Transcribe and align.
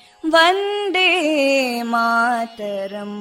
வந்தே 0.33 1.09
மாதரம் 1.93 3.19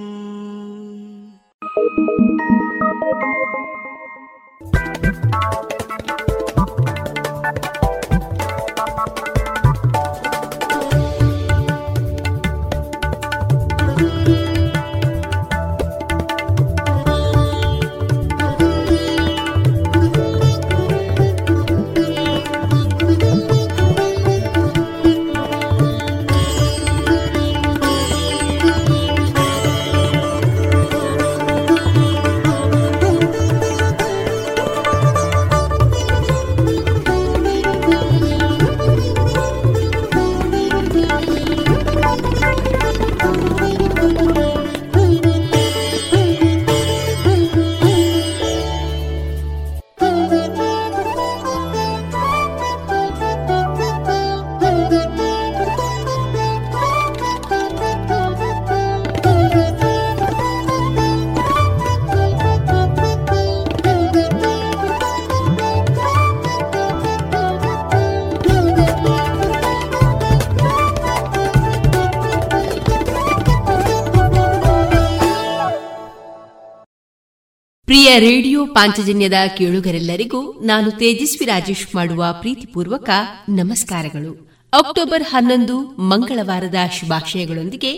ಪ್ರಿಯ 78.10 78.30
radio 78.30 78.66
ಪಾಂಚಜನ್ಯದ 78.66 79.32
ಕೇಳುಗರೆಲ್ಲರಿಗೂ 79.56 80.52
ನಾನು 80.52 80.90
ತೇಜಸ್ವಿ 80.90 81.46
ರಾಜೇಶ್ 81.46 81.94
ಮಾಡುವ 81.94 82.26
ಪ್ರೀತಿಪೂರ್ವಕ 82.40 83.10
ನಮಸ್ಕಾರಗಳು. 83.48 84.50
ಅಕ್ಟೋಬರ್ 84.72 85.22
ಹನ್ನೊಂದು 85.22 85.80
ಮಂಗಳವಾರದ 85.80 86.74
ಶುಭಾಶಯಗಳೊಂದಿಗೆ 87.00 87.92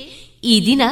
ಈ 0.44 0.67
ದಿನ 0.67 0.82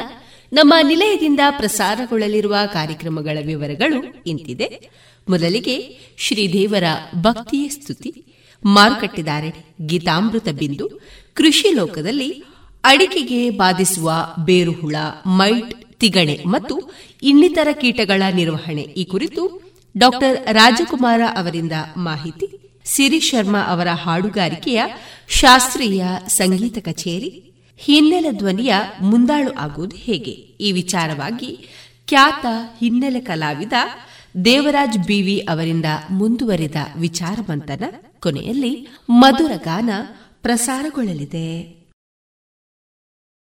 ನಮ್ಮ 0.53 0.75
ನಿಲಯದಿಂದ 0.83 1.41
ಪ್ರಸಾರಗೊಳ್ಳಲಿರುವ 1.51 2.57
ಕಾರ್ಯಕ್ರಮಗಳ 2.67 3.39
ವಿವರಗಳು 3.47 4.23
ಇಂತಿದೆ. 4.27 4.91
ಮೊದಲಿಗೆ 5.29 5.99
ಶ್ರೀದೇವರ 6.19 6.85
ಭಕ್ತಿಯ 7.21 7.69
ಸ್ತುತಿ 7.69 8.25
ಮಾರುಕಟ್ಟೆದಾರಣೆ 8.65 9.87
ಗೀತಾಮೃತ 9.87 10.49
ಬಿಂದು, 10.49 10.89
ಕೃಷಿ 11.35 11.71
ಲೋಕದಲ್ಲಿ 11.71 12.45
ಅಡಿಕೆಗೆ 12.85 13.50
ಬಾಧಿಸುವ 13.50 14.12
ಬೇರುಹುಳ, 14.44 14.97
ಮೈಟ್, 15.27 15.99
ತಿಗಣೆ 15.99 16.43
ಮತ್ತು 16.47 16.81
ಇನ್ನಿತರ 17.23 17.69
ಕೀಟಗಳ 17.73 18.23
ನಿರ್ವಹಣೆ. 18.35 18.82
ಈ 18.82 19.05
ಕುರಿತು 19.05 19.62
ಡಾಕ್ಟರ್ 19.99 20.55
ರಾಜಕುಮಾರ 20.55 21.21
ಅವರಿಂದ 21.37 21.73
ಮಾಹಿತಿ. 21.97 22.73
ಸಿರಿ 22.85 23.21
ಶರ್ಮಾ 23.21 23.61
ಅವರ 23.61 23.88
ಹಾಡುಗಾರಿಕೆಯ 23.88 24.82
ಶಾಸ್ತ್ರೀಯ 25.29 26.05
ಸಂಗೀತ 26.29 26.79
ಕಚೇರಿ. 26.79 27.53
ಹಿನ್ನೆಲೆ 27.79 28.32
ಧ್ವನಿಯ 28.32 28.75
ಮುಂದಾಳು 29.03 29.53
ಆಗುವುದು 29.53 29.97
ಹೇಗೆ? 29.97 30.31
ಈ 30.31 30.73
ವಿಚಾರವಾಗಿ 30.73 31.69
ಖ್ಯಾತ 32.09 32.47
ಹಿನ್ನೆಲೆ 32.81 33.21
ಕಲಾವಿದ 33.21 33.73
ದೇವರಾಜ್ 34.44 34.99
ಬಿವಿ 34.99 35.38
ಅವರಿಂದ 35.38 35.85
ಮುಂದುವರಿದ 36.11 36.75
ವಿಚಾರವಂತನ 36.99 37.85
ಕೊನೆಯಲ್ಲಿ 38.21 38.88
ಮಧುರ 39.11 39.53
ಗಾನ 39.56 39.91
ಪ್ರಸಾರಗೊಳ್ಳಲಿದೆ. 40.43 41.80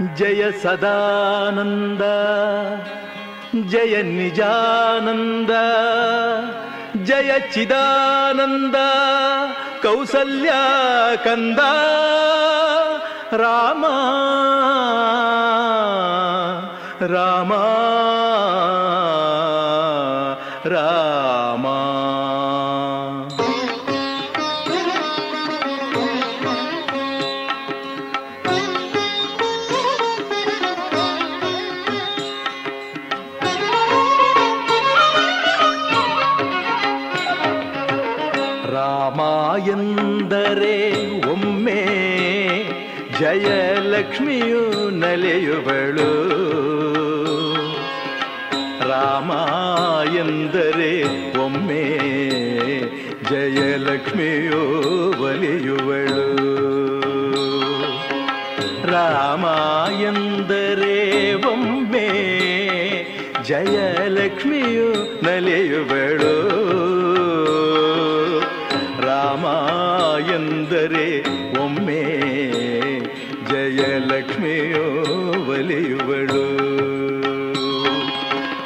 जय 0.00 0.50
सदानन्द 0.62 2.00
जय 3.70 4.02
निजानन्द 4.02 5.50
जय 7.06 7.38
चिदानन्द 7.52 8.74
कौसल्याकन्द 9.82 11.60
रामा 13.42 13.94
रामा 17.14 17.62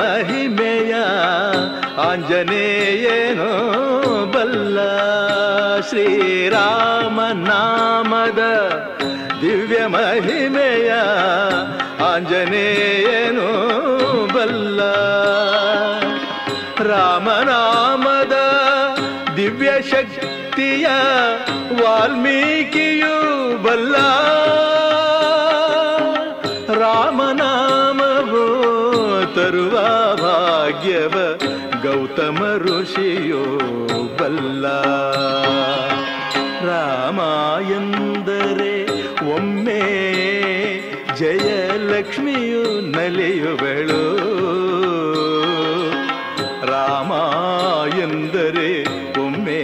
ಮಹಿಮೆಯ 0.00 0.92
ಆಂಜನೇಯೇನೋ 2.06 3.50
ಬಲ್ಲ 4.34 4.78
ಶ್ರೀರಾಮ 5.88 7.18
ನಾಮದ 7.42 8.42
ದಿವ್ಯ 9.42 9.80
ಮಹಿಮೆಯ 9.86 10.90
ಆಂಜನೇಯೇನು 12.10 13.48
ಬಲ್ಲ 14.34 14.80
ರಾಮನಾಮದ 16.90 18.36
ದಿವ್ಯ 19.36 19.70
ಶಕ್ತಿಯ 19.90 20.86
ವಾಲ್ಮೀಕಿಯು 21.80 23.16
ಬಲ್ಲ 23.62 23.96
ಭಾಗ್ಯವ 30.80 31.38
ಗೌತಮ 31.82 32.56
ಋಷಿಯೋ 32.56 33.58
ಬಲ್ಲ. 34.16 34.66
ರಾಮ 36.66 37.20
ಎಂದರೆ 37.72 38.84
ಒಮ್ಮೆ 39.34 39.80
ಜಯಲಕ್ಷ್ಮಿಯು 41.16 42.80
ನಲಿಯುವಳು. 42.80 44.16
ರಾಮ 46.66 47.12
ಎಂದರೆ 47.98 48.84
ಒಮ್ಮೆ 49.26 49.62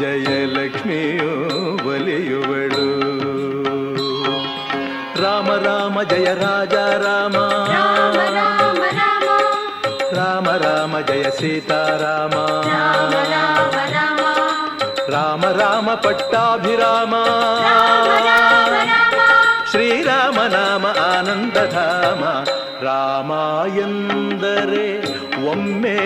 ಜಯಲಕ್ಷ್ಮಿಯು 0.00 1.30
ಒಲಿಯುವಳು. 1.88 3.00
ರಾಮ 5.22 5.46
ರಾಮ, 5.46 6.02
ಜಯ 6.02 6.24
ರಾಜ, 6.24 6.74
ರಾಮ. 6.74 7.36
ಸೀತಾರಾಮ. 11.38 12.34
ರಾಮ 15.10 15.44
ರಾಮ 15.44 15.44
ರಾಮ. 15.44 15.94
ಪಟ್ಟಾಭಿರಾಮ. 15.94 17.14
ಶ್ರೀರಾಮ 19.70 20.34
ನಾಮ 20.34 20.86
ಆನಂದಧಾಮ. 20.86 22.24
ರಾಮ 22.84 23.32
ಎಂದರೆ 23.78 25.00
ಒಮ್ಮೆ 25.46 25.96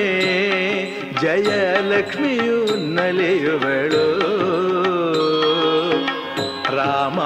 ಜಯಲಕ್ಷ್ಮಿಯು 1.21 2.77
ನಲಿಯುವಳು. 2.95 4.21
ರಾಮ 6.77 7.19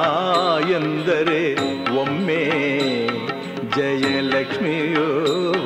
ಎಂದರೆ 0.71 1.54
ಒಮ್ಮೆ 1.97 2.45
ಜಯಲಕ್ಷ್ಮಿಯು 3.76 5.11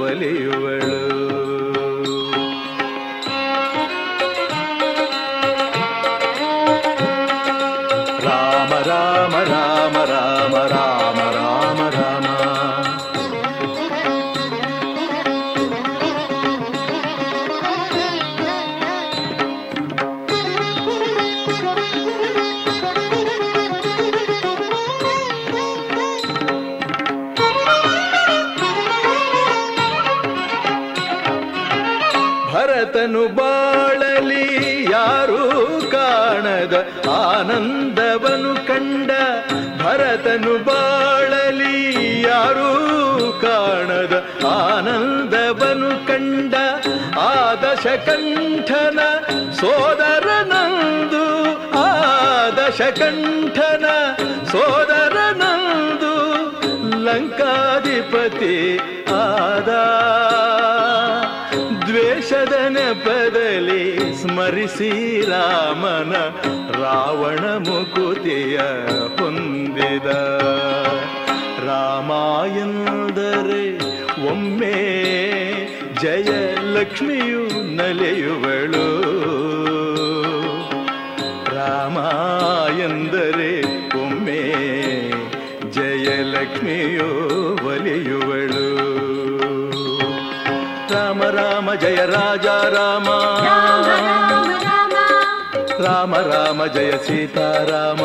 ಒಲಿಯುವಳು. 0.03 1.24
ಕಾಣದ 36.65 36.77
ಆನಂದವನು 37.15 38.53
ಕಂಡ 38.69 39.11
ಭರತನು 39.81 40.55
ಬಾಳಲಿ, 40.67 41.75
ಯಾರೂ 42.23 42.71
ಕಾಣದ 43.43 44.15
ಆನಂದವನು 44.53 45.91
ಕಂಡ 46.09 46.55
ಆದಶ 47.25 47.87
ಕಂಠನ 48.07 49.01
ಸೋದರನಂದು 49.61 51.25
ಆದಶ 51.85 52.81
ಕಂಠನ 53.01 53.87
ಸೋದರನಂದು 54.53 56.15
ಲಂಕಾಧಿಪತಿ 57.07 58.57
ಆದ 59.21 59.71
ದ್ವೇಷದ 62.25 62.53
ನೆಪದಲ್ಲಿ 62.69 64.15
ಸ್ಮರಿಸಿ 64.23 65.21
ರಾಮನ 65.31 66.13
ರಾವಣ 66.83 67.45
ಮುಕುತಿಯ 67.69 68.59
ಹೊಂದಿದ. 69.19 70.07
ರಾಮಾಯಂದರೆ 71.67 73.65
ಒಮ್ಮೆ 74.27 74.77
ಜಯಲಕ್ಷ್ಮಿಯು 76.03 77.43
ನಲಿಯುವಳು. 77.77 78.94
ಜಯ 91.75 91.97
ರಾಜ 91.97 92.47
ರಾಮ. 92.47 93.09
ರಾಮ 95.85 96.17
ರಾಮ 96.17 96.67
ಜಯ 96.67 96.91
ಸೀತಾರಾಮ. 96.91 98.03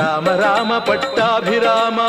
ರಾಮ 0.00 0.28
ರಾಮ 0.28 0.78
ಪಟ್ಟಾಭಿರಾಮ. 0.78 2.00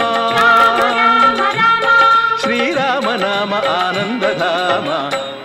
ಶ್ರೀರಾಮ 2.41 3.11
ನಾಮ 3.11 3.53
ಆನಂದಧಾಮ. 3.53 4.89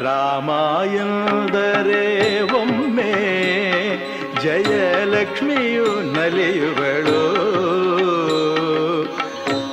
ರಾಮ 0.05 0.51
ಎಂದರೆ 0.95 2.41
ಒಮ್ಮೆ 2.43 3.13
ಜಯಲಕ್ಷ್ಮಿಯು 4.43 6.13
ನಲಿಯುವಳು. 6.13 7.25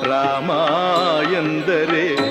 ರಾಮ 0.10 0.52
ಎಂದರೆ 1.34 2.31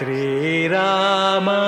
श्रीराम। 0.00 1.59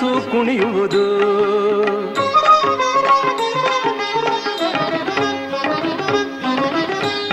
ಮನಸ್ಸು 0.00 0.10
ಕುಣಿಯುವುದು 0.30 1.04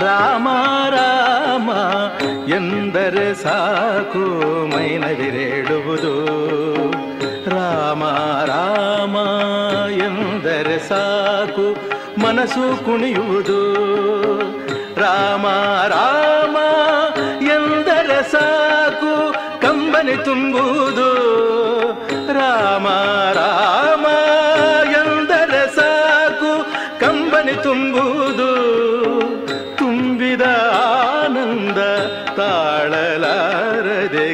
ರಾಮ 0.00 0.46
ರಾಮ 0.94 1.68
ಎಂದರೆ 2.50 3.26
ಸಾಕು 3.34 4.24
ಮೈನ 4.72 5.04
ಬಿರೇಳುವುದು 5.12 6.14
ರಾಮ 7.50 8.04
ರಾಮ 8.52 9.16
ಎಂದರೆ 10.00 10.78
ಸಾಕು 10.88 11.66
ಮನಸ್ಸು 12.20 12.66
ಕುಣಿಯುವುದು 12.84 13.60
ರಾಮ 14.98 15.46
ರಾಮ 15.88 16.35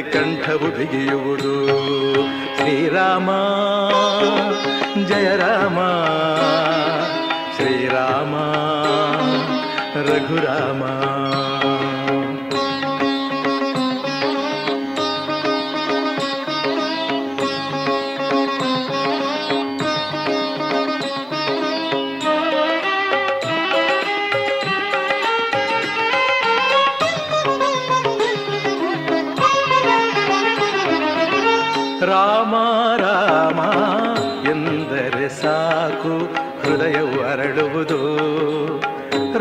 ಕಂಠವು 0.01 0.77
ಬಿಗಿಯುವುದು. 0.77 1.65
ಶ್ರೀರಾಮ 2.57 3.29
ಜಯ 5.05 5.35
ರಾಮ 5.35 5.79
ಶ್ರೀರಾಮ 7.55 8.35
ರಘುರಾಮ. 10.09 10.92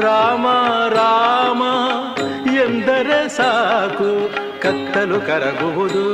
ರಾಮ 0.02 0.47
ರಾಮ, 0.88 1.62
ಎಂದರೆ 2.56 3.28
ಸಾಕು, 3.28 4.30
ಕತ್ತಲು 4.61 5.21
ಕರಗುವುದು. 5.21 6.06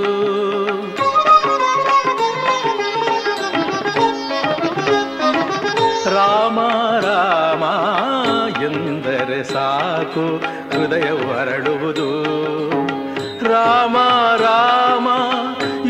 ರಾಮ 6.14 6.60
ರಾಮ, 7.00 7.64
ಎಂದರೆ 8.62 9.44
ಸಾಕು, 9.44 10.36
ಹೃದಯ 10.70 11.10
ಹೊರಡುವುದು. 11.10 12.08
ರಾಮ 13.48 13.96
ರಾಮ, 14.36 15.08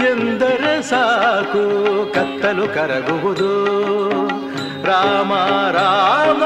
ಎಂದರೆ 0.05 0.83
ಸಾಕು, 0.83 1.65
ಕತ್ತಲು 2.15 2.69
ಕರಗುವುದು. 2.75 3.69
ರಾಮ 4.87 5.35
ರಾಮ 5.71 6.43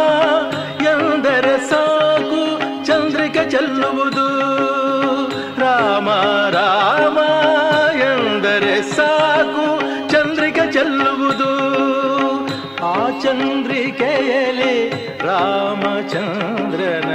ಚಂದ್ರಿಕೆಯಲಿ 13.92 14.90
ರಾಮಚಂದ್ರನ, 15.26 17.10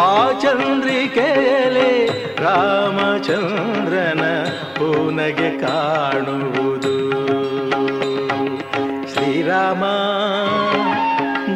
ಆ 0.00 0.30
ಚಂದ್ರಿಕೆಯಲಿ 0.40 2.06
ರಾಮಚಂದ್ರನ 2.42 4.22
ಪೂನಗೆ 4.74 5.58
ಕಾಣುವುದು. 5.60 7.10
ಶ್ರೀರಾಮ, 9.12 9.84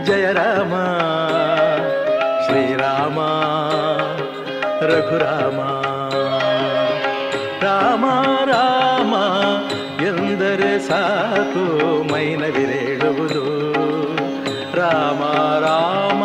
ಜಯ 0.05 0.33
ರಾಮ, 0.33 0.75
ಶ್ರೀರಾಮ, 2.47 3.21
ರಘುರಾಮ. 4.87 5.61
ರಾಮ 7.63 8.05
ರಾಮ, 8.45 9.15
ಎಂದರೆ 10.05 10.79
ಸಾಕು 10.79 11.65
ಮೈನವಿರೇಳುವುದು. 12.13 13.54
ರಾಮ 14.85 15.23
ರಾಮ 15.59 16.23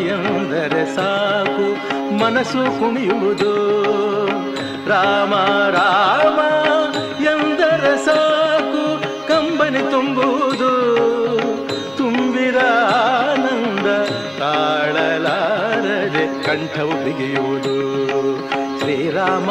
ಎಂದರೆ 0.00 0.96
ಸಾಕು, 0.96 1.76
ಮನಸ್ಸು 2.18 2.58
ಕುಣಿಯುವುದು. 2.58 3.54
ರಾಮ 4.88 5.34
ರಾಮ 5.70 6.38
ಎಂದರೆ 7.22 8.04
ಸಾಕು, 8.04 9.04
ಕಂಬನಿ 9.28 9.90
ತುಂಬುವುದು. 9.90 10.72
ತುಂಬಿರ 11.96 12.58
ಆನಂದ 13.28 14.08
ತಾಳಲಾರದೆ 14.38 16.42
ಕಂಠವು 16.42 17.04
ಬಿಗಿಯುವುದು. 17.04 17.76
ಶ್ರೀರಾಮ 18.80 19.50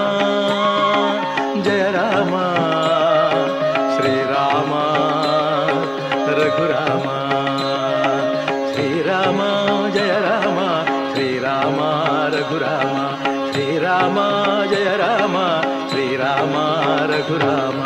ರಘುರಾಮ 12.49 12.97
ಶ್ರೀರಾಮ 13.51 14.15
ಜಯ 14.69 14.97
ರಾಮ 14.97 15.37
ಶ್ರೀರಾಮ 15.89 16.55
ರಘುರಾಮ. 17.11 17.83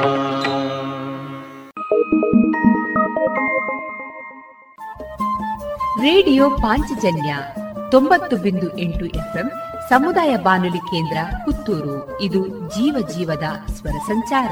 ರೇಡಿಯೋ 6.01 6.49
ಪಾಂಚಜನ್ಯ 6.49 7.35
ತೊಂಬತ್ತು 7.91 8.37
ಬಿಂದು 8.37 8.77
ಎಂಟು 8.77 9.05
ಎಫ್ಎಂ, 9.05 9.51
ಸಮುದಾಯ 9.89 10.37
ಬಾನುಲಿ 10.37 10.77
ಕೇಂದ್ರ 10.77 11.17
ಪುತ್ತೂರು. 11.45 12.21
ಇದು 12.21 12.47
ಜೀವ 12.47 13.07
ಜೀವದ 13.07 13.71
ಸ್ವರ 13.71 13.97
ಸಂಚಾರ. 14.07 14.51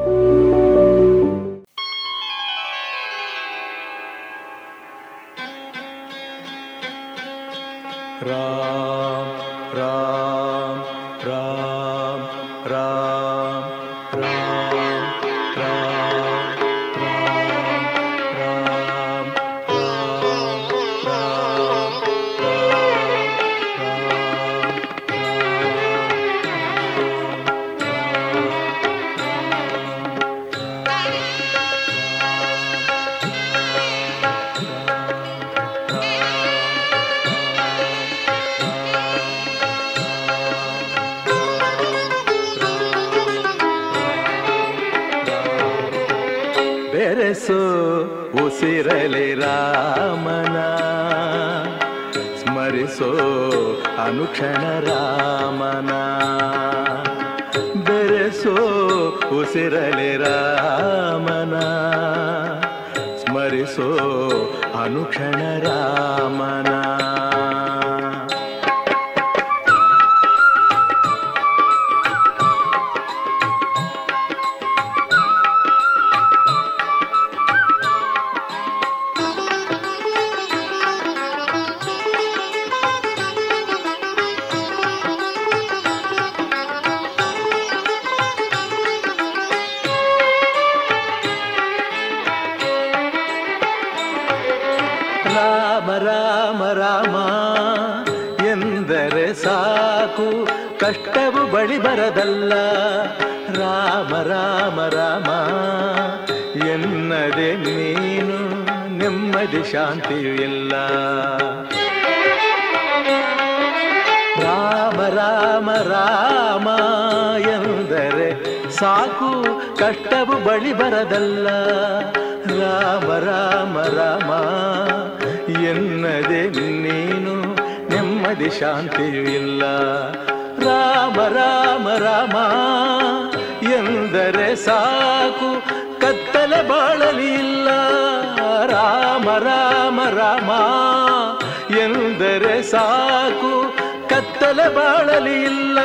ಎಂದರೆ 142.41 142.63
ಸಾಕು. 142.63 143.73
ಕತ್ತಲೆ 144.09 144.75
ಬಾಳಲಿಲ್ಲ 144.75 145.79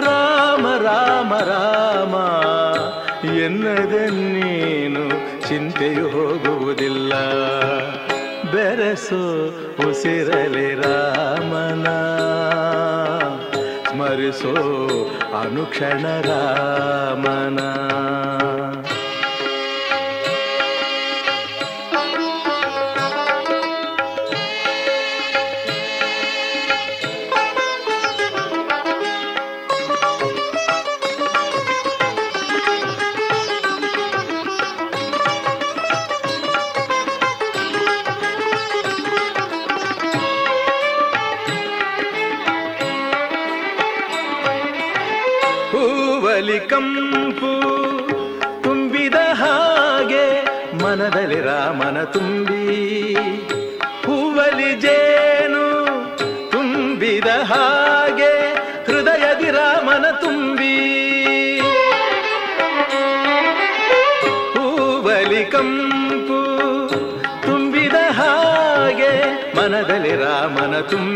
ರಾಮ 0.00 0.66
ರಾಮ 0.82 1.32
ರಾಮ, 1.38 2.14
ಎನ್ನದೆ 3.36 4.04
ನೀನು 4.10 5.08
ಚಿಂತೆಯು 5.48 6.08
ಹೋಗುವುದಿಲ್ಲ. 6.08 7.14
ಬೆರೆಸು 8.52 9.22
ಉಸಿರಲಿ 9.88 10.74
ರಾಮನ. 10.74 11.86
ಸ್ಮರಿಸೋ 13.90 14.54
ಅನುಕ್ಷಣ 15.40 16.06
ರಾಮನ. 16.20 17.58
ತುಂಬಿ 52.12 53.14
ಹೂವಲಿ 54.06 54.74
ಜೇನು 54.74 55.64
ತುಂಬಿದ 56.50 57.26
ಹಾಗೆ 57.42 58.32
ಹೃದಯದಿ 58.86 59.50
ರಾಮನ 59.50 60.04
ತುಂಬಿ. 60.20 60.74
ಹೂವಲಿ 64.54 65.44
ಕಂಪು 65.44 66.40
ತುಂಬಿದ 67.46 67.94
ಹಾಗೆ 68.10 69.12
ಮನದಲ್ಲಿ 69.56 70.16
ರಾಮನ 70.16 70.80
ತುಂಬಿ. 70.80 71.15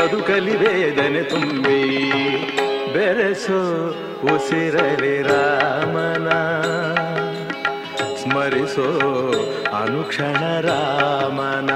ಬದುಕಲಿ 0.00 0.56
ವೇದನೆ 0.56 1.22
ತುಂಬಿ 1.22 2.10
ಬೆರೆಸೋ 2.92 3.88
ಉಸಿರಲಿ 4.34 5.22
ರಾಮನ. 5.22 6.28
ಸ್ಮರಿಸೋ 8.22 8.86
ಅನುಕ್ಷಣ 9.82 10.60
ರಾಮನ. 10.60 11.70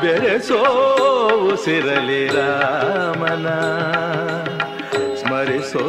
ಬೆರೆಸೋ 0.00 0.60
ಉಸಿರಲಿ 1.52 2.26
ರಾಮನ. 2.26 3.48
ಸ್ಮರಿಸೋ 5.14 5.84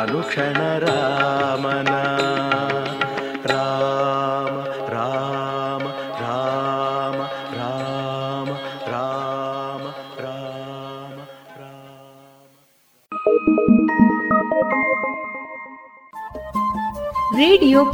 ಅನುಕ್ಷಣ 0.00 0.78
ರಾಮನ. 0.78 1.97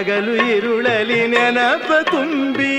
ಹಗಲು 0.00 0.34
ಇರುಳಲಿ 0.34 1.26
ನೆನಪ 1.28 1.90
ತುಂಬಿ, 2.10 2.76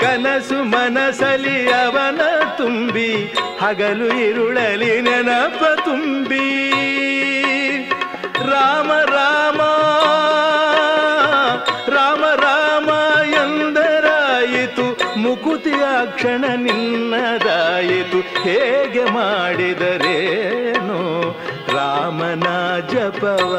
ಕನಸು 0.00 0.58
ಮನಸಲಿ 0.64 1.70
ಅವನ 1.72 2.20
ತುಂಬಿ, 2.56 3.10
ಹಗಲು 3.60 4.08
ಇರುಳಲಿ 4.18 5.00
ನೆನಪ 5.00 5.62
ತುಂಬಿ. 5.84 6.44
ರಾಮ 8.50 8.90
ರಾಮ 9.14 9.60
ರಾಮ 11.88 12.24
ರಾಮ 12.34 12.90
ಎಂದರಾಯಿತು, 13.32 14.86
ಮುಕುತಿಯ 15.18 15.84
ಕ್ಷಣ 16.06 16.44
ನಿನ್ನದಾಯಿತು, 16.56 18.20
ಹೇಗೆ 18.42 19.04
ಮಾಡಿದರೇನು 19.04 21.00
ರಾಮನ 21.72 22.46
ಜಪವ? 22.88 23.52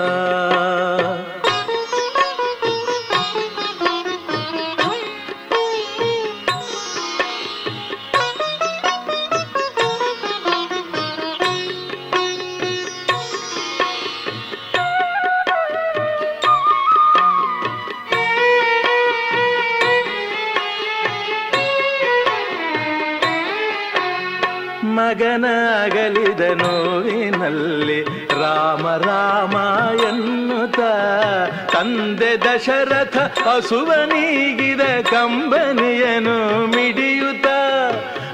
ತಂದೆ 31.93 32.41
ದಶರಥ 32.41 33.17
ಹಸುವನೀಗಿದ 33.17 34.82
ಕಂಬನಿಯನು 34.82 36.67
ಮಿಡಿಯುತ್ತ 36.67 37.47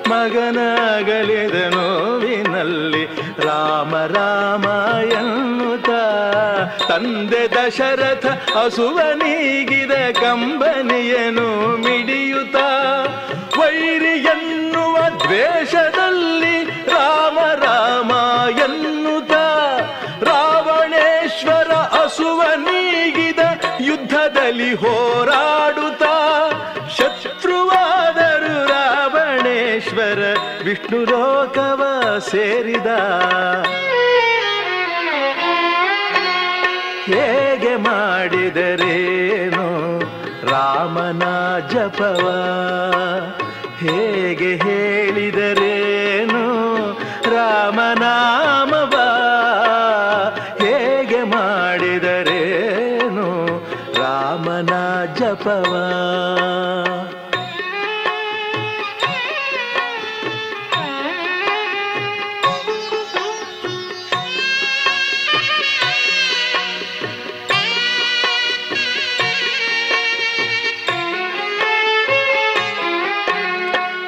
ಮಗನಾಗಲಿದ 0.08 1.74
ನೋವಿನಲ್ಲಿ. 1.74 3.06
ರಾಮ 3.45 3.95
ರಾಮ 3.95 4.65
ಎನ್ನುತ್ತ. 5.02 5.89
ತಂದೆ 6.84 7.52
ದಶರಥ 7.52 8.26
ಹಸುವನೀಗಿದ 8.58 9.91
ಕಂಬನಿಯನು 9.91 11.78
ಮಿಡಿಯುತ್ತ. 11.78 12.56
ವೈರಿ 13.60 14.19
ಎನ್ನುವ 14.19 14.98
ದ್ವೇಷದಲ್ಲಿ 14.98 16.63
ರಾಮ 16.63 17.39
ರಾಮ 17.39 18.12
ಎನ್ನುತ್ತ. 18.50 19.18
ಹೋರಾಡುತ್ತ 24.75 26.03
ಶತ್ರುವಾದರು 26.97 28.67
ರಾವಣೇಶ್ವರ 28.67 30.38
ವಿಷ್ಣು 30.63 31.03
ಲೋಕವ 31.03 31.84
ಸೇರಿದ. 32.32 32.88
ಹೇಗೆ 37.05 37.75
ಮಾಡಿದರೇನು 37.75 38.79
ರಾಮನ 40.51 41.23
ಜಪವ? 41.67 42.25
ಹೇಗೆ 43.77 44.55
ಹೇಳಿದರೇನು 44.55 45.69
ರಾಮನಾಮವ 47.36 48.49
ಜಪವ 55.30 55.74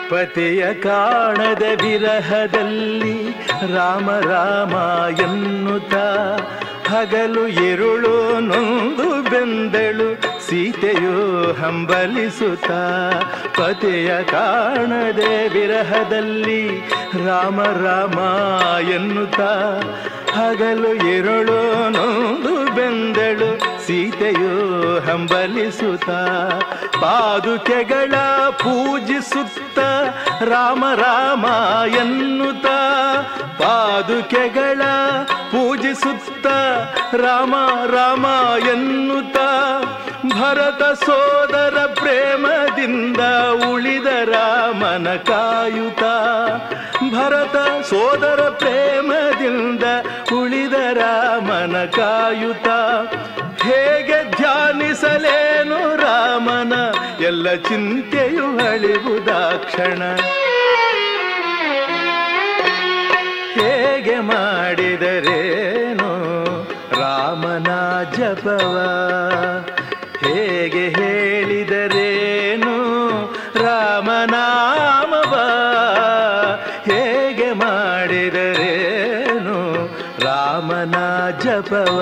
ಪತಿಯ 0.09 0.73
ಕಾಣದ 0.73 1.63
ವಿರಹದಲ್ಲಿ 1.81 3.29
ರಾಮ 3.75 4.11
ರಾಮ 4.11 4.73
ಎನ್ನುತ್ತ 5.19 5.93
ಹಗಲು 6.89 7.47
ಎರುಳು 7.47 8.39
ನೊಂದು 8.39 9.29
ಬೆಂದಳು. 9.29 10.30
ಸೀತೆಯು 10.51 11.51
ಹಂಬಲಿಸುತ್ತ 11.53 12.71
ಪತಿಯ 13.59 14.23
ಕಾಣದೆ 14.23 15.47
ವಿರಹದಲ್ಲಿ 15.47 16.79
ರಾಮ 17.25 17.63
ರಾಮ 17.63 18.19
ಎನ್ನುತ್ತ 18.89 19.41
ಹಗಲು 20.31 20.93
ಎರಳು 20.93 21.89
ನೊಂದು 21.89 22.75
ಬೆಂದಳು. 22.75 23.49
ಸೀತೆಯು 23.87 24.53
ಹಂಬಲಿಸುತ್ತ 24.99 26.09
ಪಾದುಕೆಗಳ 27.03 28.15
ಪೂಜಿಸುತ್ತ 28.49 29.79
ರಾಮ 30.43 30.85
ರಾಮ 30.95 31.45
ಎನ್ನುತ್ತ 31.95 32.65
ಪಾದುಕೆಗಳ 33.61 34.81
ಪೂಜಿಸುತ್ತ 35.51 36.47
ರಾಮ 37.15 37.55
ರಾಮ 37.85 38.25
ಎನ್ನುತ್ತ 38.67 39.37
ಭರತ 40.39 40.83
ಸೋದರ 40.83 41.77
ಪ್ರೇಮದಿಂದ 41.93 43.17
ಉಳಿದ 43.71 44.05
ರಾಮನ 44.05 45.15
ಕಾಯುತ. 45.15 46.03
ಭರತ 47.13 47.85
ಸೋದರ 47.85 48.41
ಪ್ರೇಮದಿಂದ 48.49 49.83
ಉಳಿದ 50.39 50.73
ರಾಮನ 50.73 51.85
ಕಾಯುತ. 51.85 52.67
ಹೇಗೆ 53.63 54.31
ಧ್ಯಾನಿಸಲೇನು 54.31 55.95
ರಾಮನ? 55.95 56.73
ಎಲ್ಲ 57.23 57.55
ಚಿಂತೆಯು 57.55 58.69
ಅಳಿವುದಾಕ್ಷಣ 58.69 60.01
ಹೇಗೆ 63.53 64.19
ಮಾಡಿದರೇನು 64.19 66.09
ರಾಮನ 66.99 67.67
ಜಪವ? 68.11 68.75
ಜಪವ 81.61 81.97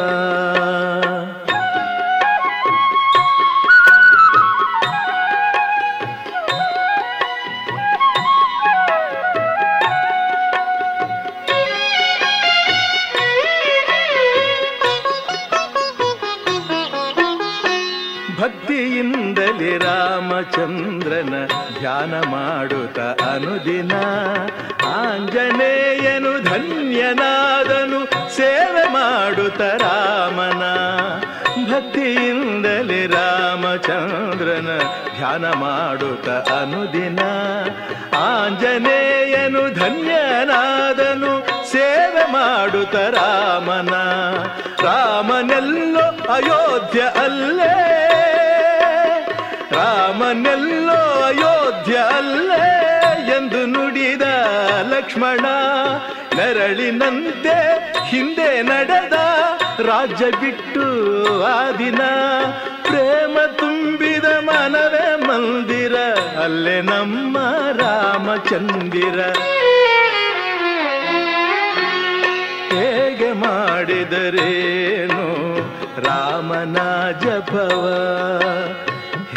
ಭಕ್ತಿಯಿಂದಲೇ 18.40 19.78
ರಾಮಚಂದ್ರನ 19.78 21.48
ಧ್ಯಾನ 21.80 22.14
ಮಾಡುತ್ತ 22.30 23.00
ಅನುದಿನ. 23.00 23.92
ಆಂಜನೇಯನು 24.86 26.44
ಮಾಡುತ್ತ 26.44 27.22
ರಾಮನ, 29.62 30.64
ಭಕ್ತಿಯಿಂದಲೇ 31.72 33.08
ರಾಮಚಂದ್ರನ 33.08 34.82
ಧ್ಯಾನ 35.18 35.46
ಮಾಡುತ್ತ 35.52 36.30
ಅನುದಿನ. 36.30 37.20
ಆಂಜನೇಯನು 38.18 39.74
ಧನ್ಯನಾದನು, 39.74 41.48
ಸೇವೆ 41.72 42.32
ಮಾಡುತ್ತ 42.32 42.96
ರಾಮನ. 42.96 43.94
ರಾಮನೆಲ್ಲೋ 44.86 46.34
ಅಯೋಧ್ಯ 46.34 47.02
ಅಲ್ಲೇ. 47.02 47.86
ರಾಮನೆಲ್ಲೋ 49.72 51.24
ಅಯೋಧ್ಯ 51.24 51.98
ಅಲ್ಲೇ 51.98 52.92
ಎಂದು 53.36 53.66
ನುಡಿದ 53.66 54.22
ಲಕ್ಷ್ಮಣ, 54.90 55.46
ನರಳಿನಂತೆ 56.36 57.56
ಹಿಂದೆ 58.06 58.62
ನಡೆದ 58.62 59.14
ರಾಜ್ಯ 59.88 60.26
ಬಿಟ್ಟು 60.26 60.86
ಆ 61.44 61.72
ದಿನ 61.72 62.02
ಪ್ರೇಮ 62.88 63.38
ತುಂಬಿದ 63.58 64.26
ಮನವೇ 64.26 65.08
ಮಂದಿರ, 65.28 65.96
ಅಲ್ಲೇ 66.44 66.82
ನಮ್ಮ 66.82 67.38
ರಾಮಚಂದಿರ. 67.82 69.20
ಹೇಗೆ 72.74 73.32
ಮಾಡಿದರೇನು 73.32 75.24
ರಾಮನ 76.08 76.78
ಜಪವ, 77.24 77.84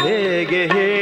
ಹೇಗೆ 0.03 0.63
ಹೇಳಿದರೇನು 0.67 1.02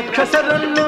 ರಾಕ್ಷಸರನ್ನು 0.00 0.84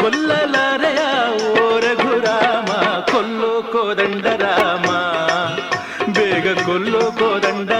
ಕೊಲ್ಲಲಾರೆಯ 0.00 1.00
ಓ 1.46 1.64
ರಘುರಾಮ 1.78 2.68
ಕೊಲ್ಲೋ 3.10 3.50
ಕೋದಂಡ 3.72 4.26
ರಾಮ 4.42 4.86
ಬೇಗ 6.16 6.46
ಕೊಲ್ಲೋ 6.62 7.02
ಕೋದಂಡ 7.18 7.70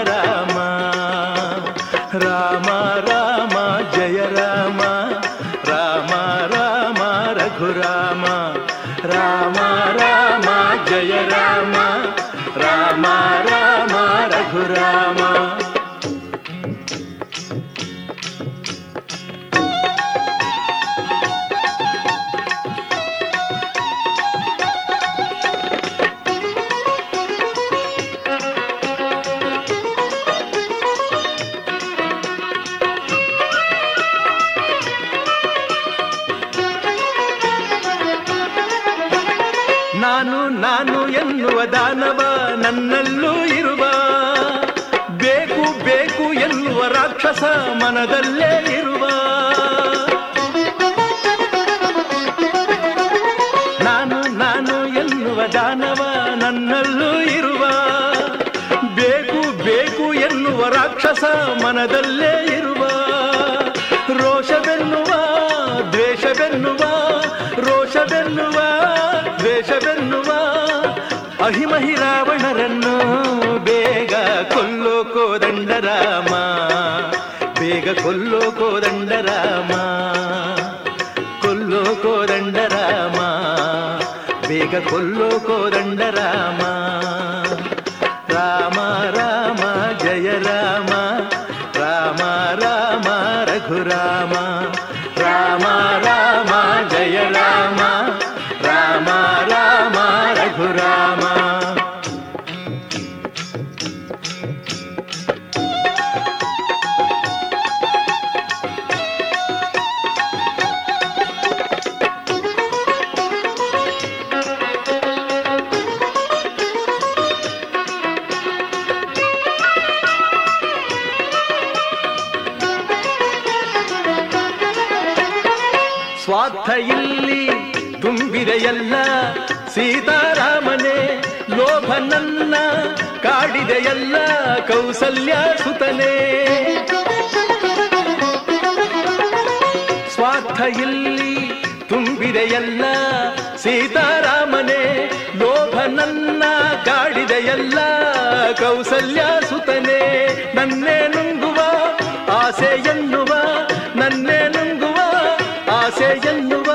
ಎನ್ನುವ 156.09 156.65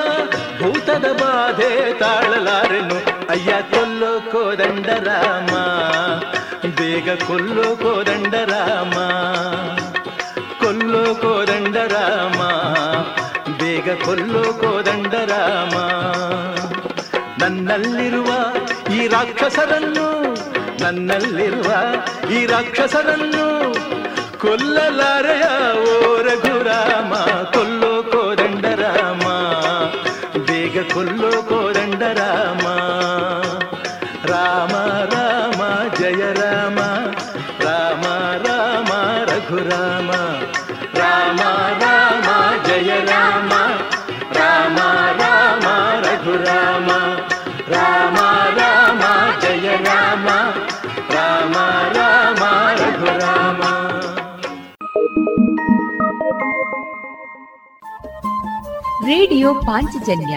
ಭೂತದ 0.62 1.06
ಬಾಧೆ 1.12 1.98
ತಾಳಲಾರೆನು. 1.98 3.28
ಅಯ್ಯ 3.30 3.52
ಕೊಲ್ಲೋ 3.70 4.20
ಕೋದಂಡ 4.20 4.86
ರಾಮ 4.86 5.52
ಬೇಗ 6.78 7.08
ಕೊಲ್ಲೋ 7.26 7.76
ಕೋದಂಡ 7.76 8.34
ರಾಮ 8.34 8.94
ಕೊಲ್ಲೋ 10.60 11.14
ಕೋದಂಡ 11.14 11.76
ರಾಮ 11.76 12.40
ಬೇಗ 13.58 13.88
ಕೊಲ್ಲೋ 14.04 14.44
ಕೋದಂಡ 14.52 15.14
ರಾಮ 15.14 15.74
ನನ್ನಲ್ಲಿರುವ 17.42 18.30
ಈ 18.94 19.08
ರಾಕ್ಷಸರನ್ನು, 19.08 20.34
ನನ್ನಲ್ಲಿರುವ 20.82 21.70
ಈ 22.32 22.46
ರಾಕ್ಷಸರನ್ನು 22.46 23.74
ಕೊಲ್ಲಲಾರೆಯ 24.38 25.44
ಓ 25.74 26.16
ರಘುರಾಮ 26.22 27.14
ಕೊಲ್ಲೋ 27.52 28.02
ಬೇಗ 30.96 31.00
ಕೊಲ್ಲೋ 31.10 31.30
ಕೋದಂಡ 31.42 32.02
ರಾಮ 32.18 32.66
ರಾಮ 34.30 34.74
ರಾಮ 35.12 35.60
ಜಯ 35.98 36.22
ರಾಮ 36.32 36.78
ರಾಮ 37.64 38.04
ರಾಮ 38.44 38.90
ರಘುರಾಮ 39.24 40.10
ರಾಮ 40.94 41.40
ರಾಮ 41.82 42.28
ಜಯ 42.66 42.90
ರಾಮ 43.04 43.52
ರಾಮ 44.32 44.78
ರಾಮ 45.20 45.66
ರಘುರಾಮ 46.04 46.90
ರಾಮ 47.68 48.18
ರಾಮ 48.58 49.02
ಜಯ 49.42 49.68
ರಾಮ 49.84 50.28
ರಾಮ 51.10 51.56
ರಾಮ 51.96 52.42
ರಘುರಾಮ 52.74 53.62
ರೇಡಿಯೋ 59.06 59.48
ಪಾಂಚಜನ್ಯ 59.60 60.36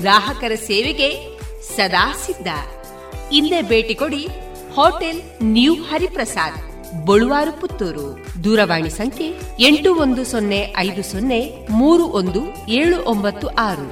ಗ್ರಾಹಕರ 0.00 0.54
ಸೇವೆಗೆ 0.66 1.10
ಸದಾ 1.76 2.04
ಸಿದ್ಧ. 2.26 2.48
ಇಂದೇ 3.32 3.60
ಭೇಟಿ 3.62 3.94
ಕೊಡಿ 3.94 4.24
ಹೋಟೆಲ್ 4.76 5.20
ನ್ಯೂ 5.54 5.74
ಹರಿಪ್ರಸಾದ್, 5.90 6.58
ಬಳುವಾರು 7.06 7.52
ಪುತ್ತೂರು. 7.60 8.06
ದೂರವಾಣಿ 8.44 8.90
ಸಂಖ್ಯೆ 8.90 9.28
ಎಂಟು 9.60 9.90
ಒಂದು 10.04 10.24
ಸೊನ್ನೆ 10.24 10.60
ಐದು 10.78 11.02
ಸೊನ್ನೆ 11.12 11.40
ಮೂರು 11.70 12.04
ಒಂದು 12.20 12.42
ಏಳು 12.80 12.98
ಒಂಬತ್ತು 13.04 13.48
ಆರು. 13.68 13.88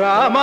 ರಾಮ 0.00 0.36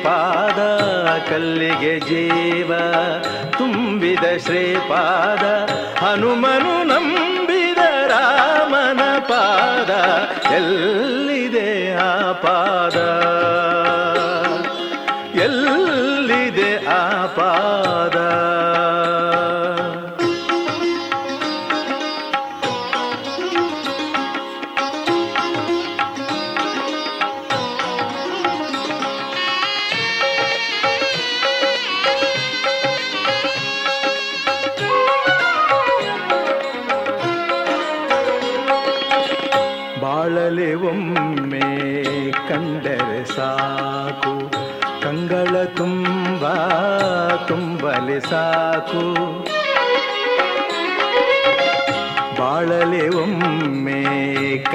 ಶ್ರೀಪಾದ 0.00 0.60
ಕಲ್ಲಿಗೆ 1.28 1.94
ಜೀವ 2.00 2.70
ತುಂಬಿದ 3.56 4.26
ಶ್ರೀಪಾದ 4.44 5.44
ಹನುಮನು 6.02 6.74
ನಂಬಿದ 6.90 7.80
ರಾಮನ 8.12 9.02
ಪಾದ 9.30 9.90
ಎಲ್ಲಿದೆ 10.50 10.87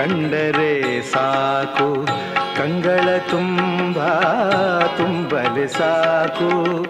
ಕಂಡರೆ 0.03 1.11
ಸಾಕು. 1.11 2.07
ಕಂಗಳ 2.57 3.17
ತುಂಬ 3.17 3.97
ತುಂಬಲೆ 4.97 5.67
ಸಾಕು. 5.67 6.85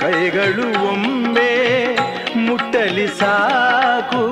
ಕೈಗಳು 0.00 0.88
ಒಮ್ಮೆ 0.88 1.96
ಮುಟ್ಟಲಿ 2.36 3.06
ಸಾಕು. 3.06 4.22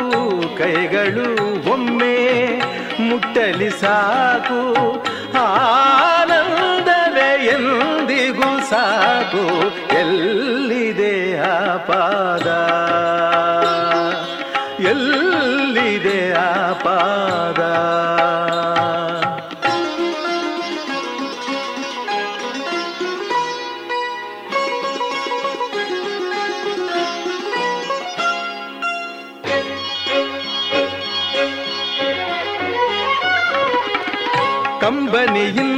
ಕೈಗಳು 0.58 1.72
ಒಮ್ಮೆ 1.72 2.60
ಮುಟ್ಟಲಿ 3.00 3.70
ಸಾಕು. 3.70 5.02
ಆನಂದವೇ 5.38 7.44
ಎಂದಿಗೂ 7.44 8.70
ಸಾಕು. 8.70 9.44
ಎಲ್ಲಿದೆ 9.98 11.38
ಆ 11.38 11.76
ಪಾದ? 11.76 12.47
ಪಾದ. 16.84 17.60
ಕಂಬನಿಯಿಂದ 34.80 35.77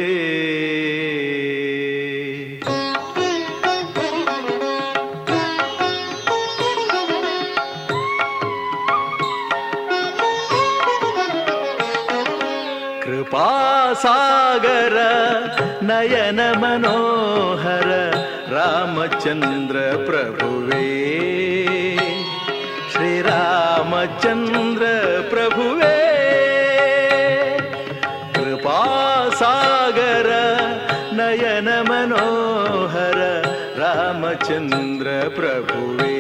प्रभुवे। 35.36 36.16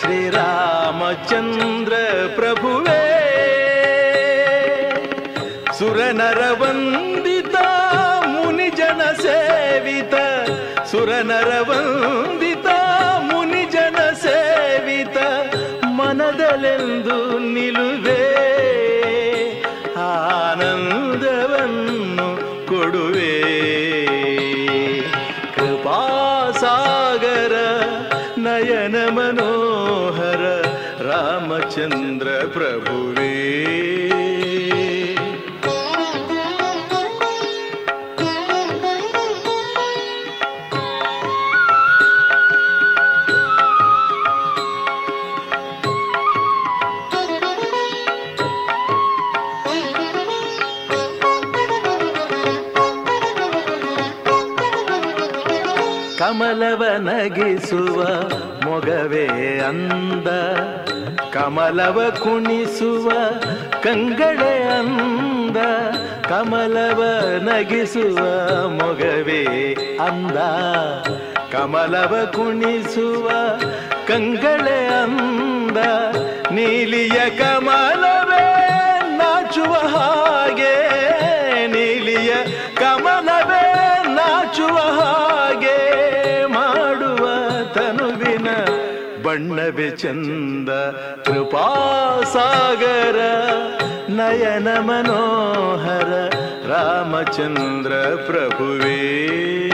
श्रीरामचन्द्र 0.00 1.94
प्रभुवे। 2.38 3.18
सुरनरवन्दिता 5.72 7.66
मुनिजनसेवित। 8.26 10.14
सुरनरवन्द 10.86 12.07
ಪ್ರಭು 31.88 32.52
ಪ್ರಭುವೇ. 32.52 33.54
ಕಮಲವ 56.18 56.84
ನಗಿಸುವ 56.98 58.04
ಮೊಗವೇ 58.64 59.58
ಅಂದ. 59.58 60.28
ಕಮಲವ 61.32 61.98
ಕುಣಿಸುವ 62.18 63.10
ಕಂಗಳೆ 63.82 64.54
ಅಂದ, 64.62 65.56
ಕಮಲವ 66.28 67.00
ನಗಿಸುವ 67.42 68.18
ಮೊಗವೇ 68.68 69.42
ಅಂದ. 70.04 70.38
ಕಮಲವ 71.52 72.32
ಕುಣಿಸುವ 72.32 73.28
ಕಂಗಳೆ 74.06 74.86
ಅಂದ, 74.86 75.78
ನೀಲಿಯ 76.50 77.18
ಕಮಲವೇ 77.38 78.46
ನಾಚುವ 79.16 79.74
ಹಾಗೆ 79.74 80.74
ನೀಲಿಯ 81.66 82.32
ಬಣ್ಣವೇ 89.28 89.90
ಚಂದ. 89.90 90.68
ಕೃಪಾಸಾಗರ 91.26 93.18
ನಯನ 94.08 94.68
ಮನೋಹರ 94.78 96.12
ರಾಮಚಂದ್ರ 96.68 97.92
ಪ್ರಭುವೇ. 98.26 99.67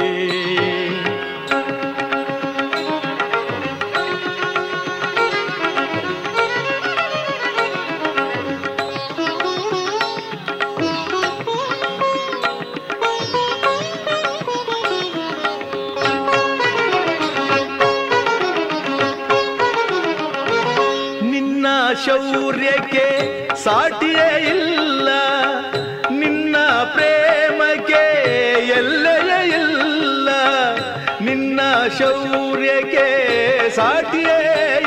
ಸಾಟಿಯೇ 34.04 34.38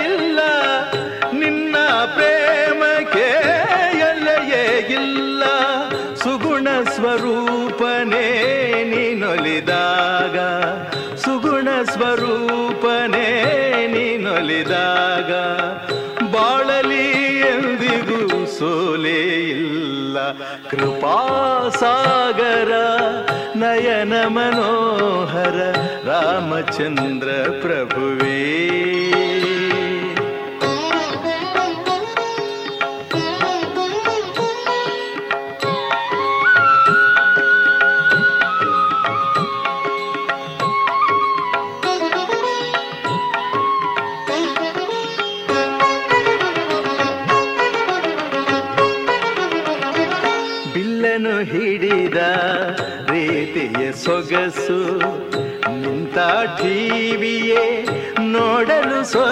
ಇಲ್ಲ, 0.08 0.40
ನಿನ್ನ 1.34 1.76
ಪ್ರೇಮಕ್ಕೆ 2.16 3.28
ಎಲ್ಲೆಯೇ 4.08 4.66
ಇಲ್ಲ. 4.96 5.44
ಸುಗುಣ 6.16 6.68
ಸ್ವರೂಪನೇ 6.96 8.28
ನೀನೊಲಿದಾಗ, 8.92 10.38
ಸುಗುಣ 11.24 11.68
ಸ್ವರೂಪನೇ 11.94 13.26
ನೀನೊಲಿದಾಗ. 13.96 15.32
ಬಾಳಲಿ 16.36 17.08
ಎಂದಿಗೂ 17.54 18.46
ಸೋಲೇ 18.58 19.20
ಇಲ್ಲ. 19.50 20.18
ಕೃಪಾಸಾಗರ 20.70 22.74
ನಯನ 23.56 24.14
ಮನೋಹರ, 24.28 25.58
ರಾಮಚಂದ್ರ 26.10 27.30
ಪ್ರಭುವೇ. 27.62 28.36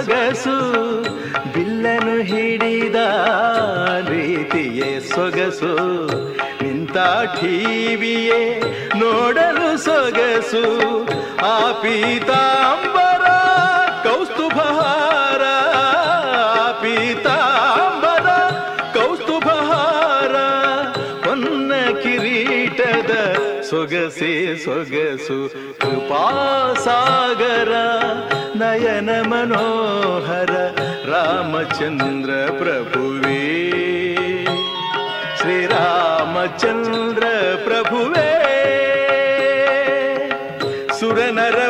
ಸೊಗಸು, 0.05 0.57
ಬಿಲ್ಲನು 1.53 2.21
ಹಿಡಿದ 2.21 2.95
ರೀತಿಯೇ 4.09 4.99
ಸೊಗಸು. 4.99 5.71
ನಿಂತ 6.63 6.97
ಟಿವಿಯೇ 7.39 8.59
ನೋಡಲು 8.95 9.77
ಸೊಗಸು, 9.77 10.63
ಆ 11.45 11.71
ಪೀತಾಂಬರ 11.71 13.23
ಕೌಸ್ತುಭಹಾರ 14.03 15.41
ಪೀತಾಂಬರ 16.81 18.29
ಕೌಸ್ತುಭಹಾರ. 18.93 20.35
ಹೊನ್ನ 21.25 21.73
ಕಿರೀಟದ 22.03 23.11
ಸೊಗಸೆ 23.61 24.63
ಸೊಗಸು, 24.65 25.39
ಕೃಪಾಸಾಗರ. 25.79 27.71
ನಯನ 28.55 29.09
ಮನೋಹರ 29.21 30.49
ರಾಮಚಂದ್ರ 31.09 32.31
ಪ್ರಭುವೇ. 32.31 33.71
ಶ್ರೀರಾಮಚಂದ್ರ 35.37 37.23
ಪ್ರಭುವೇ. 37.63 38.31
ಸುರನರ 40.99 41.69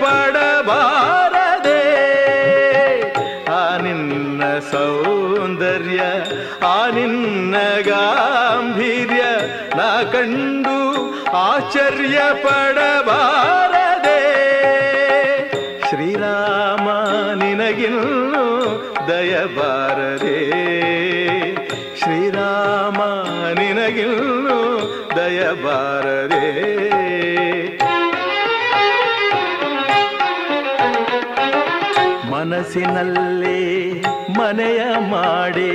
ಪಡಬಾರದೆ 0.00 1.82
ಆ 3.52 3.62
ನಿನ್ನ 3.78 4.42
ಸೌಂದರ್ಯ 4.72 6.00
ಆ 6.66 6.78
ನಿನ್ನ 6.90 7.56
ಗಾಂಭೀರ್ಯ 7.88 9.22
ನಾ 9.76 9.90
ಕಂಡು 10.12 10.78
ಆಶ್ಚರ್ಯ 11.42 12.18
ಪಡಬಾರದೆ 12.44 12.91
ಮನಸ್ಸಿನಲ್ಲೇ 32.74 33.58
ಮನೆಯ 34.36 34.82
ಮಾಡಿ 35.10 35.72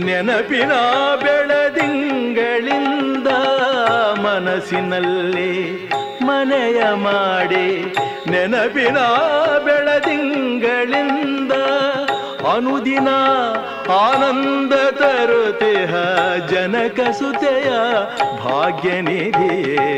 ನೆನಪಿನ 0.00 0.74
ಬೆಳದಿಂಗಳಿಂದ 1.22 3.30
ಮನಸ್ಸಿನಲ್ಲಿ 4.24 5.50
ಮನೆಯ 6.22 6.82
ಮಾಡಿ 7.06 7.66
ನೆನಪಿನ 8.30 9.00
ಬೆಳದಿಂಗಳಿಂದ 9.66 11.52
ಅನುದಿನ 12.54 13.08
ಆನಂದ 13.98 14.74
ತರುತಿಹ 15.00 15.92
ಜನಕ 16.52 17.00
ಸುತೆಯ 17.18 17.70
ಭಾಗ್ಯನಿಧಿಯೇ. 18.44 19.90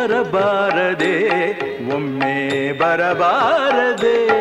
ಬರಬಾರದೆ 0.00 1.16
ಒಮ್ಮೆ 1.94 2.72
ಬರಬಾರದೆ. 2.72 4.40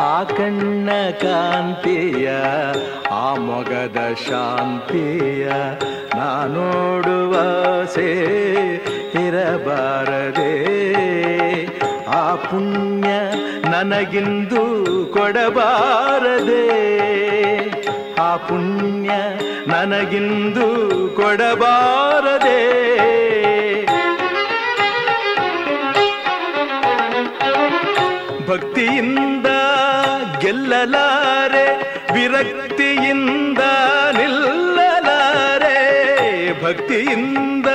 ಆ 0.01 0.23
ಕಣ್ಣ 0.23 0.91
ಕಾಂತಿಯ, 1.23 2.31
ಆ 3.11 3.35
ಮೊಗದ 3.35 3.99
ಶಾಂತಿಯ 4.29 5.47
ನಾ 6.15 6.47
ನೋಡುವ 6.47 7.35
ಸೇ 7.85 8.11
ಇರಬಾರದೆ. 9.15 10.53
ಆ 12.07 12.35
ಪುಣ್ಯ 12.35 13.09
ನನಗಿಂದು 13.71 14.65
ಕೊಡಬಾರದೆ. 15.13 16.63
ಆ 18.21 18.37
ಪುಣ್ಯ 18.37 19.11
ನನಗಿಂದು 19.67 21.17
ಕೊಡಬಾರದೆ. 21.17 22.83
ಭಕ್ತಿಯಿಂದ 28.47 29.47
ಗೆಲ್ಲಲಾರೆ 30.41 31.95
ವಿರಕ್ತಿಯಿಂದ 32.13 33.59
ನಿಲ್ಲಲಾರೆ. 34.13 35.79
ಭಕ್ತಿಯಿಂದ 36.65 37.67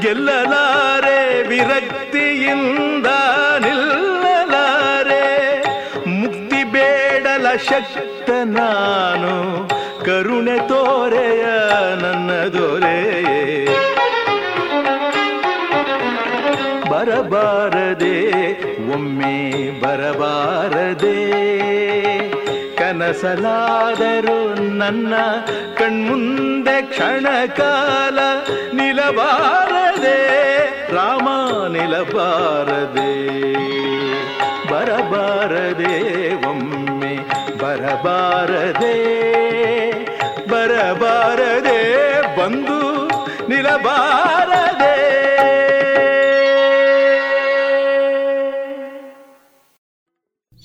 ಗೆಲ್ಲಲಾರೆ 0.00 1.42
ವಿರಕ್ತಿಯಿಂದ 1.42 3.06
ನಿಲ್ಲಲಾರೆ. 3.58 5.62
ಮುಕ್ತಿ 6.06 6.64
ಬೇಡಲ 6.64 7.56
ಶಕ್ತ 7.56 8.30
ನಾನು. 8.30 9.77
ಬರಬಾರದೆ, 16.98 18.14
ಒಮ್ಮೆ 18.92 19.36
ಬರಬಾರದೆ. 19.80 21.16
ಕನಸಲಾದರೂ 22.76 24.54
ನನ್ನ 24.54 25.14
ಕಣ್ಮುಂದೆ 25.78 26.82
ಕ್ಷಣಕಾಲ 26.82 28.18
ನಿಲಬಾರದೆ, 28.76 30.18
ರಾಮ 30.94 31.28
ನಿಲಬಾರದೆ. 31.72 33.14
ಬರಬಾರದೆ, 34.70 35.96
ಒಮ್ಮೆ 36.48 37.16
ಬರಬಾರದೆ. 37.58 38.96
ಬರಬಾರದೆ, 40.48 41.80
ಬಂದು 42.40 43.08
ನಿಲಬಾರದೆ 43.48 44.67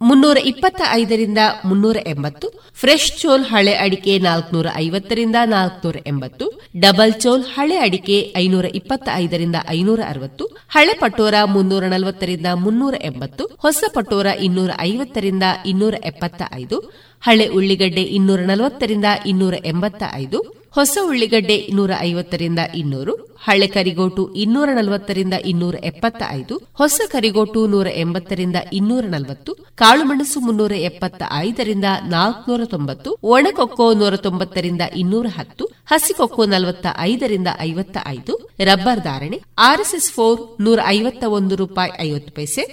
ಮುನ್ನೂರ 0.00 0.38
ಇಪ್ಪತ್ತ 0.44 0.80
ಐದರಿಂದ 0.92 1.40
ಮುನ್ನೂರ 1.64 1.98
ಎಂಬತ್ತು 2.06 2.46
ಫ್ರೆಶ್ 2.80 3.08
ಚೋಲ್ 3.18 3.44
ಹಳೆ 3.44 3.72
ಅಡಿಕೆ 3.74 4.12
ನಾಲ್ಕನೂರ 4.18 4.66
ಐವತ್ತರಿಂದ 4.76 5.38
ನಾಲ್ಕನೂರ 5.46 5.96
ಎಂಬತ್ತು 6.06 6.46
ಡಬಲ್ 6.76 7.14
ಚೋಲ್ 7.14 7.44
ಹಳೆ 7.54 7.76
ಅಡಿಕೆ 7.76 8.18
ಐನೂರ 8.36 8.66
ಇಪ್ಪತ್ತ 8.74 9.08
ಐದರಿಂದ 9.14 9.56
ಐನೂರ 9.68 10.00
ಅರವತ್ತು 10.08 10.44
ಹಳೆ 10.68 10.94
ಪಟೋರ 11.00 11.34
ಮುನ್ನೂರ 11.46 11.84
ನಲವತ್ತರಿಂದ 11.86 12.46
ಮುನ್ನೂರ 12.56 12.94
ಎಂಬತ್ತು 13.04 13.46
ಹೊಸ 13.58 13.84
ಪಟೋರ 13.94 14.26
ಇನ್ನೂರ 14.40 14.70
ಐವತ್ತರಿಂದ 14.80 15.42
ಇನ್ನೂರ 15.64 15.94
ಎಪ್ಪತ್ತ 16.04 16.42
ಐದು 16.54 16.78
ಹಳೆ 17.22 17.48
ಉಳ್ಳಿಗಡ್ಡೆ 17.48 18.04
ಇನ್ನೂರ 18.10 18.40
ನಲವತ್ತರಿಂದ 18.44 19.10
ಇನ್ನೂರ 19.26 19.54
ಎಂಬತ್ತ 19.64 20.02
ಐದು 20.14 20.40
ಹೊಸ 20.78 20.98
ಉಳ್ಳಿಗಡ್ಡೆ 21.10 21.54
ನೂರ 21.76 21.92
ಐವತ್ತರಿಂದ 22.00 22.60
ಇನ್ನೂರು, 22.74 23.12
ಹಳೆ 23.46 23.66
ಕರಿಗೋಟು 23.66 24.22
ಇನ್ನೂರ 24.42 24.68
ನಲವತ್ತರಿಂದ 24.76 25.36
ಇನ್ನೂರ 25.44 25.76
ಎಪ್ಪತ್ತ 25.90 26.22
ಐದು 26.30 26.54
ಹೊಸ 26.74 27.00
ಕರಿಗೋಟು 27.10 27.60
ನೂರ 27.66 27.88
ಎಂಬತ್ತರಿಂದ 28.02 28.58
ಇನ್ನೂರ 28.72 29.04
ನಲವತ್ತು 29.08 29.52
ಕಾಳುಮೆಣಸು 29.74 30.40
ಮುನ್ನೂರ 30.40 30.74
ಎಪ್ಪತ್ತ 30.90 31.22
ಐದರಿಂದ 31.46 31.88
ನಾಲ್ಕುನೂರ 32.14 32.64
ತೊಂಬತ್ತು, 32.64 33.10
ಒಣಕೊಕ್ಕೋ 33.34 33.86
ನೂರ 33.94 34.16
ತೊಂಬತ್ತರಿಂದ 34.16 34.82
ಇನ್ನೂರ 34.96 35.26
ಹತ್ತು, 35.38 35.66
ಹಸಿಕೊಕ್ಕೋ 35.86 36.44
ನಲವತ್ತ 36.44 36.86
ಐದರಿಂದ 37.10 37.48
ಐವತ್ತ 37.60 37.96
ಐದು 38.16 38.36
ರಬ್ಬರ್ 38.64 39.00
ಧಾರಣೆ 39.00 39.40
ಆರ್ಎಸ್ಎಸ್ 39.70 40.10
ಫೋರ್ 40.12 40.40
ನೂರ 40.60 40.78
ಐವತ್ತ 40.96 41.24
ಒಂದು 41.38 41.56
ರೂಪಾಯಿ 41.56 41.92
ಐವತ್ತು 42.08 42.32
ಪೈಸೆ, 42.32 42.64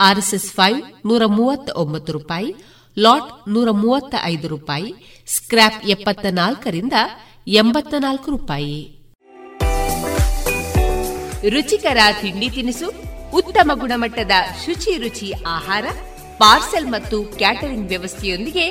ಆರ್ಎಸ್ಎಸ್ 0.00 0.50
ಫೈವ್ 0.52 0.80
ನೂರ 1.06 1.22
ಮೂವತ್ತ 1.38 1.70
ಒಂಬತ್ತು 1.84 2.12
ರೂಪಾಯಿ, 2.12 2.50
ಲಾಟ್ 2.96 3.30
ನೂರ 3.48 3.68
ಮೂವತ್ತ 3.84 4.14
ಐದು 4.24 4.48
ರೂಪಾಯಿ 4.48 4.90
ಸ್ಕ್ರಾಪ್ 5.26 5.80
ಎಪ್ಪತ್ತ 5.88 6.26
ನಾಲ್ಕರಿಂದ 6.32 6.92
ಎಂಬತ್ತ 7.46 7.94
ನಾಲ್ಕು 7.98 8.30
ರೂಪಾಯಿ. 8.30 8.98
ರುಚಿಕರ 11.48 11.96
ತಿಂಡಿ 12.20 12.50
ತಿನಿಸು, 12.50 12.92
ಉತ್ತಮ 13.34 13.70
ಗುಣಮಟ್ಟದ 13.74 14.30
ಶುಚಿ 14.66 14.96
ರುಚಿ 14.96 15.32
ಆಹಾರ, 15.46 15.84
ಪಾರ್ಸೆಲ್ 16.38 16.86
ಮತ್ತು 16.86 17.22
ಕ್ಯಾಟರಿಂಗ್ 17.22 17.88
ವ್ಯವಸ್ಥೆಯೊಂದಿಗೆ 17.88 18.70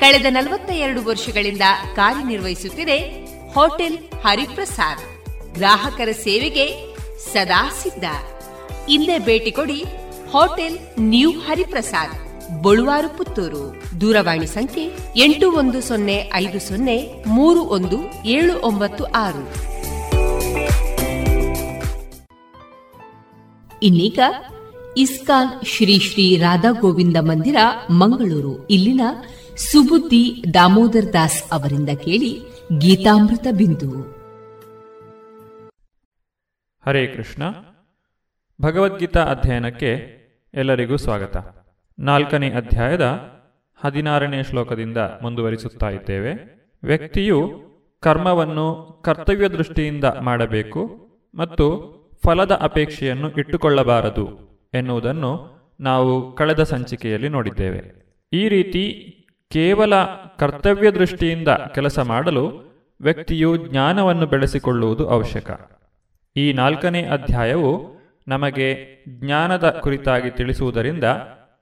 ಕಳೆದ 0.00 0.26
ನಲವತ್ತ 0.28 0.70
ಎರಡು 0.70 1.04
ವರ್ಷಗಳಿಂದ 1.04 1.62
ಕಾರ್ಯನಿರ್ವಹಿಸುತ್ತಿದೆ 1.96 2.98
ಹೋಟೆಲ್ 3.52 3.98
ಹರಿಪ್ರಸಾದ್. 3.98 5.04
ಗ್ರಾಹಕರ 5.54 6.08
ಸೇವೆಗೆ 6.12 6.96
ಸದಾ 7.32 7.68
ಸಿದ್ಧ. 7.68 8.04
ಇಲ್ಲೇ 8.88 9.18
ಭೇಟಿ 9.18 9.50
ಕೊಡಿ 9.50 9.84
ಹೋಟೆಲ್ 10.30 10.78
ನ್ಯೂ 10.98 11.30
ಹರಿಪ್ರಸಾದ್. 11.30 12.33
ಬಳುವಾರು 12.62 13.18
ಪುತ್ತೂರು 13.18 13.82
ದೂರವಾಣಿ 14.00 14.46
ಸಂಖ್ಯೆ 14.46 14.90
ಎಂಟು 15.16 15.52
ಒಂದು 15.52 15.80
ಸೊನ್ನೆ 15.80 16.30
ಐದು 16.34 16.60
ಸೊನ್ನೆ 16.60 17.24
ಮೂರು 17.26 17.60
ಒಂದು 17.60 18.26
ಏಳು 18.26 18.66
ಒಂಬತ್ತು 18.66 19.04
ಆರು. 19.04 19.74
ಇನ್ನೀಗ 23.82 24.18
ಇಸ್ಕಾನ್ 24.96 25.66
ಶ್ರೀ 25.66 25.98
ಶ್ರೀ 25.98 26.36
ರಾಧಾ 26.36 26.70
ಗೋವಿಂದ 26.70 27.16
ಮಂದಿರ, 27.20 27.56
ಮಂಗಳೂರು. 27.90 28.66
ಇಲ್ಲಿನ 28.68 29.00
ಸುಬುದ್ದಿ 29.56 30.44
ದಾಮೋದರ್ 30.54 31.12
ದಾಸ್ 31.12 31.44
ಅವರಿಂದ 31.52 31.88
ಕೇಳಿ 31.88 32.40
ಗೀತಾಮೃತ 32.78 33.46
ಬಿಂದು. 33.56 33.88
ಹರೇ 36.86 37.06
ಕೃಷ್ಣ. 37.06 37.42
ಭಗವದ್ಗೀತಾ 38.60 39.24
ಅಧ್ಯಯನಕ್ಕೆ 39.24 40.14
ಎಲ್ಲರಿಗೂ 40.54 40.96
ಸ್ವಾಗತ. 40.96 41.63
ನಾಲ್ಕನೇ 41.98 42.50
ಅಧ್ಯಾಯದ 42.50 43.20
ಹದಿನಾರನೇ 43.84 44.42
ಶ್ಲೋಕದಿಂದ 44.42 44.96
ಮುಂದುವರಿಸುತ್ತಾ 44.96 45.88
ಇದ್ದೇವೆ. 45.88 46.32
ವ್ಯಕ್ತಿಯು 46.84 47.64
ಕರ್ಮವನ್ನು 48.00 48.74
ಕರ್ತವ್ಯ 49.04 49.48
ದೃಷ್ಟಿಯಿಂದ 49.48 50.04
ಮಾಡಬೇಕು 50.04 51.08
ಮತ್ತು 51.34 51.94
ಫಲದ 52.24 52.52
ಅಪೇಕ್ಷೆಯನ್ನು 52.52 53.30
ಇಟ್ಟುಕೊಳ್ಳಬಾರದು 53.30 54.28
ಎನ್ನುವುದನ್ನು 54.74 55.54
ನಾವು 55.80 56.36
ಕಳೆದ 56.36 56.62
ಸಂಚಿಕೆಯಲ್ಲಿ 56.62 57.28
ನೋಡಿದ್ದೇವೆ. 57.28 57.82
ಈ 58.32 58.48
ರೀತಿ 58.48 59.10
ಕೇವಲ 59.52 60.04
ಕರ್ತವ್ಯ 60.38 60.90
ದೃಷ್ಟಿಯಿಂದ 60.90 61.48
ಕೆಲಸ 61.48 61.98
ಮಾಡಲು 61.98 62.74
ವ್ಯಕ್ತಿಯು 63.00 63.56
ಜ್ಞಾನವನ್ನು 63.56 64.26
ಬೆಳೆಸಿಕೊಳ್ಳುವುದು 64.26 65.08
ಅವಶ್ಯಕ. 65.08 65.50
ಈ 66.36 66.52
ನಾಲ್ಕನೇ 66.52 67.02
ಅಧ್ಯಾಯವು 67.02 67.94
ನಮಗೆ 68.28 68.76
ಜ್ಞಾನದ 69.08 69.70
ಕುರಿತಾಗಿ 69.70 70.30
ತಿಳಿಸುವುದರಿಂದ 70.30 71.04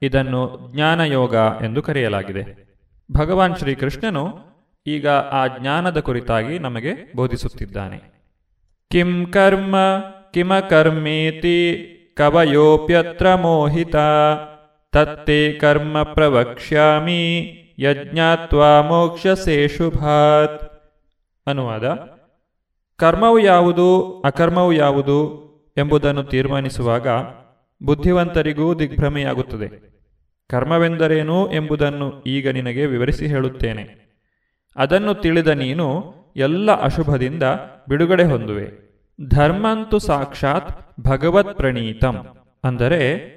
ಇದನ್ನು 0.02 0.68
ಜ್ಞಾನಯೋಗ 0.72 1.34
ಎಂದು 1.64 1.82
ಕರೆಯಲಾಗಿದೆ. 1.82 2.72
ಭಗವಾನ್ 3.12 3.56
ಶ್ರೀಕೃಷ್ಣನು 3.56 4.38
ಈಗ 4.86 5.08
ಆ 5.08 5.46
ಜ್ಞಾನದ 5.46 6.00
ಕುರಿತಾಗಿ 6.00 6.58
ನಮಗೆ 6.58 7.16
ಬೋಧಿಸುತ್ತಿದ್ದಾನೆ. 7.16 7.98
ಕಿಂ 8.90 9.26
ಕರ್ಮ 9.26 9.76
ಕಿಮ 10.32 10.58
ಕರ್ಮೇತಿ 10.60 11.88
ಕವಯೋಪ್ಯತ್ರ 12.16 13.34
ಮೋಹಿತ 13.34 13.96
ತತ್ತೇ 14.92 15.52
ಕರ್ಮ 15.52 16.02
ಪ್ರವಕ್ಷ್ಯಾಮಿ 16.02 17.22
ಯಜ್ಞಾತ್ವಾ 17.78 18.80
ಮೋಕ್ಷ 18.80 19.26
ಶುಭಾತ್. 19.76 20.72
ಅನುವಾದ, 21.46 21.84
ಕರ್ಮವು 22.96 23.38
ಯಾವುದು 23.38 24.22
ಅಕರ್ಮವು 24.24 24.72
ಯಾವುದು 24.72 25.42
ಎಂಬುದನ್ನು 25.76 26.24
ತೀರ್ಮಾನಿಸುವಾಗ 26.24 27.08
ಬುದ್ಧಿವಂತರಿಗೂ 27.82 28.74
ದಿಗ್ಭ್ರಮೆಯಾಗುತ್ತದೆ. 28.74 29.92
ಕರ್ಮವೆಂದರೇನು 30.50 31.52
ಎಂಬುದನ್ನು 31.52 32.22
ಈಗ 32.26 32.48
ನಿನಗೆ 32.48 32.86
ವಿವರಿಸಿ 32.86 33.26
ಹೇಳುತ್ತೇನೆ. 33.26 34.02
ಅದನ್ನು 34.76 35.14
ತಿಳಿದ 35.14 35.46
ನೀನು 35.46 36.14
ಎಲ್ಲ 36.36 36.80
ಅಶುಭದಿಂದ 36.80 37.42
ಬಿಡುಗಡೆ 37.88 38.24
ಹೊಂದುವೆ. 38.24 38.92
ಧರ್ಮಂತು 39.28 39.98
ಸಾಕ್ಷಾತ್ 39.98 41.00
ಭಗವತ್ 41.00 41.56
ಪ್ರಣೀತಂ. 41.56 42.26
ಅಂದರೆ 42.64 43.32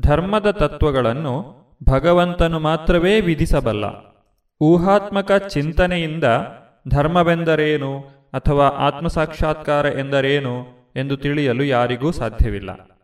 ಧರ್ಮದ 0.00 0.50
ತತ್ವಗಳನ್ನು 0.50 1.56
ಭಗವಂತನು 1.90 2.58
ಮಾತ್ರವೇ 2.60 3.20
ವಿಧಿಸಬಲ್ಲ. 3.20 3.84
ಊಹಾತ್ಮಕ 4.60 5.32
ಚಿಂತನೆಯಿಂದ 5.32 6.24
ಧರ್ಮವೆಂದರೇನು 6.88 7.98
ಅಥವಾ 8.32 8.68
ಆತ್ಮಸಾಕ್ಷಾತ್ಕಾರ 8.68 9.86
ಎಂದರೇನು 9.86 10.66
ಎಂದು 10.96 11.16
ತಿಳಿಯಲು 11.16 11.64
ಯಾರಿಗೂ 11.64 12.10
ಸಾಧ್ಯವಿಲ್ಲ. 12.10 12.95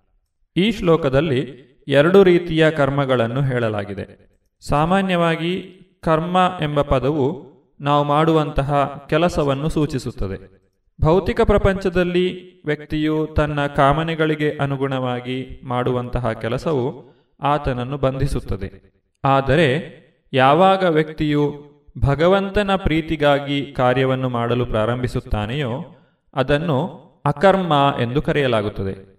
ಈ 0.57 0.73
ಶ್ಲೋಕದಲ್ಲಿ 0.73 1.41
ಎರಡು 1.89 2.23
ರೀತಿಯ 2.23 2.71
ಕರ್ಮಗಳನ್ನು 2.71 3.43
ಹೇಳಲಾಗಿದೆ. 3.43 4.33
ಸಾಮಾನ್ಯವಾಗಿ 4.69 5.79
ಕರ್ಮ 6.03 6.59
ಎಂಬ 6.63 6.83
ಪದವು 6.83 7.53
ನಾವು 7.81 8.05
ಮಾಡುವಂತಹ 8.05 9.07
ಕೆಲಸವನ್ನು 9.09 9.69
ಸೂಚಿಸುತ್ತದೆ. 9.69 10.63
ಭೌತಿಕ 11.03 11.41
ಪ್ರಪಂಚದಲ್ಲಿ 11.41 12.53
ವ್ಯಕ್ತಿಯು 12.65 13.27
ತನ್ನ 13.27 13.67
ಕಾಮನೆಗಳಿಗೆ 13.67 14.51
ಅನುಗುಣವಾಗಿ 14.51 15.61
ಮಾಡುವಂತಹ 15.65 16.33
ಕೆಲಸವು 16.33 17.13
ಆತನನ್ನು 17.41 17.99
ಬಂಧಿಸುತ್ತದೆ. 17.99 18.93
ಆದರೆ 19.25 20.03
ಯಾವಾಗ 20.33 20.85
ವ್ಯಕ್ತಿಯು 20.85 21.65
ಭಗವಂತನ 21.99 22.77
ಪ್ರೀತಿಗಾಗಿ 22.77 23.73
ಕಾರ್ಯವನ್ನು 23.73 24.29
ಮಾಡಲು 24.29 24.67
ಪ್ರಾರಂಭಿಸುತ್ತಾನೆಯೋ 24.67 25.97
ಅದನ್ನು 26.35 26.87
ಅಕರ್ಮ 27.25 27.95
ಎಂದು 28.03 28.23
ಕರೆಯಲಾಗುತ್ತದೆ. 28.23 29.12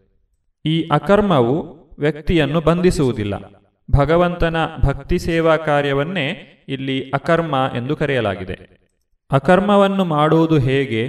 ಈ 0.65 0.87
ಅಕರ್ಮವು 0.91 1.83
ವ್ಯಕ್ತಿಯನ್ನು 1.99 2.61
ಬಂಧಿಸುವುದಿಲ್ಲ. 2.61 3.33
ಭಗವಂತನ 3.91 4.55
ಭಕ್ತಿ 4.85 5.19
ಸೇವಾ 5.19 5.57
ಕಾರ್ಯವನ್ನೇ 5.57 6.49
ಇಲ್ಲಿ 6.67 7.09
ಅಕರ್ಮ 7.09 7.71
ಎಂದು 7.75 7.95
ಕರೆಯಲಾಗಿದೆ. 7.95 8.53
ಅಕರ್ಮವನ್ನು 9.31 10.05
ಮಾಡುವುದು 10.05 10.57
ಹೇಗೆ 10.57 11.01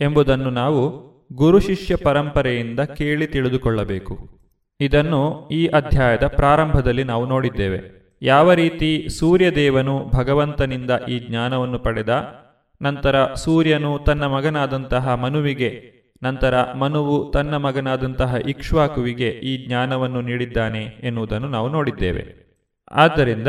ಎಂಬುದನ್ನು 0.00 0.50
ನಾವು 0.50 1.10
ಗುರು 1.32 1.60
ಶಿಷ್ಯ 1.60 1.96
ಪರಂಪರೆಯಿಂದ 1.96 2.80
ಕೇಳಿ 2.80 3.26
ತಿಳಿದುಕೊಳ್ಳಬೇಕು. 3.26 4.40
ಇದನ್ನು 4.80 5.48
ಈ 5.48 5.66
ಅಧ್ಯಾಯದ 5.66 6.26
ಪ್ರಾರಂಭದಲ್ಲಿ 6.26 7.04
ನಾವು 7.04 7.26
ನೋಡಿದ್ದೇವೆ. 7.26 8.00
ಯಾವ 8.22 8.52
ರೀತಿ 8.52 9.06
ಸೂರ್ಯದೇವನು 9.18 10.10
ಭಗವಂತನಿಂದ 10.14 10.90
ಈ 11.08 11.18
ಜ್ಞಾನವನ್ನು 11.18 11.78
ಪಡೆದ, 11.78 12.34
ನಂತರ 12.82 13.34
ಸೂರ್ಯನು 13.34 13.98
ತನ್ನ 13.98 14.26
ಮಗನಾದಂತಹ 14.26 15.14
ಮನುವಿಗೆ 15.14 15.99
ನಂತರ 16.22 16.72
ಮನುವು 16.72 17.30
ತನ್ನ 17.30 17.56
ಮಗನಾದಂತಹ 17.56 18.34
ಇಕ್ಷ್ವಾಕುವಿಗೆ 18.48 19.28
ಈ 19.28 19.66
ಜ್ಞಾನವನ್ನು 19.66 20.20
ನೀಡಿದ್ದಾನೆ 20.20 20.82
ಎನ್ನುವುದನ್ನು 20.82 21.48
ನಾವು 21.48 21.68
ನೋಡಿದ್ದೇವೆ. 21.68 22.50
ಆದ್ದರಿಂದ 22.92 23.48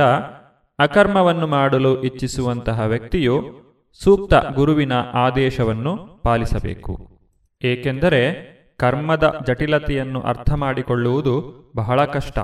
ಅಕರ್ಮವನ್ನು 0.79 1.47
ಮಾಡಲು 1.47 2.01
ಇಚ್ಛಿಸುವಂತಹ 2.01 2.81
ವ್ಯಕ್ತಿಯು 2.81 3.61
ಸೂಕ್ತ 4.03 4.33
ಗುರುವಿನ 4.33 4.93
ಆದೇಶವನ್ನು 5.13 6.21
ಪಾಲಿಸಬೇಕು. 6.23 7.19
ಏಕೆಂದರೆ 7.61 8.51
ಕರ್ಮದ 8.79 9.39
ಜಟಿಲತೆಯನ್ನು 9.47 10.21
ಅರ್ಥ 10.21 10.53
ಮಾಡಿಕೊಳ್ಳುವುದು 10.53 11.61
ಬಹಳ 11.75 12.05
ಕಷ್ಟ. 12.05 12.39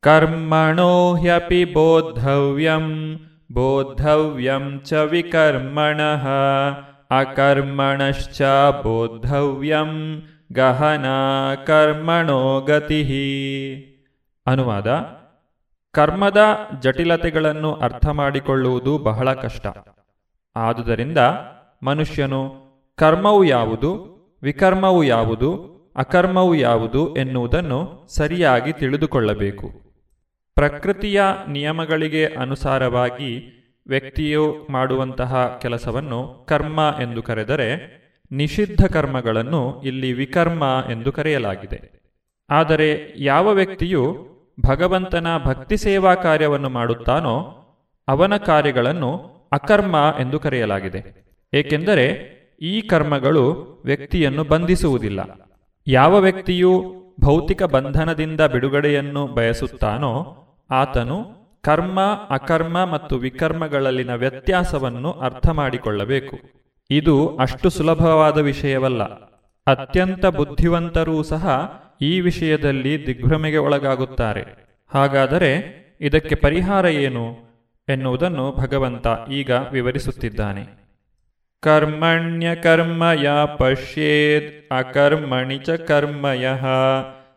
ಕರ್ಮಣೋ 0.00 1.16
ಹ್ಯಪಿ 1.16 1.64
ಬೋದ್ಧವ್ಯಂ 1.64 3.16
ಬೋದ್ಧವ್ಯಂ 3.52 4.80
ಚ 4.84 4.92
ವಿಕರ್ಮಣಃ. 4.92 6.28
ಅಕರ್ಮಣಶ್ಚ 7.18 8.42
ಬೋದ್ಧವ್ಯಂ 8.82 10.22
ಗಹನ 10.52 11.04
ಕರ್ಮಣೋ 11.66 12.60
ಗತಿ 12.60 13.02
ಅನುವಾದ 14.46 14.86
ಕರ್ಮದ 15.92 16.36
ಜಟಿಲತೆಗಳನ್ನು 16.80 17.72
ಅರ್ಥ 17.74 18.06
ಮಾಡಿಕೊಳ್ಳುವುದು 18.08 18.98
ಬಹಳ 18.98 19.32
ಕಷ್ಟ. 19.32 19.66
ಆದುದರಿಂದ 20.56 21.18
ಮನುಷ್ಯನು 21.82 22.62
ಕರ್ಮವು 22.96 23.44
ಯಾವುದು, 23.44 23.90
ವಿಕರ್ಮವು 24.42 25.04
ಯಾವುದು, 25.04 25.72
ಅಕರ್ಮವು 25.96 26.54
ಯಾವುದು 26.54 27.16
ಎನ್ನುವುದನ್ನು 27.16 28.06
ಸರಿಯಾಗಿ 28.16 28.72
ತಿಳಿದುಕೊಳ್ಳಬೇಕು. 28.72 29.70
ಪ್ರಕೃತಿಯ 30.54 31.22
ನಿಯಮಗಳಿಗೆ 31.48 32.26
ಅನುಸಾರವಾಗಿ 32.26 33.61
ವ್ಯಕ್ತಿಯು 33.86 34.66
ಮಾಡುವಂತಹ 34.70 35.58
ಕೆಲಸವನ್ನು 35.62 36.46
ಕರ್ಮ 36.48 36.94
ಎಂದು 37.02 37.22
ಕರೆದರೆ 37.22 38.02
ನಿಷಿದ್ಧ 38.32 38.84
ಕರ್ಮಗಳನ್ನು 38.84 39.82
ಇಲ್ಲಿ 39.82 40.12
ವಿಕರ್ಮ 40.12 40.84
ಎಂದು 40.90 41.12
ಕರೆಯಲಾಗಿದೆ. 41.12 42.02
ಆದರೆ 42.50 43.14
ಯಾವ 43.16 43.48
ವ್ಯಕ್ತಿಯು 43.48 44.32
ಭಗವಂತನ 44.66 45.26
ಭಕ್ತಿ 45.44 45.76
ಸೇವಾ 45.76 46.14
ಕಾರ್ಯವನ್ನು 46.14 46.68
ಮಾಡುತ್ತಾನೋ 46.68 47.58
ಅವನ 48.08 48.36
ಕಾರ್ಯಗಳನ್ನು 48.36 49.16
ಅಕರ್ಮ 49.52 50.14
ಎಂದು 50.20 50.38
ಕರೆಯಲಾಗಿದೆ. 50.38 51.24
ಏಕೆಂದರೆ 51.54 52.06
ಈ 52.62 52.80
ಕರ್ಮಗಳು 52.80 53.44
ವ್ಯಕ್ತಿಯನ್ನು 53.84 54.44
ಬಂಧಿಸುವುದಿಲ್ಲ. 54.44 55.20
ಯಾವ 55.86 56.18
ವ್ಯಕ್ತಿಯು 56.18 56.94
ಭೌತಿಕ 57.20 57.62
ಬಂಧನದಿಂದ 57.62 58.40
ಬಿಡುಗಡೆಯನ್ನು 58.40 59.26
ಬಯಸುತ್ತಾನೋ 59.26 60.12
ಆತನು 60.70 61.41
ಕರ್ಮ, 61.64 62.00
ಅಕರ್ಮ 62.30 62.84
ಮತ್ತು 62.84 63.16
ವಿಕರ್ಮಗಳಲ್ಲಿನ 63.16 64.14
ವ್ಯತ್ಯಾಸವನ್ನು 64.14 65.12
ಅರ್ಥ 65.12 65.48
ಮಾಡಿಕೊಳ್ಳಬೇಕು 65.48 66.38
ಇದು 66.90 67.36
ಅಷ್ಟು 67.36 67.70
ಸುಲಭವಾದ 67.70 68.38
ವಿಷಯವಲ್ಲ. 68.38 69.02
ಅತ್ಯಂತ 69.66 70.26
ಬುದ್ಧಿವಂತರೂ 70.26 71.22
ಸಹ 71.22 71.72
ಈ 72.00 72.20
ವಿಷಯದಲ್ಲಿ 72.20 73.06
ದಿಗ್ಭ್ರಮೆಗೆ 73.06 73.56
ಒಳಗಾಗುತ್ತಾರೆ. 73.56 74.44
ಹಾಗಾದರೆ 74.94 75.82
ಇದಕ್ಕೆ 76.00 76.34
ಪರಿಹಾರ 76.34 76.84
ಏನು? 76.84 77.52
ಎನ್ನುವುದನ್ನು 77.88 78.54
ಭಗವಂತ 78.56 79.06
ಈಗ 79.30 79.50
ವಿವರಿಸುತ್ತಿದ್ದಾನೆ. 79.50 80.82
ಕರ್ಮಣ್ಯ 81.60 82.54
ಕರ್ಮಯ 82.54 83.30
ಪಶ್ಯೇದ್, 83.56 84.72
ಅಕರ್ಮಣಿ 84.72 85.58
ಚ 85.58 85.70
ಕರ್ಮಯ, 85.70 86.48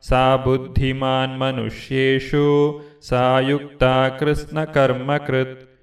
ಸಾ 0.01 0.36
ಬುದ್ಧಿಮಾನ್ 0.36 1.39
ಮನುಷ್ಯೇಶು 1.39 2.82
ಸಾಯುಕ್ತ 3.10 3.84
ಕೃಷ್ಣ 4.20 4.64
ಕರ್ಮ 4.64 5.18
ಕೃತ್. 5.18 5.80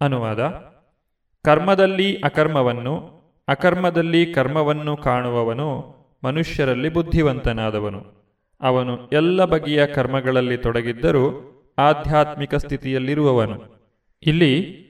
ಅನುವಾದ. 0.00 0.40
ಕರ್ಮದಲ್ಲಿ 1.44 2.16
ಅಕರ್ಮವನ್ನು, 2.16 3.22
ಅಕರ್ಮದಲ್ಲಿ 3.48 4.34
ಕರ್ಮವನ್ನು 4.34 4.96
ಕಾಣುವವನು 4.96 5.94
ಮನುಷ್ಯರಲ್ಲಿ 6.24 6.88
ಬುದ್ಧಿವಂತನಾದವನು. 6.88 8.04
ಅವನು 8.60 9.08
ಎಲ್ಲ 9.08 9.44
ಬಗೆಯ 9.44 9.86
ಕರ್ಮಗಳಲ್ಲಿ 9.86 10.56
ತೊಡಗಿದ್ದರೂ 10.56 11.48
ಆಧ್ಯಾತ್ಮಿಕ 11.78 12.54
ಸ್ಥಿತಿಯಲ್ಲಿರುವವನು. 12.54 13.62
ಇಲ್ಲಿ 14.26 14.82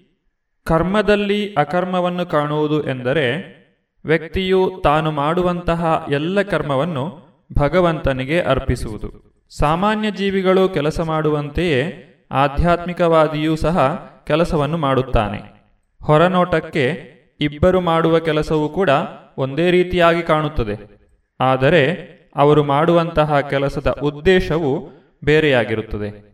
ಕರ್ಮದಲ್ಲಿ 0.65 1.55
ಅಕರ್ಮವನ್ನು 1.55 2.27
ಕಾಣುವುದು 2.27 2.89
ಎಂದರೆ 2.89 3.63
ವ್ಯಕ್ತಿಯು 4.05 4.81
ತಾನು 4.85 5.11
ಮಾಡುವಂತಹ 5.11 6.07
ಎಲ್ಲ 6.11 6.43
ಕರ್ಮವನ್ನು 6.43 7.23
ಭಗವಂತನಿಗೆ 7.59 8.41
ಅರ್ಪಿಸುವುದು. 8.41 9.32
ಸಾಮಾನ್ಯ 9.59 10.11
ಜೀವಿಗಳು 10.11 10.69
ಕೆಲಸ 10.69 11.01
ಮಾಡುವಂತೆಯೇ 11.01 12.09
ಆಧ್ಯಾತ್ಮಿಕವಾದಿಯೂ 12.31 13.57
ಸಹ 13.57 13.79
ಕೆಲಸವನ್ನು 14.27 14.77
ಮಾಡುತ್ತಾನೆ. 14.77 15.41
ಹೊರನೋಟಕ್ಕೆ 16.03 17.13
ಇಬ್ಬರು 17.41 17.81
ಮಾಡುವ 17.81 18.19
ಕೆಲಸವೂ 18.19 18.69
ಕೂಡ 18.69 18.91
ಒಂದೇ 19.39 19.71
ರೀತಿಯಾಗಿ 19.71 20.23
ಕಾಣುತ್ತದೆ. 20.23 21.01
ಆದರೆ 21.41 21.93
ಅವರು 22.37 22.65
ಮಾಡುವಂತಹ 22.65 23.41
ಕೆಲಸದ 23.41 23.91
ಉದ್ದೇಶವು 23.91 24.91
ಬೇರೆಯಾಗಿರುತ್ತದೆ. 25.25 26.33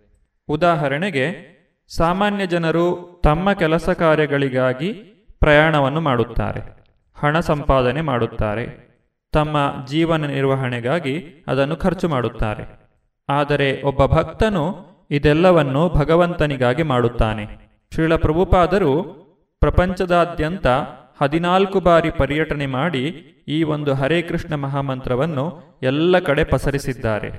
ಉದಾಹರಣೆಗೆ, 0.49 1.59
ಸಾಮಾನ್ಯ 1.97 2.47
ಜನರು 2.47 3.21
ತಮ್ಮ 3.25 3.53
ಕೆಲಸ 3.53 3.89
ಕಾರ್ಯಗಳಿಗಾಗಿ 3.89 4.93
ಪ್ರಯಾಣವನ್ನು 5.41 6.01
ಮಾಡುತ್ತಾರೆ, 6.01 6.85
ಹಣ 7.19 7.41
ಸಂಪಾದನೆ 7.41 8.01
ಮಾಡುತ್ತಾರೆ, 8.01 8.89
ತಮ್ಮ 9.33 9.87
ಜೀವನ 9.87 10.27
ನಿರ್ವಹಣೆಗಾಗಿ 10.27 11.45
ಅದನ್ನು 11.47 11.77
ಖರ್ಚು 11.77 12.09
ಮಾಡುತ್ತಾರೆ. 12.09 12.88
ಆದರೆ 13.29 13.83
ಒಬ್ಬ 13.83 14.07
ಭಕ್ತನು 14.07 14.77
ಇದೆಲ್ಲವನ್ನು 15.11 15.89
ಭಗವಂತನಿಗಾಗಿ 15.89 16.83
ಮಾಡುತ್ತಾನೆ. 16.83 17.47
ಶ್ರೀಲ 17.95 18.17
ಪ್ರಭುಪಾದರು 18.17 19.19
ಪ್ರಪಂಚದಾದ್ಯಂತ 19.61 20.67
ಹದಿನಾಲ್ಕು 21.23 21.81
ಬಾರಿ 21.81 22.11
ಪರ್ಯಟನೆ 22.11 22.67
ಮಾಡಿ 22.67 23.05
ಈ 23.49 23.63
ಒಂದು 23.63 23.95
ಹರೇ 23.95 24.23
ಕೃಷ್ಣ 24.23 24.55
ಮಹಾಮಂತ್ರವನ್ನು 24.55 25.63
ಎಲ್ಲ 25.83 26.19
ಕಡೆ 26.19 26.45
ಪಸರಿಸಿದ್ದಾರೆ. 26.45 27.31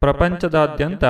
ಪ್ರಪಂಚದಾದ್ಯಂತ 0.00 1.04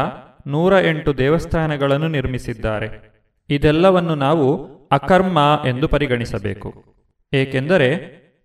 ನೂರ 0.47 0.73
ಎಂಟು 0.73 1.19
ದೇವಸ್ಥಾನಗಳನ್ನು 1.19 2.09
ನಿರ್ಮಿಸಿದ್ದಾರೆ. 2.09 3.15
ಇದೆಲ್ಲವನ್ನು 3.51 4.15
ನಾವು 4.15 4.75
ಅಕರ್ಮ 4.93 5.63
ಎಂದು 5.69 5.89
ಪರಿಗಣಿಸಬೇಕು. 5.89 6.85
ಏಕೆಂದರೆ 7.33 7.95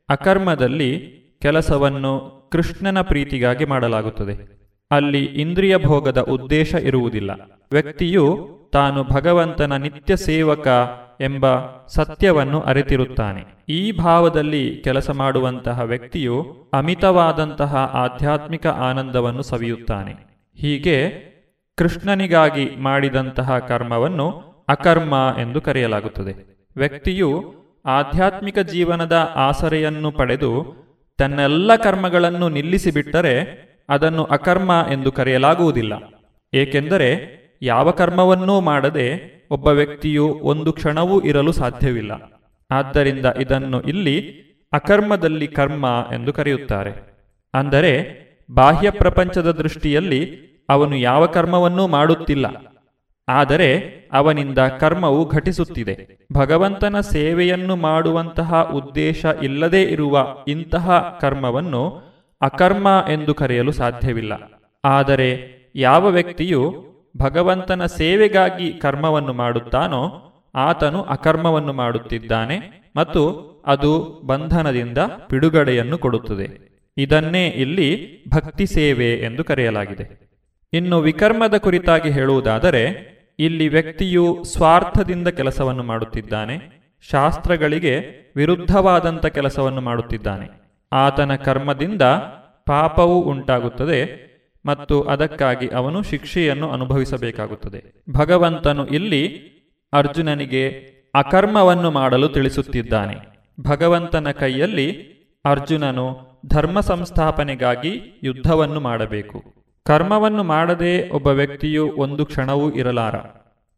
ಅಕರ್ಮದಲ್ಲಿ 0.10 1.20
ಕೆಲಸವನ್ನು 1.42 2.50
ಕೃಷ್ಣನ 2.52 3.02
ಪ್ರೀತಿಗಾಗಿ 3.02 3.66
ಮಾಡಲಾಗುತ್ತದೆ. 3.66 4.59
ಅಲ್ಲಿ 4.92 5.26
ಇಂದ್ರಿಯ 5.26 5.78
ಭೋಗದ 5.78 6.18
ಉದ್ದೇಶ 6.18 6.74
ಇರುವುದಿಲ್ಲ. 6.74 7.32
ವ್ಯಕ್ತಿಯು 7.72 8.50
ತಾನು 8.74 9.04
ಭಗವಂತನ 9.04 9.76
ನಿತ್ಯ 9.76 10.16
ಸೇವಕ 10.16 10.68
ಎಂಬ 11.22 11.46
ಸತ್ಯವನ್ನು 11.88 12.60
ಅರಿತಿರುತ್ತಾನೆ. 12.60 13.44
ಈ 13.70 13.92
ಭಾವದಲ್ಲಿ 13.92 14.82
ಕೆಲಸ 14.84 15.10
ಮಾಡುವಂತಹ 15.10 15.82
ವ್ಯಕ್ತಿಯು 15.82 16.56
ಅಮಿತವಾದಂತಹ 16.74 17.76
ಆಧ್ಯಾತ್ಮಿಕ 17.76 18.68
ಆನಂದವನ್ನು 18.68 19.42
ಸವಿಯುತ್ತಾನೆ. 19.42 20.12
ಹೀಗೆ 20.56 21.10
ಕೃಷ್ಣನಿಗಾಗಿ 21.78 22.70
ಮಾಡಿದಂತಹ 22.80 23.60
ಕರ್ಮವನ್ನು 23.60 24.30
ಅಕರ್ಮ 24.68 25.36
ಎಂದು 25.40 25.62
ಕರೆಯಲಾಗುತ್ತದೆ. 25.62 26.66
ವ್ಯಕ್ತಿಯು 26.76 27.54
ಆಧ್ಯಾತ್ಮಿಕ 27.86 28.60
ಜೀವನದ 28.60 29.32
ಆಸರೆಯನ್ನು 29.36 30.12
ಪಡೆದು 30.12 30.66
ತನ್ನೆಲ್ಲ 31.18 31.76
ಕರ್ಮಗಳನ್ನು 31.76 32.50
ನಿಲ್ಲಿಸಿಬಿಟ್ಟರೆ 32.50 33.69
ಅದನ್ನು 33.90 34.24
ಅಕರ್ಮ 34.24 34.86
ಎಂದು 34.92 35.12
ಕರೆಯಲಾಗುವುದಿಲ್ಲ. 35.12 35.94
ಏಕೆಂದರೆ 36.54 37.40
ಯಾವ 37.62 37.92
ಕರ್ಮವನ್ನೂ 37.92 38.60
ಮಾಡದೆ 38.60 39.40
ಒಬ್ಬ 39.52 39.68
ವ್ಯಕ್ತಿಯು 39.68 40.40
ಒಂದು 40.42 40.74
ಕ್ಷಣವೂ 40.74 41.22
ಇರಲು 41.22 41.52
ಸಾಧ್ಯವಿಲ್ಲ. 41.52 42.12
ಆದ್ದರಿಂದ 42.72 43.26
ಇದನ್ನು 43.40 43.82
ಇಲ್ಲಿ 43.82 44.32
ಅಕರ್ಮದಲ್ಲಿ 44.74 45.48
ಕರ್ಮ 45.48 46.08
ಎಂದು 46.14 46.34
ಕರೆಯುತ್ತಾರೆ. 46.34 46.92
ಅಂದರೆ 47.54 47.94
ಬಾಹ್ಯ 48.54 48.90
ಪ್ರಪಂಚದ 48.90 49.52
ದೃಷ್ಟಿಯಲ್ಲಿ 49.52 50.50
ಅವನು 50.70 50.96
ಯಾವ 50.96 51.26
ಕರ್ಮವನ್ನೂ 51.26 51.88
ಮಾಡುತ್ತಿಲ್ಲ. 51.88 52.46
ಆದರೆ 53.30 53.70
ಅವನಿಂದ 54.14 54.60
ಕರ್ಮವು 54.60 55.30
ಘಟಿಸುತ್ತಿದೆ. 55.30 56.28
ಭಗವಂತನ 56.34 57.00
ಸೇವೆಯನ್ನು 57.00 57.76
ಮಾಡುವಂತಹ 57.76 58.62
ಉದ್ದೇಶ 58.62 59.26
ಇಲ್ಲದೇ 59.44 59.82
ಇರುವ 59.82 60.28
ಇಂತಹ 60.48 61.18
ಕರ್ಮವನ್ನು 61.22 62.09
ಅಕರ್ಮ 62.42 63.06
ಎಂದು 63.12 63.34
ಕರೆಯಲು 63.34 63.72
ಸಾಧ್ಯವಿಲ್ಲ. 63.72 64.34
ಆದರೆ 64.86 65.50
ಯಾವ 65.76 66.08
ವ್ಯಕ್ತಿಯು 66.08 66.90
ಭಗವಂತನ 67.18 67.86
ಸೇವೆಗಾಗಿ 67.86 68.74
ಕರ್ಮವನ್ನು 68.74 69.34
ಮಾಡುತ್ತಾನೋ 69.34 70.26
ಆತನು 70.56 71.02
ಅಕರ್ಮವನ್ನು 71.02 71.74
ಮಾಡುತ್ತಿದ್ದಾನೆ 71.74 72.92
ಮತ್ತು 72.96 73.50
ಅದು 73.66 74.22
ಬಂಧನದಿಂದ 74.26 74.98
ಬಿಡುಗಡೆಯನ್ನು 75.30 75.98
ಕೊಡುತ್ತದೆ. 75.98 76.70
ಇದನ್ನೇ 76.98 77.48
ಇಲ್ಲಿ 77.48 78.20
ಭಕ್ತಿ 78.30 78.66
ಸೇವೆ 78.66 79.14
ಎಂದು 79.14 79.44
ಕರೆಯಲಾಗಿದೆ. 79.44 80.30
ಇನ್ನು 80.74 81.00
ವಿಕರ್ಮದ 81.00 81.58
ಕುರಿತಾಗಿ 81.58 82.10
ಹೇಳುವುದಾದರೆ, 82.10 83.10
ಇಲ್ಲಿ 83.40 83.68
ವ್ಯಕ್ತಿಯು 83.68 84.44
ಸ್ವಾರ್ಥದಿಂದ 84.44 85.28
ಕೆಲಸವನ್ನು 85.28 85.84
ಮಾಡುತ್ತಿದ್ದಾನೆ, 85.84 86.80
ಶಾಸ್ತ್ರಗಳಿಗೆ 87.12 88.00
ವಿರುದ್ಧವಾದಂಥ 88.36 89.26
ಕೆಲಸವನ್ನು 89.26 89.82
ಮಾಡುತ್ತಿದ್ದಾನೆ. 89.82 90.69
ಆತನ 90.94 91.36
ಕರ್ಮದಿಂದ 91.36 92.02
ಪಾಪವೂ 92.66 93.22
ಉಂಟಾಗುತ್ತದೆ 93.22 94.30
ಮತ್ತು 94.66 95.02
ಅದಕ್ಕಾಗಿ 95.02 95.68
ಅವನು 95.68 96.04
ಶಿಕ್ಷೆಯನ್ನು 96.04 96.72
ಅನುಭವಿಸಬೇಕಾಗುತ್ತದೆ. 96.72 98.04
ಭಗವಂತನು 98.12 98.88
ಇಲ್ಲಿ 98.88 99.50
ಅರ್ಜುನನಿಗೆ 99.94 100.70
ಅಕರ್ಮವನ್ನು 101.16 101.92
ಮಾಡಲು 101.92 102.28
ತಿಳಿಸುತ್ತಿದ್ದಾನೆ. 102.28 103.16
ಭಗವಂತನ 103.62 104.32
ಕೈಯಲ್ಲಿ 104.32 105.20
ಅರ್ಜುನನು 105.46 106.30
ಧರ್ಮ 106.54 106.80
ಸಂಸ್ಥಾಪನೆಗಾಗಿ 106.80 108.20
ಯುದ್ಧವನ್ನು 108.24 108.80
ಮಾಡಬೇಕು. 108.80 109.44
ಕರ್ಮವನ್ನು 109.86 110.44
ಮಾಡದೇ 110.44 111.10
ಒಬ್ಬ 111.10 111.28
ವ್ಯಕ್ತಿಯು 111.28 111.94
ಒಂದು 111.98 112.26
ಕ್ಷಣವೂ 112.26 112.72
ಇರಲಾರ. 112.72 113.16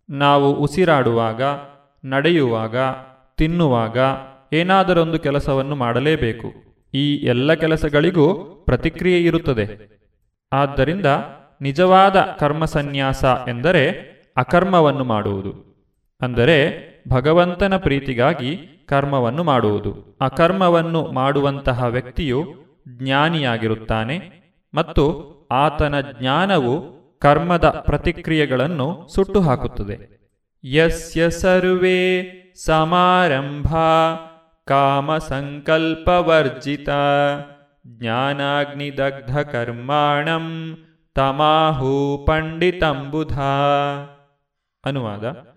ನಾವು 0.09 0.53
ಉಸಿರಾಡುವಾಗ, 0.53 1.41
ನಡೆಯುವಾಗ, 2.05 2.75
ತಿನ್ನುವಾಗ 3.37 3.97
ಏನಾದರೊಂದು 4.53 5.19
ಕೆಲಸವನ್ನು 5.19 5.75
ಮಾಡಲೇಬೇಕು. 5.75 6.70
ಈ 6.93 7.15
ಎಲ್ಲ 7.15 7.53
ಕೆಲಸಗಳಿಗೂ 7.53 8.33
ಪ್ರತಿಕ್ರಿಯೆ 8.65 9.23
ಇರುತ್ತದೆ. 9.23 9.65
ಆದ್ದರಿಂದ 10.53 11.05
ನಿಜವಾದ 11.61 12.15
ಕರ್ಮ 12.39 12.65
ಸನ್ಯಾಸ 12.65 13.23
ಎಂದರೆ 13.23 13.89
ಅಕರ್ಮವನ್ನು 14.37 15.03
ಮಾಡುವುದು. 15.03 15.51
ಅಂದರೆ 16.21 16.57
ಭಗವಂತನ 17.09 17.77
ಪ್ರೀತಿಗಾಗಿ 17.77 18.57
ಕರ್ಮವನ್ನು 18.87 19.43
ಮಾಡುವುದು. 19.43 20.17
ಅಕರ್ಮವನ್ನು 20.21 21.07
ಮಾಡುವಂತಹ 21.07 21.83
ವ್ಯಕ್ತಿಯು 21.83 22.43
ಜ್ಞಾನಿಯಾಗಿರುತ್ತಾನೆ 22.87 24.19
ಮತ್ತು 24.73 25.05
ಆತನ 25.51 26.01
ಜ್ಞಾನವು 26.01 27.01
ಕರ್ಮದ 27.19 27.65
ಪ್ರತಿಕ್ರಿಯೆಗಳನ್ನು 27.65 29.07
ಸುಟ್ಟು 29.15 29.41
ಹಾಕುತ್ತದೆ 29.41 30.21
ಯಸ್ಯ 30.63 31.29
ಸರ್ವೇ 31.29 31.99
ಸಮಾರಂಭ 32.65 33.75
ಕಾಮ 34.71 35.17
ಸಂಕಲ್ಪವರ್ಜಿತ 35.17 36.89
ಜ್ಞಾನಾಗ್ನಿದಗ್ಧ 37.87 39.39
ಕರ್ಮಾಣಂ 39.39 40.77
ತಮಾಹು 41.15 42.25
ಪಂಡಿತಂಬುಧ. 42.27 43.39
ಅನುವಾದ. 44.85 45.47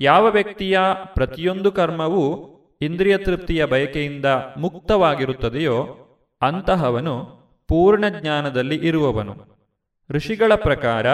ಯಾವ 0.00 0.26
ವ್ಯಕ್ತಿಯ 0.26 0.80
ಪ್ರತಿಯೊಂದು 1.04 1.72
ಕರ್ಮವೂ 1.72 2.48
ಇಂದ್ರಿಯ 2.80 3.18
ತೃಪ್ತಿಯ 3.18 3.64
ಬಯಕೆಯಿಂದ 3.64 4.24
ಮುಕ್ತವಾಗಿರುತ್ತದೆಯೋ 4.56 5.86
ಅಂತಹವನು 6.42 7.24
ಪೂರ್ಣ 7.68 8.04
ಜ್ಞಾನದಲ್ಲಿ 8.08 8.76
ಇರುವವನು. 8.76 9.36
ಋಷಿಗಳ 10.10 10.54
ಪ್ರಕಾರ 10.54 11.08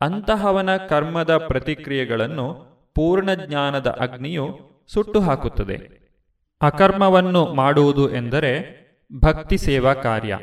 ಅಂತಹವನ 0.00 0.76
ಕರ್ಮದ 0.76 1.36
ಪ್ರತಿಕ್ರಿಯೆಗಳನ್ನು 1.36 2.66
ಪೂರ್ಣ 2.94 3.34
ಜ್ಞಾನದ 3.34 3.86
ಅಗ್ನಿಯು 4.00 4.58
ಸುಟ್ಟು 4.88 5.20
ಹಾಕುತ್ತದೆ. 5.20 6.05
ಅಕರ್ಮವನ್ನು 6.62 7.46
ಮಾಡುವುದು 7.46 8.14
ಎಂದರೆ 8.14 8.76
ಭಕ್ತಿ 9.18 9.58
ಸೇವಾ 9.58 9.94
ಕಾರ್ಯ. 9.94 10.38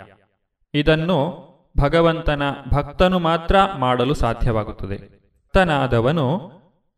ಇದನ್ನು 0.73 1.43
ಭಗವಂತನ 1.77 2.41
ಭಕ್ತನು 2.73 3.19
ಮಾತ್ರ 3.19 3.55
ಮಾಡಲು 3.77 4.13
ಸಾಧ್ಯವಾಗುತ್ತದೆ. 4.13 5.23
ತನಾದವನು 5.53 6.51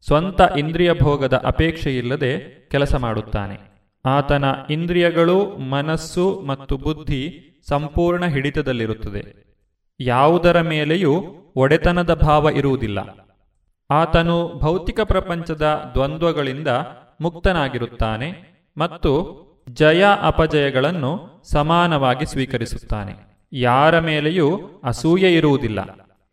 ಸ್ವಂತ 0.08 0.42
ಇಂದ್ರಿಯ 0.58 0.94
ಭೋಗದ 0.94 1.42
ಅಪೇಕ್ಷೆಯಿಲ್ಲದೆ 1.46 2.40
ಕೆಲಸ 2.70 2.96
ಮಾಡುತ್ತಾನೆ. 2.96 3.76
ಆತನ 4.06 4.44
ಇಂದ್ರಿಯಗಳು 4.70 5.46
ಮನಸ್ಸು 5.58 6.44
ಮತ್ತು 6.48 6.78
ಬುದ್ಧಿ 6.78 7.42
ಸಂಪೂರ್ಣ 7.70 8.26
ಹಿಡಿತದಲ್ಲಿರುತ್ತದೆ. 8.26 9.56
ಯಾವುದರ 10.00 10.62
ಮೇಲೆಯೂ 10.62 11.24
ಒಡೆತನದ 11.56 12.14
ಭಾವ 12.14 12.50
ಇರುವುದಿಲ್ಲ. 12.50 13.00
ಆತನು 13.92 14.54
ಭೌತಿಕ 14.58 15.00
ಪ್ರಪಂಚದ 15.00 15.92
ದ್ವಂದ್ವಗಳಿಂದ 15.94 16.68
ಮುಕ್ತನಾಗಿರುತ್ತಾನೆ. 17.22 18.55
ಮತ್ತು 18.78 19.46
ಜಯ 19.70 20.06
ಅಪಜಯಗಳನ್ನು 20.22 21.42
ಸಮಾನವಾಗಿ 21.52 22.26
ಸ್ವೀಕರಿಸುತ್ತಾನೆ. 22.26 23.14
ಯಾರ 23.54 24.00
ಮೇಲೆಯೂ 24.00 24.60
ಅಸೂಯೆ 24.84 25.36
ಇರುವುದಿಲ್ಲ. 25.36 25.80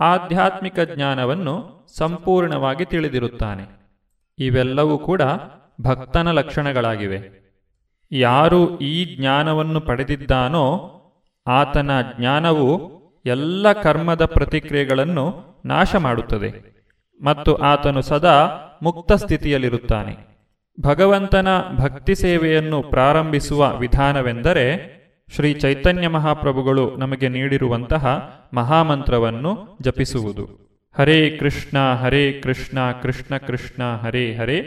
ಆಧ್ಯಾತ್ಮಿಕ 0.01 0.80
ಜ್ಞಾನವನ್ನು 0.80 1.86
ಸಂಪೂರ್ಣವಾಗಿ 1.97 2.84
ತಿಳಿದಿರುತ್ತಾನೆ. 2.84 3.82
ಇವೆಲ್ಲವೂ 4.38 4.99
ಕೂಡ 4.99 5.22
ಭಕ್ತನ 5.80 6.30
ಲಕ್ಷಣಗಳಾಗಿವೆ. 6.30 7.43
ಯಾರು 8.12 8.78
ಈ 8.78 9.16
ಜ್ಞಾನವನ್ನು 9.16 9.80
ಪಡೆದಿದ್ದಾನೋ 9.80 10.88
ಆತನ 11.47 11.90
ಜ್ಞಾನವು 12.18 12.93
ಎಲ್ಲ 13.26 13.72
ಕರ್ಮದ 13.72 14.24
ಪ್ರತಿಕ್ರಿಯೆಗಳನ್ನು 14.24 15.45
ನಾಶ 15.64 15.97
ಮಾಡುತ್ತದೆ 15.97 16.72
ಮತ್ತು 17.22 17.55
ಆತನು 17.55 18.03
ಸದಾ 18.03 18.49
ಮುಕ್ತ 18.82 19.12
ಸ್ಥಿತಿಯಲ್ಲಿರುತ್ತಾನೆ. 19.12 20.32
ಭಗವಂತನ 20.81 21.49
ಭಕ್ತಿ 21.77 22.14
ಸೇವೆಯನ್ನು 22.14 22.83
ಪ್ರಾರಂಭಿಸುವ 22.83 23.77
ವಿಧಾನವೆಂದರೆ 23.79 24.93
ಶ್ರೀ 25.35 25.55
ಚೈತನ್ಯ 25.55 26.09
ಮಹಾಪ್ರಭುಗಳು 26.09 26.97
ನಮಗೆ 26.97 27.29
ನೀಡಿರುವಂತಹ 27.29 28.33
ಮಹಾಮಂತ್ರವನ್ನು 28.55 29.79
ಜಪಿಸುವುದು. 29.81 30.62
ಹರೇ 30.99 31.37
ಕೃಷ್ಣ 31.41 31.93
ಹರೇ 31.95 32.41
ಕೃಷ್ಣ 32.43 32.79
ಕೃಷ್ಣ 33.03 33.37
ಕೃಷ್ಣ, 33.37 33.83
ಹರೇ 34.03 34.35
ಹರೇ 34.35 34.61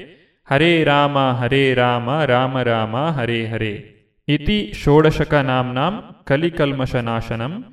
ಹರೇ 0.52 0.84
ರಾಮ 0.84 1.20
ಹರೇ 1.20 1.74
ರಾಮ 1.74 2.24
ರಾಮ 2.24 2.62
ರಾಮ, 2.62 2.98
ಹರೇ 2.98 3.48
ಹರೇ. 3.48 3.92
ಇತಿ 4.28 4.74
ಷೋಡಶಕ 4.84 5.34
ನಾಂನಾಂ 5.34 6.24
ಕಲಿಕಲ್ಮಶನಾಶನಂ 6.24 7.66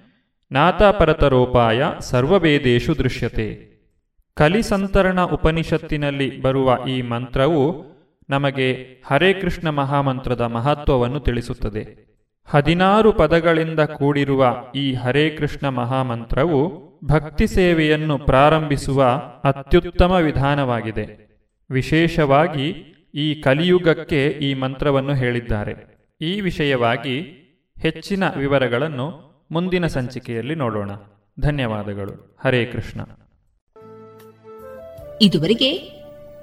ನಾತಾಪರತರೋಪಾಯ 0.53 1.85
ಸರ್ವವೇದೇಶು 2.01 2.99
ದೃಶ್ಯತೆ. 2.99 3.73
ಕಲಿಸಂತರಣ 4.37 5.21
ಉಪನಿಷತ್ತಿನಲ್ಲಿ 5.21 6.43
ಬರುವ 6.43 6.79
ಈ 6.89 7.03
ಮಂತ್ರವು 7.03 7.92
ನಮಗೆ 8.31 8.73
ಹರೇ 9.07 9.35
ಕೃಷ್ಣ 9.35 9.69
ಮಹಾಮಂತ್ರದ 9.69 10.41
ಮಹತ್ವವನ್ನು 10.41 11.21
ತಿಳಿಸುತ್ತದೆ. 11.21 12.13
ಹದಿನಾರು 12.47 13.13
ಪದಗಳಿಂದ 13.13 13.81
ಕೂಡಿರುವ 13.81 14.57
ಈ 14.75 14.95
ಹರೇ 14.95 15.31
ಕೃಷ್ಣ 15.31 15.69
ಮಹಾಮಂತ್ರವು 15.69 16.83
ಭಕ್ತಿ 17.05 17.47
ಸೇವೆಯನ್ನು 17.47 18.19
ಪ್ರಾರಂಭಿಸುವ 18.19 19.05
ಅತ್ಯುತ್ತಮ 19.45 20.13
ವಿಧಾನವಾಗಿದೆ. 20.13 21.33
ವಿಶೇಷವಾಗಿ 21.71 22.69
ಈ 23.15 23.35
ಕಲಿಯುಗಕ್ಕೆ 23.35 24.27
ಈ 24.27 24.55
ಮಂತ್ರವನ್ನು 24.55 25.15
ಹೇಳಿದ್ದಾರೆ. 25.15 25.75
ಈ 26.21 26.41
ವಿಷಯವಾಗಿ 26.41 27.39
ಹೆಚ್ಚಿನ 27.83 28.25
ವಿವರಗಳನ್ನು 28.37 29.33
ಮುಂದಿನ 29.51 29.87
ಸಂಚಿಕೆಯಲ್ಲಿ 29.87 30.55
ನೋಡೋಣ. 30.55 30.91
ಧನ್ಯವಾದಗಳು. 31.41 32.37
ಹರೇ 32.45 32.65
ಕೃಷ್ಣ. 32.65 33.01
ಇದುವರೆಗೆ 35.23 36.02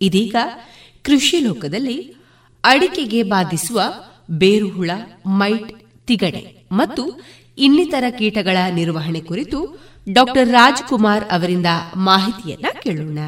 ಇದೀಗ 0.00 0.36
ಕೃಷಿ 1.02 1.40
ಲೋಕದಲ್ಲಿ 1.40 2.14
ಅಡಿಕೆಗೆ 2.64 3.22
ಬಾಧಿಸುವ 3.22 3.80
ಬೇರುಹುಳ, 4.30 4.90
ಮೈಟ್, 5.26 5.72
ತಿಗಡೆ 6.06 6.68
ಮತ್ತು 6.72 7.20
ಇನ್ನಿತರ 7.58 8.04
ಕೀಟಗಳ 8.18 8.56
ನಿರ್ವಹಣೆ 8.70 9.20
ಕುರಿತು 9.20 9.80
ಡಾಕ್ಟರ್ 10.12 10.48
ರಾಜ್ಕುಮಾರ್ 10.48 11.24
ಅವರಿಂದ 11.30 11.66
ಮಾಹಿತಿಯನ್ನ 11.96 12.66
ಕೇಳೋಣ. 12.82 13.18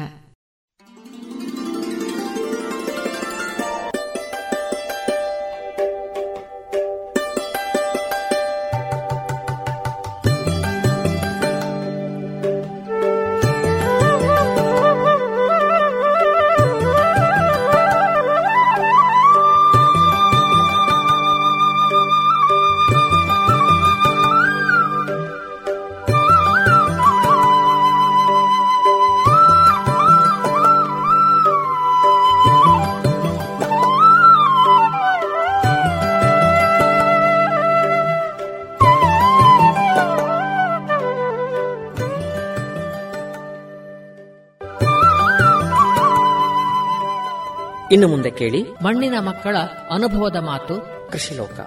ಇನ್ನು 48.03 48.15
ಮುಂದೆ 48.15 48.31
ಕೇಳಿ. 48.31 48.61
ಮಣ್ಣಿನ 48.83 49.19
ಮಕ್ಕಳ 49.19 49.57
ಅನುಭವದ 49.89 50.35
ಮಾತು. 50.35 50.75
ಕೃಷಿಲೋಕ. 51.11 51.59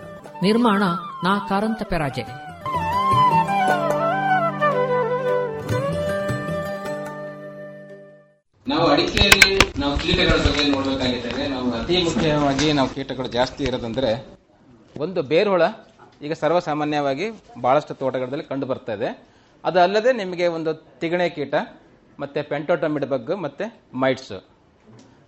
ನಿರ್ಮಾಣ 0.43 0.83
ನಾ 1.25 1.39
ಕಾರಂತ 1.49 1.83
ಪೆರಾಜೆ. 1.83 2.25
ನಾವು 8.69 8.87
ಅಡಿಕೆಯಲ್ಲಿ 8.87 9.79
ನಾವು 9.79 9.99
ಕೀಟಗಳ 9.99 10.37
ಬಗ್ಗೆ 10.47 10.65
ನೋಡಬೇಕಾಗಿದ್ದೇವೆ. 10.69 11.49
ನಾವು 11.49 11.71
ಅತಿ 11.73 12.03
ಮುಖ್ಯವಾಗಿ 12.03 12.73
ನಾವು 12.73 12.89
ಕೀಟಗಳು 12.89 13.29
ಜಾಸ್ತಿ 13.29 13.65
ಇರೋದಂದ್ರೆ 13.65 14.11
ಒಂದು 14.99 15.23
ಬೇರುಹುಳ 15.23 15.63
ಈಗ 16.23 16.33
ಸರ್ವಸಾಮಾನ್ಯವಾಗಿ 16.33 17.31
ಬಹಳಷ್ಟು 17.61 17.95
ತೋಟಗಳಲ್ಲಿ 17.95 18.45
ಕಂಡು 18.45 18.67
ಬರ್ತಾ 18.67 18.93
ಇದೆ. 18.93 19.09
ಅದಲ್ಲದೆ 19.65 19.83
ಅಲ್ಲದೆ 19.83 20.13
ನಿಮಗೆ 20.13 20.47
ಒಂದು 20.47 20.75
ತಿಗಣೆ 20.75 21.29
ಕೀಟ 21.29 21.55
ಮತ್ತೆ 22.19 22.43
ಪೆಂಟೋಟಮಿಡ್ 22.43 23.07
ಬಗ್ 23.07 23.37
ಮತ್ತೆ 23.43 23.81
ಮೈಟ್ಸ್. 23.95 24.56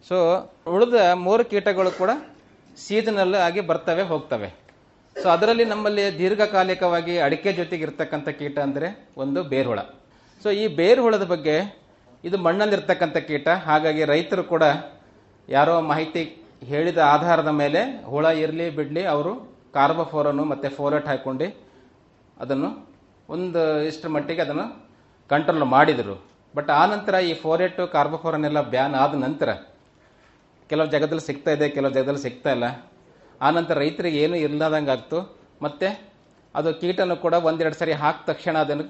ಸೊ 0.06 0.16
ಉಳಿದ 0.74 1.00
ಮೂರು 1.26 1.42
ಕೀಟಗಳು 1.52 1.90
ಕೂಡ 2.00 2.10
ಸೀಸನಲ್ 2.84 3.36
ಆಗಿ 3.46 3.62
ಬರ್ತವೆ, 3.70 4.02
ಹೋಗ್ತವೆ. 4.12 4.48
ಸೊ 5.16 5.26
ಅದರಲ್ಲಿ 5.34 5.64
ನಮ್ಮಲ್ಲಿ 5.72 6.04
ದೀರ್ಘಕಾಲಿಕವಾಗಿ 6.18 7.14
ಅಡಿಕೆ 7.26 7.52
ಜೊತೆಗೆ 7.60 7.82
ಇರ್ತಕ್ಕಂಥ 7.86 8.28
ಕೀಟ 8.40 8.56
ಅಂದರೆ 8.66 8.88
ಒಂದು 9.22 9.40
ಬೇರುಹುಳ. 9.52 9.80
ಸೊ 10.42 10.48
ಈ 10.62 10.64
ಬೇರುಹುಳದ 10.80 11.24
ಬಗ್ಗೆ 11.34 11.56
ಇದು 12.28 12.36
ಮಣ್ಣಲ್ಲಿರ್ತಕ್ಕಂಥ 12.46 13.16
ಕೀಟ. 13.28 13.48
ಹಾಗಾಗಿ 13.68 14.02
ರೈತರು 14.12 14.44
ಕೂಡ 14.52 14.64
ಯಾರೋ 15.48 15.74
ಮಾಹಿತಿ 15.92 16.22
ಹೇಳಿದ 16.70 17.00
ಆಧಾರದ 17.14 17.50
ಮೇಲೆ 17.62 17.80
ಹುಳ 18.12 18.26
ಇರಲಿ 18.44 18.66
ಬಿಡಲಿ 18.78 19.02
ಅವರು 19.14 19.32
ಕಾರ್ಬೋಫೋರನ್ನು 19.76 20.44
ಮತ್ತು 20.52 20.68
ಫೋರೆಟ್ 20.76 21.08
ಹಾಕ್ಕೊಂಡು 21.10 21.48
ಅದನ್ನು 22.42 22.70
ಒಂದು 23.34 23.60
ಇಷ್ಟರ 23.90 24.10
ಮಟ್ಟಿಗೆ 24.16 24.42
ಅದನ್ನು 24.46 24.66
ಕಂಟ್ರೋಲ್ 25.30 25.66
ಮಾಡಿದರು. 25.76 26.16
ಬಟ್ 26.56 26.70
ಆ 26.80 26.82
ನಂತರ 26.92 27.14
ಈ 27.30 27.32
ಕಾರ್ಬೋಫೋರನ್ 27.42 27.86
ಕಾರ್ಬೋಫೋರನ್ನೆಲ್ಲ 27.96 28.60
ಬ್ಯಾನ್ 28.74 28.94
ಆದ 29.02 29.16
ನಂತರ 29.26 29.50
ಕೆಲವು 30.70 30.88
ಜಾಗದಲ್ಲಿ 30.94 31.24
ಸಿಗ್ತಾ 31.28 31.50
ಇದೆ, 31.56 31.66
ಕೆಲವು 31.76 31.92
ಜಾಗದಲ್ಲಿ 31.96 32.22
ಸಿಗ್ತಾ 32.26 32.50
ಇಲ್ಲ. 32.56 32.66
ಆನಂತರ 33.48 33.76
ರೈತರಿಗೆ 33.84 34.18
ಏನು 34.24 34.36
ಇಲ್ಲದಂಗೆ 34.46 34.92
ಆಗ್ತು. 34.96 35.18
ಮತ್ತು 35.64 35.88
ಅದು 36.58 36.68
ಕೀಟನು 36.80 37.16
ಕೂಡ 37.24 37.34
ಒಂದೆರಡು 37.48 37.76
ಸರಿ 37.82 37.94
ಹಾಕಿದ 38.02 38.26
ತಕ್ಷಣ 38.30 38.56
ಅದನ್ನು 38.64 38.84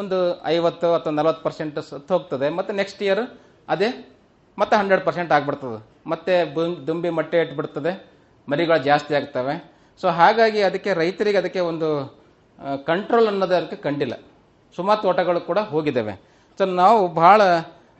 ಒಂದು 0.00 0.16
ಐವತ್ತು 0.54 0.88
ಅಥವಾ 0.96 1.12
ನಲವತ್ತು 1.18 1.42
ಪರ್ಸೆಂಟ್ 1.46 1.78
ಸತ್ತು 1.88 2.12
ಹೋಗ್ತದೆ 2.14 2.48
ಮತ್ತು 2.58 2.72
ನೆಕ್ಸ್ಟ್ 2.80 3.02
ಇಯರ್ 3.06 3.22
ಅದೇ 3.72 3.88
ಮತ್ತೆ 4.60 4.74
ಹಂಡ್ರೆಡ್ 4.80 5.04
ಪರ್ಸೆಂಟ್ 5.08 5.32
ಆಗಿಬಿಡ್ತದೆ. 5.36 5.78
ಮತ್ತೆ 6.12 6.34
ದುಂಬಿ 6.86 7.10
ಮೊಟ್ಟೆ 7.18 7.38
ಇಟ್ಬಿಡ್ತದೆ. 7.44 7.92
ಮರಿಗಳು 8.50 8.82
ಜಾಸ್ತಿ 8.90 9.12
ಆಗ್ತವೆ. 9.18 9.54
ಸೊ 10.00 10.08
ಹಾಗಾಗಿ 10.18 10.60
ಅದಕ್ಕೆ 10.68 10.90
ರೈತರಿಗೆ 11.02 11.38
ಅದಕ್ಕೆ 11.42 11.60
ಒಂದು 11.70 11.88
ಕಂಟ್ರೋಲ್ 12.90 13.28
ಅನ್ನೋದು 13.32 13.54
ಅದಕ್ಕೆ 13.60 13.78
ಕಂಡಿಲ್ಲ. 13.86 14.14
ಸುಮಾರು 14.76 15.00
ತೋಟಗಳು 15.06 15.40
ಕೂಡ 15.50 15.58
ಹೋಗಿದ್ದಾವೆ. 15.72 16.14
ಸೊ 16.58 16.64
ನಾವು 16.82 17.00
ಭಾಳ 17.22 17.40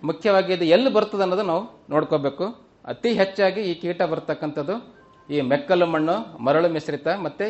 ಮುಖ್ಯವಾಗಿ 0.08 0.50
ಇದು 0.56 0.66
ಎಲ್ಲಿ 0.76 0.90
ಬರ್ತದೆ 0.96 1.22
ಅನ್ನೋದು 1.26 1.44
ನಾವು 1.50 1.62
ನೋಡ್ಕೋಬೇಕು. 1.92 2.46
ಅತಿ 2.84 3.10
ಹೆಚ್ಚಾಗಿ 3.20 3.60
ಈ 3.70 3.72
ಕೀಟ 3.82 4.00
ಬರ್ತಕ್ಕಂಥದ್ದು 4.12 4.76
ಈ 5.28 5.40
ಮೆಕ್ಕಲು 5.50 5.86
ಮಣ್ಣು, 5.94 6.14
ಮರಳು 6.46 6.68
ಮಿಶ್ರಿತ 6.76 7.08
ಮತ್ತು 7.26 7.46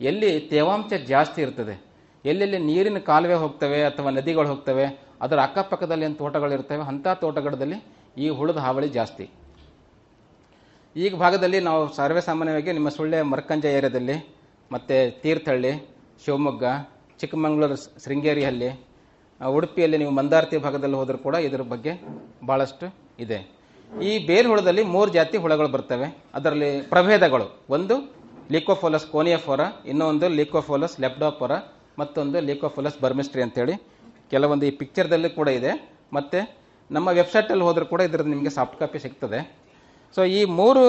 ಎಲ್ಲಿ 0.00 0.30
ತೇವಾಂಶ 0.50 0.98
ಜಾಸ್ತಿ 1.12 1.40
ಇರ್ತದೆ. 1.44 1.74
ಎಲ್ಲೆಲ್ಲಿ 2.24 2.58
ನೀರಿನ 2.68 2.98
ಕಾಲುವೆ 3.08 3.36
ಹೋಗ್ತವೆ 3.44 3.80
ಅಥವಾ 3.90 4.10
ನದಿಗಳು 4.18 4.48
ಹೋಗ್ತವೆ, 4.52 4.86
ಅದರ 5.24 5.38
ಅಕ್ಕಪಕ್ಕದಲ್ಲಿ 5.48 6.04
ಏನು 6.08 6.16
ತೋಟಗಳಿರ್ತವೆ 6.20 6.84
ಅಂಥ 6.92 7.06
ತೋಟಗಳಲ್ಲಿ 7.22 7.78
ಈ 8.24 8.28
ಹುಳದ 8.38 8.58
ಹಾವಳಿ 8.66 8.88
ಜಾಸ್ತಿ. 8.98 9.26
ಈಗ 10.96 11.12
ಭಾಗದಲ್ಲಿ 11.24 11.58
ನಾವು 11.68 11.80
ಸರ್ವೇ 11.98 12.22
ಸಾಮಾನ್ಯವಾಗಿ 12.28 12.72
ನಿಮ್ಮ 12.78 12.88
ಸುಳ್ಳೆ 12.96 13.20
ಮರ್ಕಂಜ 13.32 13.64
ಏರಿಯಾದಲ್ಲಿ 13.76 14.16
ಮತ್ತು 14.74 14.96
ತೀರ್ಥಹಳ್ಳಿ, 15.22 15.72
ಶಿವಮೊಗ್ಗ, 16.24 16.64
ಚಿಕ್ಕಮಗಳೂರು, 17.20 17.76
ಶೃಂಗೇರಿಯಲ್ಲಿ, 18.04 18.70
ಉಡುಪಿಯಲ್ಲಿ 19.40 19.98
ನೀವು 20.02 20.12
ಮಂದಾರ್ತಿ 20.20 20.56
ಭಾಗದಲ್ಲಿ 20.66 20.96
ಹೋದರೂ 21.00 21.18
ಕೂಡ 21.26 21.36
ಇದರ 21.48 21.62
ಬಗ್ಗೆ 21.72 21.92
ಭಾಳಷ್ಟು 22.50 22.86
ಇದೆ. 23.24 23.38
ಈ 24.02 24.12
ಬೇರು 24.28 24.48
ಹುಳದಲ್ಲಿ 24.50 24.82
ಮೂರು 24.94 25.10
ಜಾತಿ 25.16 25.36
ಹುಳಗಳು 25.44 25.68
ಬರ್ತವೆ. 25.74 26.06
ಅದರಲ್ಲಿ 26.36 26.70
ಪ್ರಭೇದಗಳು. 26.94 27.46
ಒಂದು 27.76 27.94
ಲಿಕೋಫೋಲಸ್ 28.54 29.06
ಕೋನಿಯಫೋರ 29.14 29.60
ಇನ್ನೊಂದು 29.90 30.28
ಲಿಕೋಫೋಲಸ್ 30.38 30.96
ಲೆಪ್ಡೋಫೋರ 31.04 31.52
ಮತ್ತೊಂದು 32.00 32.38
ಲಿಕೋಫೋಲಸ್ 32.48 32.98
ಬರ್ಮಿಸ್ಟ್ರಿ 33.04 33.42
ಅಂತೇಳಿ. 33.46 33.74
ಕೆಲವೊಂದು 34.32 34.66
ಈ 34.68 34.72
ಪಿಕ್ಚರ್ದಲ್ಲಿ 34.80 35.30
ಕೂಡ 35.38 35.48
ಇದೆ. 35.58 35.72
ಮತ್ತು 36.16 36.38
ನಮ್ಮ 36.90 37.08
ವೆಬ್ಸೈಟಲ್ಲಿ 37.20 37.64
ಹೋದರೂ 37.68 37.86
ಕೂಡ 37.92 38.00
ಇದರ 38.08 38.22
ನಿಮಗೆ 38.34 38.50
ಸಾಫ್ಟ್ 38.58 38.78
ಕಾಪಿ 38.80 38.98
ಸಿಗ್ತದೆ. 39.04 39.40
ಸೊ 40.16 40.22
ಈ 40.38 40.40
ಮೂರು 40.60 40.84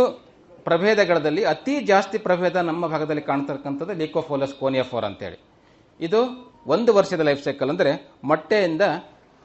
ಪ್ರಭೇದಗಳಲ್ಲಿ 0.69 1.43
ಅತಿ 1.53 1.73
ಜಾಸ್ತಿ 1.91 2.17
ಪ್ರಭೇದ 2.27 2.55
ನಮ್ಮ 2.69 2.87
ಭಾಗದಲ್ಲಿ 2.93 3.23
ಕಾಣ್ತಕ್ಕಂಥದ್ದು 3.31 3.93
ಲಿಕೋಫೋಲಸ್ 4.03 4.55
ಕೋನಿಯಫೋರ್ 4.61 5.05
ಅಂತೇಳಿ. 5.09 5.37
ಇದು 5.99 6.19
ಒಂದು 6.75 6.93
ವರ್ಷದ 6.93 7.21
ಲೈಫ್ 7.27 7.43
ಸೈಕಲ್ 7.47 7.69
ಅಂದರೆ 7.73 7.91
ಮೊಟ್ಟೆಯಿಂದ 8.29 8.83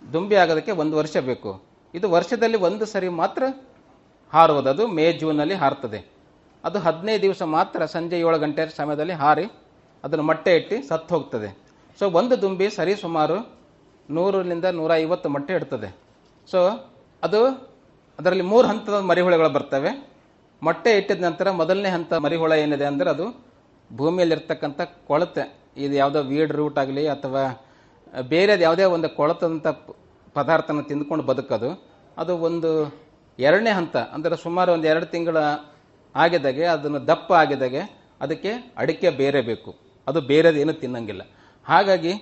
ದುಂಬಿ 0.02 0.36
ಆಗೋದಕ್ಕೆ 0.42 0.72
ಒಂದು 0.82 0.96
ವರ್ಷ 1.00 1.16
ಬೇಕು. 1.30 1.50
ಇದು 1.95 2.07
ವರ್ಷದಲ್ಲಿ 2.16 2.59
ಒಂದು 2.68 2.84
ಸರಿ 2.93 3.09
ಮಾತ್ರ 3.22 3.43
ಹಾರುವುದು. 4.32 4.68
ಅದು 4.74 4.84
ಮೇ 4.97 5.07
ಜೂನಲ್ಲಿ 5.20 5.57
ಹಾರ್ತದೆ. 5.62 6.01
ಅದು 6.64 6.78
ಹದಿನೈದು 6.86 7.22
ದಿವಸ 7.26 7.43
ಮಾತ್ರ 7.57 7.84
ಸಂಜೆ 7.95 8.16
ಏಳು 8.24 8.38
ಗಂಟೆ 8.45 8.64
ಸಮಯದಲ್ಲಿ 8.80 9.14
ಹಾರಿ 9.22 9.47
ಅದನ್ನು 10.05 10.24
ಮೊಟ್ಟೆ 10.30 10.53
ಇಟ್ಟು 10.59 10.76
ಸತ್ತು 10.88 11.11
ಹೋಗ್ತದೆ. 11.14 11.49
ಸೊ 11.99 12.05
ಒಂದು 12.20 12.34
ದುಂಬಿ 12.43 12.66
ಸರಿ 12.78 12.95
ಸುಮಾರು 13.05 13.38
ನೂರರಿಂದ 14.09 14.66
ನೂರ 14.78 14.91
ಐವತ್ತು 15.05 15.28
ಮೊಟ್ಟೆ 15.34 15.53
ಇಡ್ತದೆ. 15.59 15.88
ಸೊ 16.51 16.61
ಅದು 17.26 17.41
ಅದರಲ್ಲಿ 18.18 18.45
ಮೂರು 18.53 18.66
ಹಂತದ 18.70 18.99
ಮರಿಹುಳೆಗಳು 19.11 19.51
ಬರ್ತವೆ. 19.57 19.91
ಮೊಟ್ಟೆ 20.62 20.91
ಇಟ್ಟಿದ 20.99 21.22
ನಂತರ 21.28 21.51
ಮೊದಲನೇ 21.61 21.91
ಹಂತ 21.97 22.12
ಮರಿಹುಳ 22.24 22.55
ಏನಿದೆ 22.64 22.86
ಅಂದರೆ 22.91 23.11
ಅದು 23.14 23.26
ಭೂಮಿಯಲ್ಲಿರ್ತಕ್ಕಂಥ 23.91 24.80
ಕೊಳತೆ. 25.11 25.45
ಇದು 25.84 25.95
ಯಾವುದೋ 26.01 26.20
ವೀಡ್ 26.30 26.53
ರೂಟ್ 26.59 26.78
ಆಗಲಿ 26.82 27.05
ಅಥವಾ 27.14 27.43
ಬೇರೆದು 28.32 28.62
ಯಾವುದೇ 28.66 28.86
ಒಂದು 28.97 29.09
ಕೊಳತಂಥ 29.18 29.66
ಪದಾರ್ಥನ 30.35 30.81
ತಿಂದ್ಕೊಂಡು 30.81 31.24
ಬದುಕೋದು. 31.24 31.89
ಅದು 32.18 32.39
ಒಂದು 32.39 32.95
ಎರಡನೇ 33.39 33.70
ಹಂತ. 33.70 33.97
ಅಂದರೆ 33.97 34.37
ಸುಮಾರು 34.37 34.72
ಒಂದು 34.72 34.87
ಎರಡು 34.87 35.07
ತಿಂಗಳ 35.07 35.37
ಆಗಿದಾಗೆ, 36.16 36.64
ಅದನ್ನು 36.64 37.07
ದಪ್ಪ 37.07 37.33
ಆಗಿದಾಗೆ, 37.33 38.01
ಅದಕ್ಕೆ 38.20 38.74
ಅಡಿಕೆ 38.76 39.11
ಬೇರೆ 39.11 39.41
ಬೇಕು. 39.41 39.76
ಅದು 40.09 40.20
ಬೇರೆದೇನು 40.20 40.72
ತಿನ್ನಂಗಿಲ್ಲ. 40.72 41.22
ಹಾಗಾಗಿ 41.64 42.12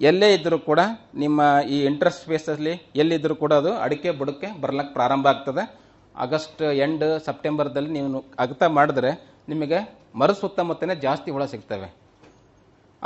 ಎಲ್ಲೇ 0.00 0.34
ಇದ್ದರೂ 0.34 0.58
ಕೂಡ 0.58 0.80
ನಿಮ್ಮ 1.14 1.58
ಈ 1.68 1.84
ಇಂಟ್ರೆಸ್ಟ್ 1.84 2.22
ಸ್ಪೇಸಲ್ಲಿ 2.22 2.92
ಎಲ್ಲಿದ್ದರೂ 2.96 3.34
ಕೂಡ 3.34 3.52
ಅದು 3.52 3.74
ಅಡಿಕೆ 3.74 4.10
ಬುಡಕ್ಕೆ 4.10 4.60
ಬರ್ಲಕ್ಕೆ 4.60 4.92
ಪ್ರಾರಂಭ 4.92 5.26
ಆಗ್ತದೆ. 5.26 5.80
ಆಗಸ್ಟ್ 6.16 6.62
ಎಂಡ್ 6.62 7.20
ಸೆಪ್ಟೆಂಬರ್ದಲ್ಲಿ 7.24 7.90
ನೀವು 7.90 8.24
ಅಗತ 8.38 8.62
ಮಾಡಿದ್ರೆ 8.62 9.38
ನಿಮಗೆ 9.48 9.98
ಮರು 10.14 10.34
ಸುತ್ತಮುತ್ತನೇ 10.34 10.94
ಜಾಸ್ತಿ 10.94 11.30
ಹುಳ 11.30 11.44
ಸಿಗ್ತವೆ. 11.44 12.01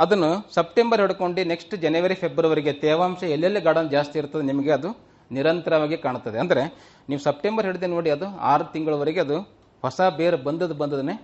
ಅದನ್ನು 0.03 0.29
ಸೆಪ್ಟೆಂಬರ್ 0.55 1.01
ಹಿಡ್ಕೊಂಡು 1.03 1.43
ನೆಕ್ಸ್ಟ್ 1.51 1.73
ಜನವರಿ, 1.85 2.15
ಫೆಬ್ರವರಿಗೆ 2.23 2.73
ತೇವಾಂಶ 2.83 3.21
ಎಲ್ಲೆಲ್ಲಿ 3.35 3.61
ಗಾರ್ಡನ್ 3.67 3.91
ಜಾಸ್ತಿ 3.95 4.17
ಇರ್ತದೆ 4.21 4.43
ನಿಮಗೆ 4.51 4.71
ಅದು 4.77 4.89
ನಿರಂತರವಾಗಿ 5.31 5.97
ಕಾಣುತ್ತದೆ. 6.05 6.37
ಅಂದರೆ 6.43 6.63
ನೀವು 7.09 7.21
ಸೆಪ್ಟೆಂಬರ್ 7.27 7.65
ಹಿಡಿದು 7.69 7.87
ನೋಡಿ 7.95 8.09
ಅದು 8.15 8.27
ಆರು 8.51 8.65
ತಿಂಗಳವರೆಗೆ 8.73 9.21
ಅದು 9.25 9.37
ಹೊಸ 9.83 9.99
ಬೇರು 10.19 10.37
ಬಂದದ್ದು 10.47 10.75
ಬಂದದನ್ನೇ 10.81 11.15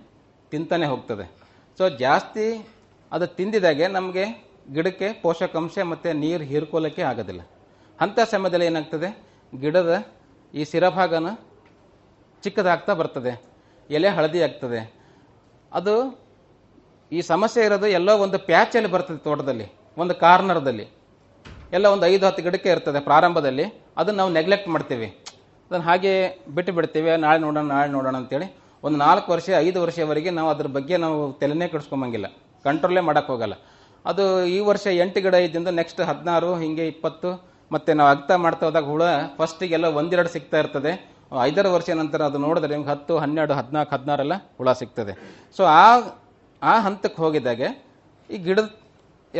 ತಿಂತಾನೆ 0.52 0.86
ಹೋಗ್ತದೆ. 0.92 1.24
ಸೊ 1.78 1.84
ಜಾಸ್ತಿ 2.04 2.46
ಅದು 3.12 3.26
ತಿಂದಿದಾಗೆ 3.38 3.86
ನಮಗೆ 3.96 4.24
ಗಿಡಕ್ಕೆ 4.74 5.08
ಪೋಷಕಾಂಶ 5.22 5.78
ಮತ್ತು 5.92 6.10
ನೀರು 6.22 6.44
ಹೀರ್ಕೊಳ್ಳೋಕ್ಕೆ 6.50 7.02
ಆಗೋದಿಲ್ಲ. 7.10 7.42
ಅಂಥ 7.98 8.18
ಸಮಯದಲ್ಲಿ 8.34 8.66
ಏನಾಗ್ತದೆ? 8.70 9.08
ಗಿಡದ 9.62 9.92
ಈ 10.54 10.64
ಸಿರಭಾಗನ 10.72 11.28
ಚಿಕ್ಕದಾಗ್ತಾ 12.44 12.92
ಬರ್ತದೆ. 13.00 13.32
ಎಲೆ 13.90 14.08
ಹಳದಿ 14.16 14.40
ಆಗ್ತದೆ. 14.46 14.80
ಅದು 15.72 15.94
ಈ 17.12 17.20
ಸಮಸ್ಯೆ 17.32 17.62
ಇರೋದು 17.68 17.86
ಎಲ್ಲೋ 17.98 18.12
ಒಂದು 18.24 18.38
ಪ್ಯಾಚಲ್ಲಿ 18.50 18.90
ಬರ್ತದೆ 18.94 19.20
ತೋಟದಲ್ಲಿ, 19.28 19.66
ಒಂದು 20.02 20.14
ಕಾರ್ನರ್ದಲ್ಲಿ. 20.24 20.86
ಎಲ್ಲ 21.76 21.86
ಒಂದು 21.94 22.04
ಐದು 22.12 22.24
ಹತ್ತು 22.26 22.42
ಗಿಡಕ್ಕೆ 22.46 22.70
ಇರ್ತದೆ 22.74 23.00
ಪ್ರಾರಂಭದಲ್ಲಿ, 23.10 23.64
ಅದನ್ನು 24.00 24.18
ನಾವು 24.20 24.32
ನೆಗ್ಲೆಕ್ಟ್ 24.38 24.68
ಮಾಡ್ತೀವಿ. 24.74 25.08
ಅದನ್ನು 25.68 25.84
ಹಾಗೆ 25.90 26.12
ಬಿಟ್ಟು 26.56 26.72
ಬಿಡ್ತೀವಿ, 26.78 27.10
ನಾಳೆ 27.24 27.38
ನೋಡೋಣ 27.44 27.64
ನಾಳೆ 27.74 27.90
ನೋಡೋಣ 27.96 28.16
ಅಂತೇಳಿ. 28.22 28.46
ಒಂದು 28.86 28.98
ನಾಲ್ಕು 29.04 29.28
ವರ್ಷ, 29.34 29.48
ಐದು 29.66 29.78
ವರ್ಷವರೆಗೆ 29.84 30.30
ನಾವು 30.38 30.48
ಅದ್ರ 30.54 30.68
ಬಗ್ಗೆ 30.76 30.96
ನಾವು 31.04 31.18
ತಲೆನೇ 31.40 31.66
ಕೆಡಿಸ್ಕೊಂಬಂಗಿಲ್ಲ. 31.72 32.26
ಕಂಟ್ರೋಲೇ 32.66 33.02
ಮಾಡೋಕ್ಕೆ 33.08 33.32
ಹೋಗಲ್ಲ. 33.34 33.54
ಅದು 34.10 34.24
ಈ 34.56 34.58
ವರ್ಷ 34.70 34.86
ಎಂಟು 35.04 35.20
ಗಿಡ 35.24 35.36
ಇದ್ದಿಂದ 35.46 35.70
ನೆಕ್ಸ್ಟ್ 35.80 36.00
ಹದಿನಾರು, 36.10 36.50
ಹೀಗೆ 36.62 36.86
ಇಪ್ಪತ್ತು, 36.92 37.30
ಮತ್ತೆ 37.74 37.90
ನಾವು 37.98 38.10
ಅಗ್ತಾ 38.14 38.34
ಮಾಡ್ತಾ 38.44 38.64
ಹೋದಾಗ 38.68 38.86
ಹುಳ 38.94 39.04
ಫಸ್ಟಿಗೆಲ್ಲ 39.38 39.86
ಒಂದೆರಡು 40.00 40.30
ಸಿಗ್ತಾ 40.34 40.58
ಇರ್ತದೆ. 40.62 40.92
ಐದಾರು 41.48 41.70
ವರ್ಷ 41.76 41.90
ನಂತರ 42.00 42.22
ಅದು 42.30 42.38
ನೋಡಿದ್ರೆ 42.46 42.72
ನಿಮ್ಗೆ 42.74 42.90
ಹತ್ತು, 42.94 43.14
ಹನ್ನೆರಡು, 43.22 43.54
ಹದಿನಾಲ್ಕು, 43.60 43.92
ಹದಿನಾರೆಲ್ಲ 43.96 44.34
ಹುಳ 44.58 44.72
ಸಿಗ್ತದೆ. 44.80 45.12
ಸೊ 45.56 45.62
ಆ 45.64 45.86
ಆ 46.70 46.74
ಹಂತಕ್ಕೆ 46.84 47.20
ಹೋಗಿದ್ದಾಗೆ, 47.24 47.68
ಈ 48.30 48.38
ಗಿಡದ 48.46 48.68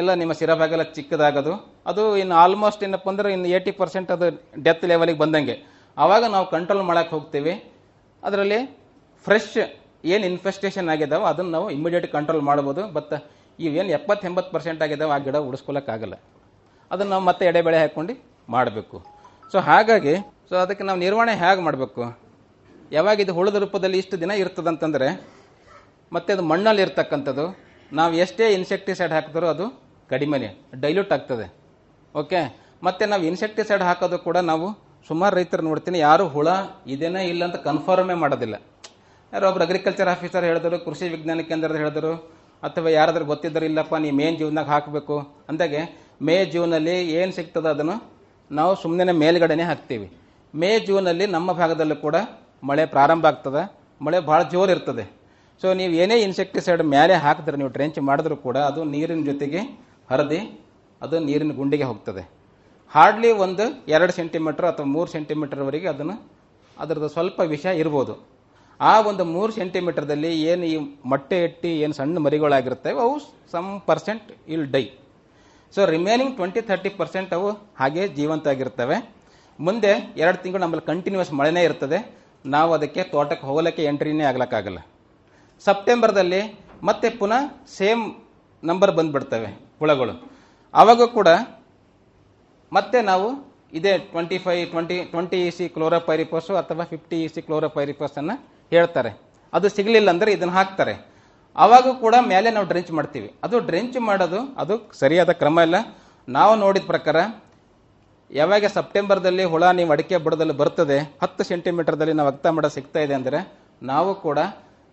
ಎಲ್ಲ 0.01 0.11
ನಿಮ್ಮ 0.21 0.33
ಸಿರಭಾಗೆಲ್ಲ 0.41 0.85
ಚಿಕ್ಕದಾಗೋದು, 0.97 1.53
ಅದು 1.91 2.03
ಇನ್ನು 2.23 2.35
ಆಲ್ಮೋಸ್ಟ್ 2.45 2.83
ಏನಪ್ಪ 2.87 3.09
ಅಂದ್ರೆ 3.13 3.29
ಇನ್ನು 3.37 3.49
ಏಯ್ಟಿ 3.57 3.73
ಪರ್ಸೆಂಟ್ 3.81 4.11
ಅದು 4.17 4.27
ಡೆತ್ 4.67 4.85
ಲೆವೆಲಿಗೆ 4.91 5.21
ಬಂದಂಗೆ. 5.23 5.57
ಆವಾಗ 6.05 6.25
ನಾವು 6.35 6.47
ಕಂಟ್ರೋಲ್ 6.55 6.83
ಮಾಡೋಕೆ 6.91 7.13
ಹೋಗ್ತೀವಿ. 7.17 7.55
ಅದರಲ್ಲಿ 8.23 8.59
ಫ್ರೆಶ್ 9.27 9.51
ಏನು 10.15 10.25
ಇನ್ಫೆಸ್ಟೇಷನ್ 10.33 10.89
ಆಗಿದಾವೆ 10.95 11.27
ಅದನ್ನು 11.33 11.53
ನಾವು 11.57 11.67
ಇಮಿಡಿಯೇಟ್ 11.77 12.07
ಕಂಟ್ರೋಲ್ 12.17 12.43
ಮಾಡ್ಬೋದು. 12.51 12.83
ಬಟ್ 12.97 13.15
ಇವೇನು 13.59 13.91
ಎಪ್ಪತ್ತು 13.99 14.25
ಎಂಬತ್ತು 14.31 14.51
ಪರ್ಸೆಂಟ್ 14.55 14.81
ಆಗಿದಾವೆ 14.87 15.13
ಆ 15.17 15.19
ಗಿಡ 15.27 15.37
ಉಳಿಸ್ಕೊಳ್ಳೋಕ್ಕಾಗಲ್ಲ 15.49 16.17
ಅದನ್ನು 16.91 17.11
ನಾವು 17.15 17.25
ಮತ್ತೆ 17.29 17.45
ಎಡೆಬೆಳೆ 17.51 17.79
ಹಾಕ್ಕೊಂಡು 17.83 18.15
ಮಾಡಬೇಕು. 18.55 18.97
ಸೊ 19.53 19.59
ಹಾಗಾಗಿ 19.69 20.15
ಸೊ 20.49 20.55
ಅದಕ್ಕೆ 20.65 20.85
ನಾವು 20.89 20.99
ನಿರ್ವಹಣೆ 21.05 21.35
ಹೇಗೆ 21.43 21.63
ಮಾಡಬೇಕು? 21.67 22.03
ಯಾವಾಗ 22.97 23.17
ಇದು 23.25 23.33
ಹುಳದ 23.39 23.59
ರೂಪದಲ್ಲಿ 23.65 23.99
ಇಷ್ಟು 24.03 24.17
ದಿನ 24.23 24.33
ಇರ್ತದಂತಂದರೆ 24.43 25.09
ಮತ್ತೆ 26.13 26.31
ಅದು 26.35 26.43
ಮಣ್ಣಲ್ಲಿ 26.51 26.83
ಇರ್ತಕ್ಕಂಥದ್ದು. 26.87 27.47
ನಾವು 27.99 28.13
ಎಷ್ಟೇ 28.25 28.47
ಇನ್ಸೆಕ್ಟಿಸೈಡ್ 28.59 29.13
ಹಾಕಿದ್ರೂ 29.17 29.47
ಅದು 29.55 29.67
ಕಡಿಮೆನೆ 30.13 30.49
ಡೈಲ್ಯೂಟ್ 30.83 31.13
ಆಗ್ತದೆ. 31.17 31.47
ಓಕೆ 32.15 32.41
ಮತ್ತೆ 32.87 33.05
ನಾವು 33.13 33.23
ಇನ್ಸೆಕ್ಟಿಸೈಡ್ 33.31 33.83
ಹಾಕೋದು 33.89 34.19
ಕೂಡ 34.27 34.39
ನಾವು 34.51 34.67
ಸುಮಾರು 35.09 35.35
ರೈತರು 35.39 35.63
ನೋಡ್ತೀನಿ, 35.69 35.99
ಯಾರು 36.09 36.25
ಹುಳ 36.35 36.49
ಇದೇನೇ 36.95 37.23
ಇಲ್ಲ 37.33 37.43
ಅಂತ 37.49 37.57
ಕನ್ಫರ್ಮೇ 37.69 38.17
ಮಾಡೋದಿಲ್ಲ. 38.23 38.57
ಯಾರೋ 39.33 39.47
ಒಬ್ರು 39.51 39.65
ಅಗ್ರಿಕಲ್ಚರ್ 39.65 40.11
ಆಫೀಸರ್ 40.15 40.45
ಹೇಳಿದ್ರು, 40.51 40.77
ಕೃಷಿ 40.87 41.07
ವಿಜ್ಞಾನ 41.15 41.43
ಕೇಂದ್ರದ 41.51 41.77
ಹೇಳಿದ್ರು, 41.83 42.13
ಅಥವಾ 42.63 42.89
ಯಾರಾದ್ರೂ 42.91 43.25
ಗೊತ್ತಿದ್ದರು, 43.33 43.65
ಇಲ್ಲಪ್ಪ 43.71 43.95
ನೀವು 44.05 44.17
ಮೇನ್ 44.21 44.37
ಜೀವನಾಗ 44.41 44.69
ಹಾಕಬೇಕು. 44.75 45.17
ಅಂದಾಗೆ, 45.49 45.81
ಮೇ 46.29 46.37
ಜೂನಲ್ಲಿ 46.53 46.97
ಏನು 47.21 47.33
ಸಿಗ್ತದೆ 47.33 47.69
ಅದನ್ನು 47.69 47.97
ನಾವು 48.51 48.73
ಸುಮ್ಮನೆ 48.83 49.13
ಮೇಲ್ಗಡೆನೆ 49.23 49.63
ಹಾಕ್ತೀವಿ. 49.63 50.07
ಮೇ 50.55 50.79
ಜೂನಲ್ಲಿ 50.87 51.27
ನಮ್ಮ 51.27 51.53
ಭಾಗದಲ್ಲೂ 51.61 51.97
ಕೂಡ 51.97 52.17
ಮಳೆ 52.71 52.87
ಪ್ರಾರಂಭ 52.87 53.27
ಆಗ್ತದೆ. 53.27 53.63
ಮಳೆ 54.05 54.21
ಭಾಳ 54.31 54.41
ಜೋರು 54.55 54.73
ಇರ್ತದೆ. 54.73 55.05
ಸೊ 55.63 55.67
ನೀವು 55.81 55.93
ಏನೇ 56.03 56.17
ಇನ್ಸೆಕ್ಟಿಸೈಡ್ 56.27 56.83
ಮೇಲೆ 56.97 57.15
ಹಾಕಿದ್ರೆ 57.25 57.57
ನೀವು 57.61 57.73
ಟ್ರೆಂಚ್ 57.77 57.99
ಮಾಡಿದ್ರೂ 58.09 58.37
ಕೂಡ 58.47 58.57
ಅದು 58.71 58.81
ನೀರಿನ 58.95 59.23
ಜೊತೆಗೆ 59.31 59.61
ಹರಿದು, 60.13 60.41
ಅದು 61.05 61.17
ನೀರಿನ 61.29 61.53
ಗುಂಡಿಗೆ 61.61 61.87
ಹೋಗ್ತದೆ. 61.91 62.23
ಹಾರ್ಡ್ಲಿ 62.95 63.31
ಒಂದು 63.45 63.65
ಎರಡು 63.95 64.13
ಸೆಂಟಿಮೀಟರ್ 64.19 64.67
ಅಥವಾ 64.71 64.87
ಮೂರು 64.97 65.09
ಸೆಂಟಿಮೀಟರ್ವರೆಗೆ 65.17 65.89
ಅದನ್ನು 65.95 66.17
ಅದರದ್ದು 66.77 67.09
ಸ್ವಲ್ಪ 67.17 67.41
ವಿಷ 67.55 67.65
ಇರ್ಬೋದು. 67.83 68.15
ಆ 68.81 68.93
ಒಂದು 69.09 69.25
ಮೂರು 69.35 69.51
ಸೆಂಟಿಮೀಟರ್ದಲ್ಲಿ 69.59 70.31
ಏನು 70.53 70.65
ಈ 70.73 70.77
ಮೊಟ್ಟೆ 71.11 71.37
ಇಟ್ಟು 71.47 71.69
ಏನು 71.85 71.95
ಸಣ್ಣ 71.99 72.23
ಮರಿಗಳಾಗಿರ್ತವೆ 72.25 73.01
ಅವು 73.05 73.15
some 73.53 73.69
percent 73.89 74.29
will 74.55 74.67
die 74.75 74.85
so 75.75 75.83
remaining 75.95 76.33
twenty 76.39 76.63
thirty 76.71 76.91
percent 77.01 77.31
ಅವು 77.37 77.51
ಹಾಗೆ 77.81 78.03
ಜೀವಂತ 78.19 78.47
ಆಗಿರ್ತವೆ. 78.55 78.97
ಮುಂದೆ 79.59 79.93
ಎರಡು 80.23 80.39
ತಿಂಗಳು 80.43 80.63
ನಮ್ಮಲ್ಲಿ 80.65 80.87
ಕಂಟಿನ್ಯೂಸ್ 80.91 81.31
ಮಳೆನೇ 81.39 81.63
ಇರ್ತದೆ. 81.69 81.99
ನಾವು 82.55 82.71
ಅದಕ್ಕೆ 82.77 83.03
ತೋಟಕ್ಕೆ 83.15 83.47
ಹೋಗಲಿಕ್ಕೆ 83.51 83.85
ಎಂಟ್ರಿನೇ 83.91 84.25
ಆಗ್ಲಿಕ್ಕಾಗಲ್ಲ. 84.31 84.81
ಸೆಪ್ಟೆಂಬರ್ದಲ್ಲಿ 85.63 86.43
ಮತ್ತೆ 86.89 87.09
ಪುನಃ 87.21 87.43
ಸೇಮ್ 87.79 88.05
ನಂಬರ್ 88.63 88.93
ಬಂದುಬಿಡ್ತವೆ 88.99 89.51
ಹುಳಗಳು. 89.81 90.15
ಆವಾಗ 90.75 91.03
ಕೂಡ 91.17 91.29
ಮತ್ತೆ 92.77 92.99
ನಾವು 93.11 93.27
ಇದೇ 93.79 93.93
twenty 94.13 94.39
five 94.45 94.63
twenty 94.73 94.97
twenty 95.13 95.39
E 95.47 95.51
C 95.57 95.65
chlorpyrifos 95.77 96.53
ಅಥವಾ 96.61 96.85
ಫಿಫ್ಟಿ 96.93 97.17
ಇ 97.27 97.29
ಸಿ 97.35 97.41
ಕ್ಲೋರೋಪೈರಿಪೋಸನ್ನು 97.47 98.35
ಹೇಳ್ತಾರೆ. 98.75 99.11
ಅದು 99.57 99.67
ಸಿಗಲಿಲ್ಲ 99.77 100.09
ಅಂದರೆ 100.15 100.31
ಇದನ್ನು 100.37 100.55
ಹಾಕ್ತಾರೆ. 100.59 100.95
ಆವಾಗ 101.65 101.87
ಕೂಡ 102.05 102.15
ಮೇಲೆ 102.33 102.49
ನಾವು 102.57 102.67
ಡ್ರೆಂಚ್ 102.71 102.93
ಮಾಡ್ತೀವಿ. 102.99 103.29
ಅದು 103.47 103.57
ಡ್ರೆಂಚ್ 103.69 103.99
ಮಾಡೋದು 104.09 104.41
ಅದು 104.63 104.75
ಸರಿಯಾದ 105.01 105.33
ಕ್ರಮ 105.43 105.59
ಇಲ್ಲ. 105.67 105.77
ನಾವು 106.29 106.53
ನೋಡಿದ 106.65 106.87
ಪ್ರಕಾರ 106.93 107.17
ಯಾವಾಗ 108.31 108.67
ಸೆಪ್ಟೆಂಬರ್ದಲ್ಲಿ 108.77 109.45
ಹುಳ 109.53 109.65
ನೀವು 109.79 109.91
ಅಡಿಕೆ 109.95 110.17
ಬುಡದಲ್ಲಿ 110.25 110.55
ಬರ್ತದೆ, 110.61 110.99
ಹತ್ತು 111.23 111.43
ಸೆಂಟಿಮೀಟರ್ದಲ್ಲಿ 111.51 112.15
ನಾವು 112.19 112.29
ಅಗ್ತ 112.33 112.47
ಮಾಡ 112.57 112.67
ಸಿಗ್ತಾ 112.77 113.01
ಇದೆ 113.07 113.15
ಅಂದರೆ 113.19 113.41
ನಾವು 113.91 114.11
ಕೂಡ 114.27 114.39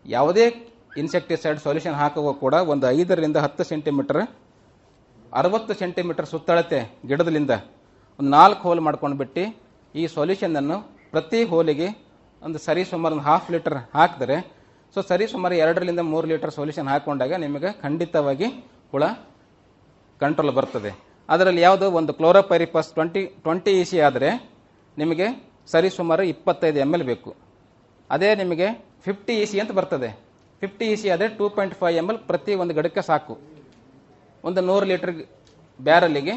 ಯಾವುದೇ 0.05 0.45
ಇನ್ಸೆಕ್ಟಿಸೈಡ್ 1.01 1.59
ಸೊಲ್ಯೂಷನ್ 1.65 1.97
ಹಾಕುವ 2.01 2.31
ಕೂಡ 2.43 2.55
ಒಂದು 2.71 2.85
ಐದರಿಂದ 2.95 3.37
ಹತ್ತು 3.45 3.63
ಸೆಂಟಿಮೀಟರ್ 3.71 4.21
ಅರವತ್ತು 5.39 5.73
ಸೆಂಟಿಮೀಟರ್ 5.81 6.27
ಸುತ್ತಳತೆ 6.31 6.79
ಗಿಡದಲ್ಲಿಂದ 7.09 7.53
ಒಂದು 8.19 8.31
ನಾಲ್ಕು 8.37 8.63
ಹೋಲ್ 8.69 8.81
ಮಾಡ್ಕೊಂಡು 8.87 9.17
ಬಿಟ್ಟು 9.21 9.43
ಈ 9.95 10.05
ಸೊಲ್ಯೂಷನನ್ನು 10.15 10.77
ಪ್ರತಿ 11.13 11.39
ಹೋಲಿಗೆ 11.51 11.87
ಒಂದು 12.41 12.59
ಸರಿ 12.65 12.83
ಸುಮಾರು 12.91 13.13
ಒಂದು 13.15 13.25
ಹಾಫ್ 13.29 13.47
ಲೀಟರ್ 13.53 13.77
ಹಾಕಿದರೆ 13.97 14.37
ಸೊ 14.95 15.01
ಸರಿ 15.09 15.25
ಸುಮಾರು 15.33 15.55
ಎರಡರಿಂದ 15.63 16.01
ಮೂರು 16.11 16.25
ಲೀಟರ್ 16.31 16.53
ಸೊಲ್ಯೂಷನ್ 16.57 16.89
ಹಾಕೊಂಡಾಗ 16.93 17.33
ನಿಮಗೆ 17.45 17.69
ಖಂಡಿತವಾಗಿ 17.83 18.47
ಹುಳ 18.93 19.03
ಕಂಟ್ರೋಲ್ 20.21 20.53
ಬರ್ತದೆ. 20.57 20.91
ಅದರಲ್ಲಿ 21.29 21.61
ಯಾವುದು? 21.67 21.85
ಒಂದು 21.99 22.11
chlorpyrifos 22.17 22.89
twenty 22.95 23.21
twenty 23.43 23.71
E 23.81 23.83
C 23.89 23.97
ಆದರೆ 24.07 24.29
ನಿಮಗೆ 24.97 25.27
ಸರಿ 25.73 25.89
ಸುಮಾರು 25.97 26.23
ಇಪ್ಪತ್ತೈದು 26.33 26.79
ಎಂ 26.85 26.91
ಎಲ್ 26.97 27.05
ಬೇಕು. 27.11 27.29
ಅದೇ 28.09 28.29
ನಿಮಗೆ 28.41 28.67
ಫಿಫ್ಟಿ 29.05 29.33
ಇ 29.43 29.45
ಸಿ 29.51 29.57
ಅಂತ 29.63 29.73
ಬರ್ತದೆ. 29.79 30.09
ಫಿಫ್ಟಿ 30.61 30.85
ಇ 30.93 30.95
ಸಿ 31.01 31.07
ಆದರೆ 31.13 31.27
two 31.37 31.45
point 31.55 31.75
five 31.81 31.95
M 32.01 32.07
L 32.11 32.19
ಪ್ರತಿ 32.29 32.51
ಒಂದು 32.63 32.73
ಗಡಕ್ಕೆ 32.79 33.01
ಸಾಕು. 33.09 33.33
ಒಂದು 34.47 34.59
ನೂರು 34.69 34.85
ಲೀಟರ್ 34.91 35.13
ಬ್ಯಾರಲ್ಲಿಗೆ 35.79 36.33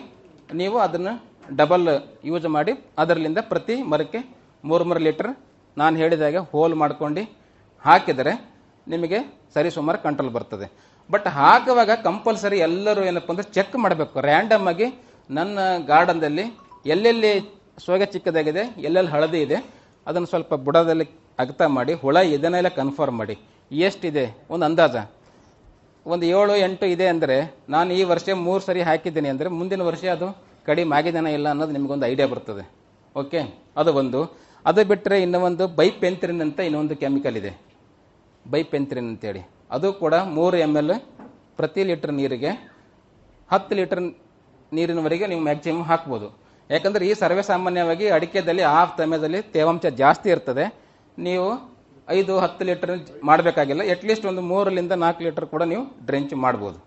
ನೀವು 0.61 0.77
ಅದನ್ನು 0.86 1.12
ಡಬಲ್ 1.61 1.86
ಯೂಸ್ 2.31 2.47
ಮಾಡಿ 2.57 2.73
ಅದರಲ್ಲಿಂದ 3.03 3.41
ಪ್ರತಿ 3.53 3.74
ಮರಕ್ಕೆ 3.93 4.20
ಮೂರು 4.69 4.85
ಮೂರು 4.89 5.01
ಲೀಟರ್ 5.07 5.31
ನಾನು 5.77 5.95
ಹೇಳಿದಾಗೆ 6.03 6.41
ಹೋಲ್ 6.53 6.74
ಮಾಡ್ಕೊಂಡು 6.82 7.23
ಹಾಕಿದರೆ 7.85 8.32
ನಿಮಗೆ 8.93 9.19
ಸರಿ 9.55 9.70
ಸುಮಾರು 9.77 9.99
ಕಂಟ್ರೋಲ್ 10.07 10.32
ಬರ್ತದೆ. 10.36 10.66
ಬಟ್ 11.11 11.27
ಹಾಕುವಾಗ 11.39 11.93
ಕಂಪಲ್ಸರಿ 12.09 12.59
ಎಲ್ಲರೂ 12.66 13.01
ಏನಪ್ಪ 13.11 13.31
ಅಂದ್ರೆ 13.32 13.47
ಚೆಕ್ 13.57 13.74
ಮಾಡಬೇಕು. 13.85 14.16
ರ್ಯಾಂಡಮ್ 14.28 14.69
ಆಗಿ 14.73 14.86
ನನ್ನ 15.31 15.59
ಗಾರ್ಡನ್ದಲ್ಲಿ 15.91 16.45
ಎಲ್ಲೆಲ್ಲಿ 16.95 17.32
ಸೋಗೆ 17.85 18.07
ಚಿಕ್ಕದಾಗಿದೆ, 18.15 18.62
ಎಲ್ಲೆಲ್ಲಿ 18.89 19.11
ಹಳದಿ 19.15 19.39
ಇದೆ, 19.47 19.59
ಅದನ್ನು 20.07 20.28
ಸ್ವಲ್ಪ 20.32 20.55
ಬುಡದಲ್ಲಿ 20.66 21.07
ಅಗತ 21.39 21.62
ಮಾಡಿ, 21.77 21.93
ಹುಳ 21.93 22.16
ಇದನ್ನೆಲ್ಲ 22.16 22.69
ಕನ್ಫರ್ಮ್ 22.69 23.19
ಮಾಡಿ. 23.19 23.36
ಎಷ್ಟಿದೆ? 23.70 24.24
ಒಂದು 24.51 24.65
ಅಂದಾಜ. 24.66 24.97
ಒಂದು 26.06 26.27
ಏಳು, 26.27 26.56
ಎಂಟು 26.56 26.86
ಇದೆ 26.86 27.06
ಅಂದರೆ, 27.06 27.36
ನಾನು 27.69 27.93
ಈ 27.93 28.02
ವರ್ಷ 28.02 28.28
ಮೂರು 28.47 28.61
ಸರಿ 28.61 28.81
ಹಾಕಿದ್ದೀನಿ 28.81 29.28
ಅಂದರೆ, 29.28 29.48
ಮುಂದಿನ 29.48 29.82
ವರ್ಷ 29.82 30.05
ಅದು 30.05 30.28
ಕಡಿಮೆ 30.66 30.97
ಆಗಿದೆನ 30.97 31.27
ಇಲ್ಲ 31.27 31.48
ಅನ್ನೋದು 31.48 31.73
ನಿಮಗೊಂದು 31.73 32.06
ಐಡಿಯಾ 32.06 32.28
ಬರ್ತದೆ. 32.28 32.65
ಓಕೆ 33.16 33.40
ಅದು 33.77 33.93
ಒಂದು. 33.93 34.20
ಅದು 34.66 34.85
ಬಿಟ್ಟರೆ 34.85 35.23
ಇನ್ನೂ 35.23 35.39
ಒಂದು 35.40 35.65
ಬೈಪೆಂತ್ರಿನ್ 35.69 36.40
ಅಂತ 36.40 36.61
ಇನ್ನೊಂದು 36.61 36.97
ಕೆಮಿಕಲ್ 36.97 37.36
ಇದೆ. 37.36 37.52
ಬೈಪೆಂತ್ರಿನ್ 38.51 39.09
ಅಂತೇಳಿ. 39.09 39.43
ಅದು 39.70 39.93
ಕೂಡ 39.93 40.15
ಮೂರು 40.15 40.56
ಎಂ 40.56 40.77
ಎಲ್ 40.77 40.94
ಪ್ರತಿ 41.56 41.82
ಲೀಟರ್ 41.85 42.12
ನೀರಿಗೆ 42.12 42.51
ಹತ್ತು 43.51 43.74
ಲೀಟರ್ 43.77 44.01
ನೀರಿನವರೆಗೆ 44.73 45.27
ನೀವು 45.27 45.40
ಮ್ಯಾಕ್ಸಿಮಮ್ 45.40 45.85
ಹಾಕ್ಬೋದು. 45.85 46.28
ಯಾಕಂದರೆ 46.70 47.09
ಈ 47.09 47.15
ಸರ್ವೇ 47.15 47.43
ಸಾಮಾನ್ಯವಾಗಿ 47.43 48.09
ಅಡಿಕೆದಲ್ಲಿ, 48.09 48.62
ಆ 48.62 48.81
ಸಮಯದಲ್ಲಿ 48.97 49.43
ತೇವಾಂಶ 49.43 49.86
ಜಾಸ್ತಿ 49.86 50.28
ಇರ್ತದೆ. 50.31 50.84
ನೀವು 51.27 51.47
ಐದು, 52.19 52.32
ಹತ್ತು 52.45 52.62
ಲೀಟರ್ 52.69 52.93
ಮಾಡಬೇಕಾಗಿಲ್ಲ. 53.28 53.82
ಅಟ್ಲೀಸ್ಟ್ 53.95 54.27
ಒಂದು 54.31 54.43
ಮೂರರಿಂದ 54.51 54.95
ನಾಲ್ಕು 55.05 55.23
ಲೀಟರ್ 55.27 55.47
ಕೂಡ 55.53 55.62
ನೀವು 55.73 55.85
ಡ್ರೆಂಚ್ 56.09 56.35
ಮಾಡ್ಬೋದು. 56.45 56.78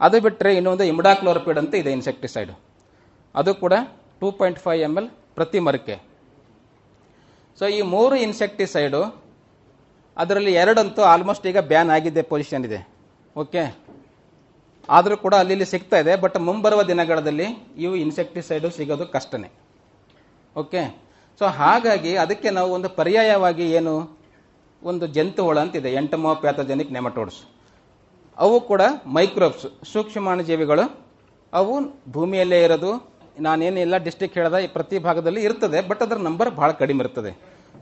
ಅದು 0.00 0.18
ಬಿಟ್ಟರೆ 0.26 0.50
ಇನ್ನೊಂದು 0.58 0.84
ಇಮ್ಡಾಕ್ಲೋರಪಿಡ್ 0.92 1.58
ಅಂತ 1.62 1.74
ಇದೆ 1.82 1.90
ಇನ್ಸೆಕ್ಟಿಸೈಡ್ 1.98 2.52
ಅದು 3.34 3.50
ಕೂಡ 3.62 3.74
two 4.20 4.28
point 4.38 4.60
five 4.66 4.82
M 4.88 4.94
L 5.00 5.08
ಪ್ರತಿ 5.36 5.58
ಮರಕ್ಕೆ. 5.66 5.96
ಸೊ 7.60 7.66
ಈ 7.76 7.80
ಮೂರು 7.94 8.16
ಇನ್ಸೆಕ್ಟಿಸೈಡು 8.26 9.02
ಅದರಲ್ಲಿ 10.16 10.52
ಎರಡಂತೂ 10.62 11.02
ಆಲ್ಮೋಸ್ಟ್ 11.12 11.44
ಈಗ 11.50 11.58
ಬ್ಯಾನ್ 11.72 11.90
ಆಗಿದೆ 11.96 12.22
ಪೊಸಿಷನ್ 12.32 12.64
ಇದೆ. 12.68 12.80
ಓಕೆ 13.42 13.62
ಆದರೂ 14.96 15.16
ಕೂಡ 15.24 15.34
ಅಲ್ಲಿ 15.42 15.66
ಸಿಗ್ತಾ 15.72 15.98
ಇದೆ 16.02 16.14
ಬಟ್ 16.24 16.36
ಮುಂಬರುವ 16.48 16.82
ದಿನಗಳಲ್ಲಿ 16.90 17.46
ಇವು 17.84 17.94
ಇನ್ಸೆಕ್ಟಿಸೈಡು 18.04 18.70
ಸಿಗೋದು 18.78 19.06
ಕಷ್ಟನೇ. 19.16 19.50
ಓಕೆ 20.62 20.82
ಸೊ 21.38 21.46
ಹಾಗಾಗಿ 21.60 22.12
ಅದಕ್ಕೆ 22.24 22.50
ನಾವು 22.58 22.70
ಒಂದು 22.76 22.88
ಪರ್ಯಾಯವಾಗಿ 23.00 23.66
ಏನು 23.78 23.94
ಒಂದು 24.82 25.04
ಜಂತು 25.16 25.42
ಹುಳ 25.46 25.58
ಅಂತಿದೆ. 25.64 25.90
Entomopathogenic 26.42 26.92
nematodes. 26.96 27.40
ಅವು 28.38 28.56
ಕೂಡ 28.70 28.82
ಮೈಕ್ರೋಬ್ಸ್ 29.16 29.66
ಸೂಕ್ಷ್ಮಾಣುಜೀವಿಗಳು 29.92 30.84
ಅವು 31.52 31.74
ಭೂಮಿಯಲ್ಲೇ 32.16 32.58
ಇರೋದು. 32.66 32.90
ನಾನೇನೆಲ್ಲ 33.46 33.96
ಡಿಸ್ಟಿಕ್ 34.06 34.34
ಹೇಳ್ದ 34.38 34.56
ಪ್ರತಿ 34.76 34.96
ಭಾಗದಲ್ಲಿ 35.06 35.42
ಇರ್ತದೆ, 35.48 35.78
ಬಟ್ 35.90 36.02
ಅದರ 36.06 36.18
ನಂಬರ್ 36.28 36.50
ಬಹಳ 36.60 36.70
ಕಡಿಮೆ 36.80 37.00
ಇರ್ತದೆ. 37.04 37.30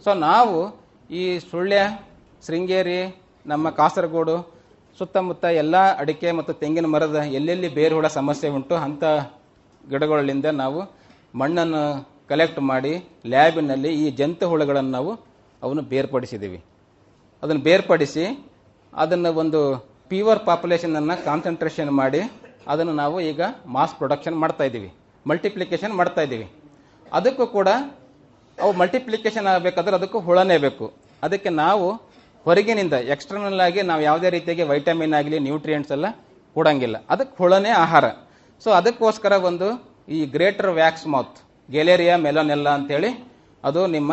ಸೊ 0.05 0.11
ನಾವು 0.29 0.57
ಈ 1.20 1.23
ಸುಳ್ಯ, 1.51 1.79
ಶೃಂಗೇರಿ, 2.47 3.01
ನಮ್ಮ 3.53 3.70
ಕಾಸರಗೋಡು, 3.81 4.37
ಸುತ್ತಮುತ್ತ 4.99 5.45
ಎಲ್ಲ 5.62 5.77
ಅಡಿಕೆ 6.03 6.29
ಮತ್ತು 6.39 6.53
ತೆಂಗಿನ 6.62 6.87
ಮರದ 6.95 7.19
ಎಲ್ಲೆಲ್ಲಿ 7.39 7.69
ಬೇರು 7.79 7.95
ಹುಳ 7.99 8.07
ಸಮಸ್ಯೆ 8.19 8.49
ಉಂಟು 8.57 8.75
ಅಂಥ 8.87 9.05
ಗಿಡಗಳಿಂದ 9.91 10.47
ನಾವು 10.62 10.81
ಮಣ್ಣನ್ನು 11.41 11.83
ಕಲೆಕ್ಟ್ 12.30 12.60
ಮಾಡಿ 12.70 12.92
ಲ್ಯಾಬಿನಲ್ಲಿ 13.32 13.90
ಈ 14.02 14.06
ಜಂತು 14.18 14.44
ಹುಳುಗಳನ್ನು 14.52 14.92
ನಾವು 14.96 15.10
ಅವನ್ನು 15.62 15.84
ಬೇರ್ಪಡಿಸಿದ್ದೀವಿ. 15.92 16.59
ಅದನ್ನು 17.42 17.62
ಬೇರ್ಪಡಿಸಿ 17.68 18.24
ಅದನ್ನು 19.02 19.30
ಒಂದು 19.42 19.60
ಪ್ಯೂರ್ 20.10 20.40
ಪಾಪ್ಯುಲೇಷನನ್ನು 20.48 21.16
ಕಾನ್ಸಂಟ್ರೇಷನ್ 21.28 21.90
ಮಾಡಿ 22.00 22.20
ಅದನ್ನು 22.72 22.94
ನಾವು 23.02 23.16
ಈಗ 23.30 23.40
ಮಾಸ್ 23.76 23.94
ಪ್ರೊಡಕ್ಷನ್ 24.00 24.36
ಮಾಡ್ತಾ 24.42 24.64
ಇದ್ದೀವಿ. 24.68 24.90
ಮಲ್ಟಿಪ್ಲಿಕೇಶನ್ 25.30 25.94
ಮಾಡ್ತಾ 26.00 26.22
ಇದ್ದೀವಿ. 26.26 26.46
ಅದಕ್ಕೂ 27.18 27.44
ಕೂಡ 27.56 27.68
ಅವು 28.59 28.70
ಮಲ್ಟಿಪ್ಲಿಕೇಶನ್ 28.82 29.48
ಆಗಬೇಕಾದ್ರೆ 29.55 29.96
ಅದಕ್ಕೂ 30.00 30.18
ಹುಳನೇ 30.28 30.56
ಬೇಕು. 30.66 30.86
ಅದಕ್ಕೆ 31.26 31.50
ನಾವು 31.64 31.86
ಹೊರಗಿನಿಂದ 32.46 32.96
ಎಕ್ಸ್ಟರ್ನಲ್ 33.14 33.60
ಆಗಿ 33.66 33.80
ನಾವು 33.90 34.02
ಯಾವುದೇ 34.09 34.28
ರೀತಿಯಾಗಿ 34.36 34.64
ವೈಟಮಿನ್ 34.72 35.14
ಆಗಲಿ 35.18 35.38
ನ್ಯೂಟ್ರಿಯೆಂಟ್ಸ್ 35.48 35.92
ಎಲ್ಲ 35.96 36.06
ಕೊಡಂಗಿಲ್ಲ. 36.56 36.96
ಅದಕ್ಕೆ 37.12 37.34
ಹುಳನೇ 37.42 37.72
ಆಹಾರ. 37.84 38.06
ಸೊ 38.64 38.68
ಅದಕ್ಕೋಸ್ಕರ 38.80 39.32
ಒಂದು 39.50 39.68
ಈ 40.16 40.20
greater 40.34 40.70
wax 40.80 41.06
moth 41.14 41.36
Galleria 41.69 42.15
mellonella 42.27 42.69
ಅಂತೇಳಿ 42.78 43.11
ಅದು 43.69 43.81
ನಿಮ್ಮ 43.97 44.12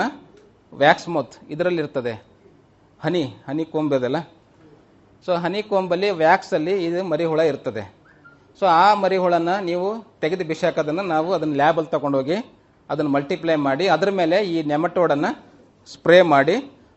ವ್ಯಾಕ್ಸ್ 0.74 1.10
ಮೌತ್ 1.16 1.36
ಇದರಲ್ಲಿರ್ತದೆ. 1.54 2.14
ಹನಿ 3.00 3.24
ಹನಿ 3.48 3.64
ಕೊಂಬದಲ್ಲ 3.74 4.18
ಸೊ 5.26 5.34
ಹನಿ 5.44 5.62
ಕೊಂಬಲ್ಲಿ 5.72 6.10
ವ್ಯಾಕ್ಸಲ್ಲಿ 6.24 6.74
ಇದು 6.88 7.00
ಮರಿಹುಳ 7.12 7.42
ಇರ್ತದೆ. 7.52 7.84
ಸೊ 8.60 8.66
ಆ 8.82 8.86
ಮರಿಹುಳನ 9.04 9.54
ನೀವು 9.70 9.88
ತೆಗೆದು 10.24 10.44
ಬಿಸಾಕೋದನ್ನು 10.52 11.04
ನಾವು 11.14 11.30
ಅದನ್ನು 11.38 11.56
ಲ್ಯಾಬಲ್ಲಿ 11.62 11.92
ತಗೊಂಡೋಗಿ 11.96 12.38
ಅದನ್ನು 12.90 13.12
ಮಲ್ಟಿಪ್ಲೈ 13.16 13.56
ಮಾಡಿ 13.68 13.86
ಅದರ 13.96 14.10
ಮೇಲೆ 14.20 14.38
ಈ 14.54 14.58
ನೆಮಟೋಡನ್ನು 14.72 15.32
ಸ್ಪ್ರೇ 15.94 16.20
ಮಾಡಿ 16.34 16.56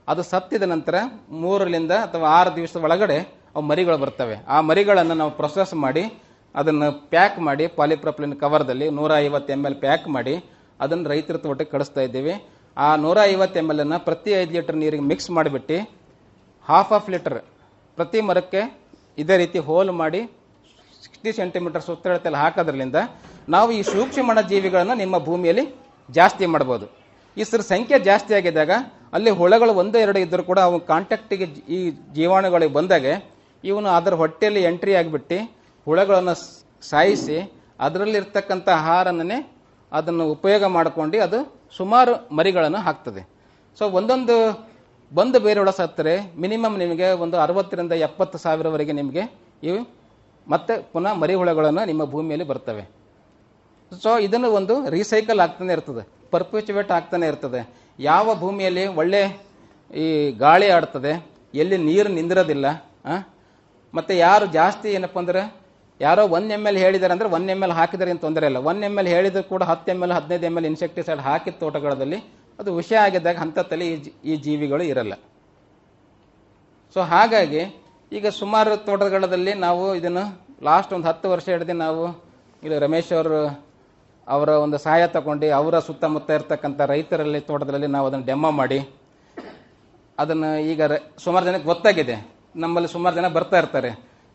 ಅದು 0.08 0.22
ಸತ್ತಿದ 0.32 0.64
ನಂತರ 0.72 0.96
ಮೂರರಿಂದ 1.42 1.94
ಅಥವಾ 2.06 2.26
ಆರು 2.38 2.50
ದಿವಸದ 2.58 2.80
ಒಳಗಡೆ 2.86 3.16
ಅವು 3.54 3.64
ಮರಿಗಳು 3.70 3.98
ಬರ್ತವೆ. 4.04 4.36
ಆ 4.54 4.58
ಮರಿಗಳನ್ನು 4.68 5.14
ನಾವು 5.20 5.32
ಪ್ರೊಸೆಸ್ 5.40 5.74
ಮಾಡಿ 5.84 6.04
ಅದನ್ನು 6.54 6.86
ಪ್ಯಾಕ್ 7.12 7.38
ಮಾಡಿ 7.48 7.64
ಪಾಲಿಪ್ರಪ್ಲಿನ್ 7.78 8.34
ಕವರ್ದಲ್ಲಿ 8.42 8.86
ನೂರ 8.98 9.12
ಐವತ್ತು 9.26 9.52
ಎಂ 9.56 9.62
ಎಲ್ 9.68 9.76
ಪ್ಯಾಕ್ 9.84 10.06
ಮಾಡಿ 10.16 10.34
ಅದನ್ನು 10.80 11.06
ರೈತರ 11.12 11.36
ತೋಟಕ್ಕೆ 11.44 11.72
ಕಳಿಸ್ತಾ 11.74 12.02
ಇದ್ದೀವಿ. 12.06 12.34
ಆ 12.76 12.88
ನೂರ 13.04 13.18
ಐವತ್ತು 13.32 13.58
ಎಂ 13.62 13.68
ಎಲ್ 13.72 13.82
ಅನ್ನು 13.84 13.98
ಪ್ರತಿ 14.08 14.30
ಐದು 14.40 14.52
ಲೀಟರ್ 14.56 14.76
ನೀರಿಗೆ 14.82 15.04
ಮಿಕ್ಸ್ 15.10 15.30
ಮಾಡಿಬಿಟ್ಟು 15.36 15.78
ಹಾಫ್ 16.66 16.92
ಆಫ್ 16.98 17.08
ಲೀಟರ್ 17.14 17.38
ಪ್ರತಿ 17.98 18.20
ಮರಕ್ಕೆ 18.28 18.62
ಇದೇ 19.22 19.36
ರೀತಿ 19.42 19.58
ಹೋಲ್ 19.68 19.90
ಮಾಡಿ 20.02 20.20
ಸಿಕ್ಸ್ಟಿ 21.04 21.30
ಸೆಂಟಿಮೀಟರ್ 21.38 21.84
ಸುತ್ತಳತೆಯಲ್ಲಿ 21.88 22.40
ಹಾಕೋದ್ರಲಿಂದ 22.42 22.98
ನಾವು 23.54 23.68
ಈ 23.78 23.82
ಸೂಕ್ಷ್ಮಣ 23.92 24.38
ಜೀವಿಗಳನ್ನು 24.52 24.94
ನಿಮ್ಮ 25.02 25.18
ಭೂಮಿಯಲ್ಲಿ 25.28 25.64
ಜಾಸ್ತಿ 26.08 26.46
ಮಾಡ್ಬೋದು. 26.54 26.86
ಇಸ್ರ 27.36 27.60
ಸಂಖ್ಯೆ 27.72 27.98
ಜಾಸ್ತಿ 28.08 28.32
ಆಗಿದ್ದಾಗ 28.38 28.72
ಅಲ್ಲಿ 29.16 29.30
ಹುಳಗಳು 29.40 29.72
ಒಂದು 29.82 29.96
ಎರಡು 30.04 30.18
ಇದ್ದರೂ 30.24 30.42
ಕೂಡ 30.50 30.60
ಅವು 30.68 30.78
ಕಾಂಟ್ಯಾಕ್ಟಿಗೆ 30.92 31.46
ಈ 31.76 31.78
ಜೀವಾಣುಗಳಿಗೆ 32.16 32.72
ಬಂದಾಗ 32.78 33.06
ಇವನು 33.64 33.88
ಅದರ 33.98 34.14
ಹೊಟ್ಟೆಯಲ್ಲಿ 34.22 34.62
ಎಂಟ್ರಿ 34.70 34.92
ಆಗಿಬಿಟ್ಟು 35.00 35.38
ಹುಳಗಳನ್ನು 35.88 36.34
ಸಾಯಿಸಿ 36.90 37.38
ಅದರಲ್ಲಿರ್ತಕ್ಕಂಥ 37.84 38.68
ಆಹಾರನೇ 38.80 39.38
ಅದನ್ನು 39.92 40.24
ಉಪಯೋಗ 40.36 40.64
ಮಾಡಿಕೊಂಡು 40.76 41.18
ಅದು 41.26 41.38
ಸುಮಾರು 41.76 42.12
ಮರಿಗಳನ್ನು 42.38 42.80
ಹಾಕ್ತದೆ. 42.88 43.22
ಸೊ, 43.78 43.84
ಒಂದೊಂದು 43.98 44.36
ಬಂದು 45.12 45.38
ಬೇರೆ 45.44 45.58
ಹುಳ 45.62 45.70
ಸತ್ತರೆ, 45.80 46.14
ಮಿನಿಮಮ್ 46.42 46.76
ನಿಮಗೆ 46.82 47.08
ಒಂದು 47.24 47.36
ಅರವತ್ತರಿಂದ 47.44 47.94
ಎಪ್ಪತ್ತು 48.06 48.38
ಸಾವಿರವರೆಗೆ 48.44 48.94
ನಿಮಗೆ 49.00 49.22
ಇವು 49.68 49.78
ಮತ್ತೆ 50.46 50.74
ಪುನಃ 50.92 51.12
ಮರಿ 51.22 51.34
ಹುಳಗಳನ್ನು 51.40 51.82
ನಿಮ್ಮ 51.90 52.02
ಭೂಮಿಯಲ್ಲಿ 52.14 52.46
ಬರ್ತವೆ. 52.50 52.84
ಸೊ, 54.02 54.10
ಇದನ್ನು 54.26 54.48
ಒಂದು 54.58 54.74
ರೀಸೈಕಲ್ 54.96 55.40
ಆಗ್ತಾನೆ 55.46 55.72
ಇರ್ತದೆ, 55.76 56.02
ಪರ್ಪುಚುವೇಟ್ 56.32 56.90
ಆಗ್ತಾನೆ 56.98 57.26
ಇರ್ತದೆ. 57.32 57.60
ಯಾವ 58.10 58.34
ಭೂಮಿಯಲ್ಲಿ 58.42 58.84
ಒಳ್ಳೆ 59.00 59.22
ಈ 59.90 60.06
ಗಾಳಿ 60.44 60.68
ಆಡ್ತದೆ, 60.78 61.12
ಎಲ್ಲಿ 61.62 61.76
ನೀರು 61.88 62.10
ನಿಂದಿರೋದಿಲ್ಲ 62.18 62.66
ಮತ್ತು 63.94 64.12
ಯಾರು 64.26 64.46
ಜಾಸ್ತಿ 64.58 64.88
ಏನಪ್ಪ 64.96 65.18
ಅಂದ್ರೆ 65.22 65.42
ಯಾರೋ 66.00 66.22
ಒನ್ 66.36 66.48
ಎಂ 66.56 66.64
ಎಲ್ 66.70 66.78
ಹೇಳಿದಾರೆ 66.84 67.12
ಅಂದ್ರೆ 67.14 67.28
ಒನ್ 67.36 67.46
ಎಂ 67.54 67.60
ಎಲ್ 67.66 67.74
ಹಾಕಿದರೆ 67.78 68.10
ಏನು 68.12 68.20
ತೊಂದರೆ 68.24 68.46
ಇಲ್ಲ. 68.50 68.58
ಒನ್ 68.70 68.80
ಎಂ 68.88 68.94
ಎಲ್ 69.00 69.08
ಹೇಳಿದ್ರು 69.14 69.42
ಕೂಡ 69.52 69.62
ಹತ್ತು 69.70 69.88
ಎಂ 69.94 70.00
ಎಲ್ 70.04 70.12
ಹದಿನೈದು 70.16 70.46
ಎಂ 70.48 70.56
ಎಲ್ 70.58 70.66
ಇನ್ಸೆಕ್ಟಿಸೈಡ್ 70.70 71.20
ಹಾಕಿದ 71.28 71.54
ತೋಟಗಳಲ್ಲಿ 71.62 72.18
ಅದು 72.58 72.70
ವಿಷಯ 72.80 72.98
ಆಗಿದ್ದಾಗ 73.06 73.36
ಹಂತದಲ್ಲಿ 73.44 73.86
ಈ 74.30 74.36
ಜೀವಿಗಳು 74.46 74.84
ಇರಲ್ಲ. 74.92 75.14
ಸೊ 76.94 77.00
ಹಾಗಾಗಿ 77.12 77.62
ಈಗ 78.12 78.26
ಸುಮಾರು 78.40 78.76
ತೋಟಗಳಲ್ಲಿ 78.88 79.52
ನಾವು 79.66 79.82
ಇದನ್ನು 80.00 80.24
ಲಾಸ್ಟ್ 80.68 80.92
ಒಂದು 80.96 81.08
ಹತ್ತು 81.08 81.26
ವರ್ಷ 81.32 81.46
ಹಿಡಿದು 81.54 81.74
ನಾವು 81.84 82.04
ಇಲ್ಲಿ 82.62 82.78
ರಮೇಶ್ 82.84 83.10
ಅವರು 83.18 83.40
ಅವರ 84.26 84.48
ಒಂದು 84.64 84.78
ಸಹಾಯ 84.84 85.02
ತಗೊಂಡು 85.16 85.46
ಅವರ 85.58 85.78
ಸುತ್ತಮುತ್ತ 85.88 86.30
ಇರತಕ್ಕಂಥ 86.30 86.80
ರೈತರಲ್ಲಿ 86.92 87.40
ತೋಟದಲ್ಲಿ 87.50 87.88
ನಾವು 87.94 88.06
ಅದನ್ನು 88.08 88.26
ಡೆಮೋ 88.30 88.50
ಮಾಡಿ 88.60 88.78
ಅದನ್ನು 90.22 90.50
ಈಗ 90.70 90.80
ಸುಮಾರು 91.24 91.44
ಜನಕ್ಕೆ 91.48 91.68
ಗೊತ್ತಾಗಿದೆ. 91.72 92.16
ನಮ್ಮಲ್ಲಿ 92.62 92.88
ಸುಮಾರು 92.94 93.14
ಜನ 93.18 93.28
ಬರ್ತಾ 93.36 93.58
ಇರ್ತಾರೆ. 93.62 93.90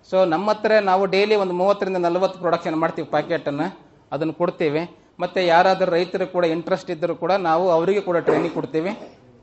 ಸೊ 0.10 0.18
ನಮ್ಮ 0.34 0.48
ಹತ್ರ 0.52 0.80
ನಾವು 0.92 1.04
ಡೈಲಿ 1.14 1.36
ಒಂದು 1.44 1.56
ಮೂವತ್ತರಿಂದ 1.62 2.00
ನಲವತ್ತು 2.08 2.38
ಪ್ರೊಡಕ್ಷನ್ 2.44 2.78
ಮಾಡ್ತೀವಿ 2.84 3.08
ಪ್ಯಾಕೆಟನ್ನು 3.16 3.68
ಅದನ್ನು 4.14 4.34
ಕೊಡ್ತೀವಿ. 4.42 4.82
ಮತ್ತು 5.22 5.40
ಯಾರಾದರೂ 5.54 5.90
ರೈತರು 5.96 6.26
ಕೂಡ 6.36 6.46
ಇಂಟ್ರೆಸ್ಟ್ 6.56 6.90
ಇದ್ದರೂ 6.94 7.14
ಕೂಡ 7.24 7.34
ನಾವು 7.50 7.66
ಅವರಿಗೆ 7.76 8.02
ಕೂಡ 8.08 8.18
ಟ್ರೈನಿಂಗ್ 8.28 8.56
ಕೊಡ್ತೀವಿ. 8.58 8.92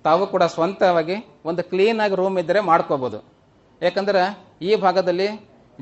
ತಾವು 0.06 0.24
ಕೂಡ 0.32 0.44
ಸ್ವಂತವಾಗಿ 0.56 1.16
ಒಂದು 1.50 1.62
ಕ್ಲೀನಾಗಿ 1.70 2.16
ರೂಮ್ 2.20 2.36
ಇದ್ದರೆ 2.42 2.60
ಮಾಡ್ಕೋಬೋದು. 2.70 3.18
ಯಾಕಂದ್ರೆ 3.86 4.22
ಈ 4.68 4.72
ಭಾಗದಲ್ಲಿ 4.84 5.28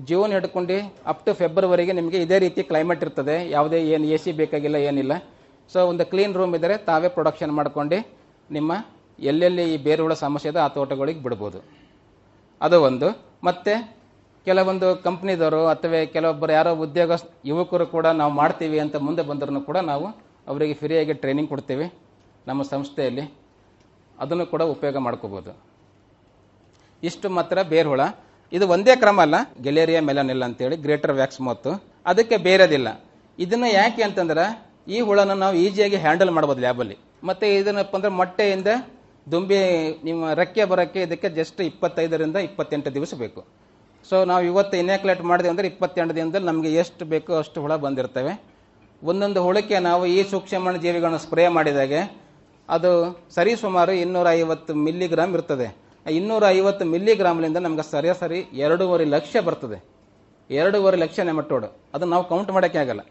ಜೂನ್ 0.08 0.32
ಹಿಡ್ಕೊಂಡು 0.36 0.76
ಅಪ್ 1.10 1.22
ಟು 1.26 1.30
ಫೆಬ್ರವರಿಗೆ 1.40 1.92
ನಿಮಗೆ 1.98 2.18
ಇದೇ 2.24 2.36
ರೀತಿ 2.44 2.60
ಕ್ಲೈಮೇಟ್ 2.70 3.02
ಇರ್ತದೆ. 3.06 3.36
ಯಾವುದೇ 3.56 3.78
ಏನು 3.94 4.06
ಎ 4.14 4.18
ಸಿ 4.24 4.32
ಬೇಕಾಗಿಲ್ಲ, 4.40 4.76
ಏನಿಲ್ಲ. 4.88 5.12
ಸೊ 5.72 5.78
ಒಂದು 5.90 6.04
ಕ್ಲೀನ್ 6.12 6.34
ರೂಮ್ 6.40 6.54
ಇದ್ದರೆ 6.58 6.74
ತಾವೇ 6.88 7.08
ಪ್ರೊಡಕ್ಷನ್ 7.16 7.52
ಮಾಡ್ಕೊಂಡು 7.58 7.98
ನಿಮ್ಮ 8.56 8.72
ಎಲ್ಲೆಲ್ಲಿ 9.30 9.64
ಈ 9.74 9.76
ಬೇರುಳ 9.86 10.12
ಸಮಸ್ಯೆ 10.24 10.50
ಇದೆ 10.52 10.60
ಆ 10.66 10.68
ತೋಟಗಳಿಗೆ 10.76 11.20
ಬಿಡ್ಬೋದು. 11.26 11.58
ಅದು 12.66 12.76
ಒಂದು. 12.88 13.08
ಮತ್ತೆ 13.48 13.74
ಕೆಲವೊಂದು 14.44 14.96
ಕಂಪ್ನಿದವರು 14.96 15.66
ಅಥವಾ 15.66 16.04
ಕೆಲವೊಬ್ಬರು 16.04 16.52
ಯಾರೋ 16.52 16.74
ಉದ್ಯೋಗ 16.74 17.10
ಯುವಕರು 17.44 17.86
ಕೂಡ 17.86 18.06
ನಾವು 18.06 18.32
ಮಾಡ್ತೀವಿ 18.32 18.78
ಅಂತ 18.78 18.96
ಮುಂದೆ 18.96 19.22
ಬಂದರೂ 19.22 19.60
ಕೂಡ 19.60 19.76
ನಾವು 19.76 20.06
ಅವರಿಗೆ 20.48 20.74
ಫ್ರೀಯಾಗಿ 20.74 21.12
ಟ್ರೈನಿಂಗ್ 21.12 21.48
ಕೊಡ್ತೀವಿ 21.48 21.94
ನಮ್ಮ 22.46 22.62
ಸಂಸ್ಥೆಯಲ್ಲಿ. 22.62 23.34
ಅದನ್ನು 24.18 24.46
ಕೂಡ 24.46 24.62
ಉಪಯೋಗ 24.62 24.96
ಮಾಡ್ಕೋಬೋದು. 24.96 25.64
ಇಷ್ಟು 27.02 27.30
ಮಾತ್ರ 27.30 27.62
ಬೇರ್ಹುಳ. 27.62 28.00
ಇದು 28.52 28.68
ಒಂದೇ 28.68 28.96
ಕ್ರಮ 28.96 29.20
ಅಲ್ಲ, 29.20 29.34
ಗೆಲೇರಿಯಾ 29.62 30.00
ಮೆಲನಿಲ್ಲ 30.00 30.44
ಅಂತೇಳಿ, 30.44 30.76
ಗ್ರೇಟರ್ 30.76 31.12
ವ್ಯಾಕ್ಸ್ 31.12 31.40
ಮತ್ತು 31.40 31.84
ಅದಕ್ಕೆ 32.06 32.36
ಬೇರೆದಿಲ್ಲ. 32.36 33.04
ಇದನ್ನ 33.38 33.64
ಯಾಕೆ 33.72 34.02
ಅಂತಂದ್ರೆ, 34.02 34.68
ಈ 34.88 35.00
ಹುಳನ 35.00 35.32
ನಾವು 35.32 35.54
ಈಸಿಯಾಗಿ 35.54 35.96
ಹ್ಯಾಂಡಲ್ 35.96 36.30
ಮಾಡ್ಬೋದು 36.30 36.60
ಲ್ಯಾಬಲ್ಲಿ. 36.60 36.98
ಮತ್ತೆ 37.24 37.56
ಇದನ್ನಪ್ಪ 37.56 37.96
ಅಂದ್ರೆ 37.96 38.12
ಮೊಟ್ಟೆಯಿಂದ 38.12 38.66
ದುಂಬಿ, 39.30 40.00
ನಿಮ್ಮ 40.04 40.32
ರೆಕ್ಕೆ 40.32 40.64
ಬರೋಕ್ಕೆ 40.64 41.02
ಇದಕ್ಕೆ 41.02 41.28
ಜಸ್ಟ್ 41.28 41.60
ಇಪ್ಪತ್ತೈದರಿಂದ 41.60 42.36
ಇಪ್ಪತ್ತೆಂಟು 42.36 42.94
ದಿವಸ 42.94 43.14
ಬೇಕು. 43.14 43.57
ಸೊ 44.10 44.16
ನಾವು 44.30 44.42
ಇವತ್ತು 44.50 44.74
ಇನ್ಯಾಕ್ಯುಲೇಟ್ 44.82 45.22
ಮಾಡಿದೆ 45.30 45.48
ಅಂದರೆ 45.52 45.66
ಇಪ್ಪತ್ತೆಂಟು 45.72 46.14
ದಿನದಲ್ಲಿ 46.18 46.48
ನಮಗೆ 46.50 46.70
ಎಷ್ಟು 46.82 47.04
ಬೇಕೋ 47.12 47.32
ಅಷ್ಟು 47.42 47.58
ಹುಳ 47.64 47.74
ಬಂದಿರ್ತವೆ. 47.84 48.32
ಒಂದೊಂದು 49.02 49.40
ಹುಳಕ್ಕೆ 49.46 49.76
ನಾವು 49.88 50.04
ಈ 50.14 50.20
ಸೂಕ್ಷ್ಮ 50.30 50.72
ಜೀವಿಗಳನ್ನು 50.84 51.20
ಸ್ಪ್ರೇ 51.26 51.44
ಮಾಡಿದಾಗೆ 51.56 52.00
ಅದು 52.68 52.90
ಸರಿ 53.36 53.52
ಸುಮಾರು 53.64 53.92
ಇನ್ನೂರ 54.04 54.28
ಐವತ್ತು 54.40 54.72
ಮಿಲಿಗ್ರಾಮ್ 54.86 55.34
ಇರ್ತದೆ. 55.38 55.68
ಇನ್ನೂರ 56.06 56.44
ಐವತ್ತು 56.56 56.84
ಮಿಲಿಗ್ರಾಮ್ಲಿಂದ 56.94 57.58
ನಮ್ಗೆ 57.66 57.84
ಸರಾಸರಿ 57.92 58.40
ಎರಡೂವರೆ 58.64 59.04
ಲಕ್ಷ 59.14 59.36
ಬರ್ತದೆ. 59.48 59.78
ಎರಡೂವರೆ 60.50 60.96
ಲಕ್ಷ 61.04 61.18
ನೆಮಟೋಡು. 61.30 61.68
ಅದನ್ನು 61.94 62.12
ನಾವು 62.14 62.24
ಕೌಂಟ್ 62.32 62.50
ಮಾಡೋಕ್ಕೆ 62.56 62.80
ಆಗಲ್ಲ. 62.84 63.02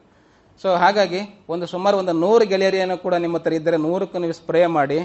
ಸೊ 0.61 0.69
ಹಾಗಾಗಿ 0.83 1.21
ಒಂದು 1.53 1.65
ಸುಮಾರು 1.73 1.95
ಒಂದು 2.01 2.13
ನೂರು 2.23 2.45
ಗೆಳೆಯರಿಯನ್ನು 2.51 2.97
ಕೂಡ 3.05 3.15
ನಿಮ್ಮ 3.23 3.37
ಹತ್ರ 3.39 3.53
ಇದ್ದರೆ 3.59 3.77
ನೂರಕ್ಕೂ 3.87 4.19
ನೀವು 4.23 4.35
ಸ್ಪ್ರೇ 4.41 4.61
ಮಾಡಿ 4.77 4.99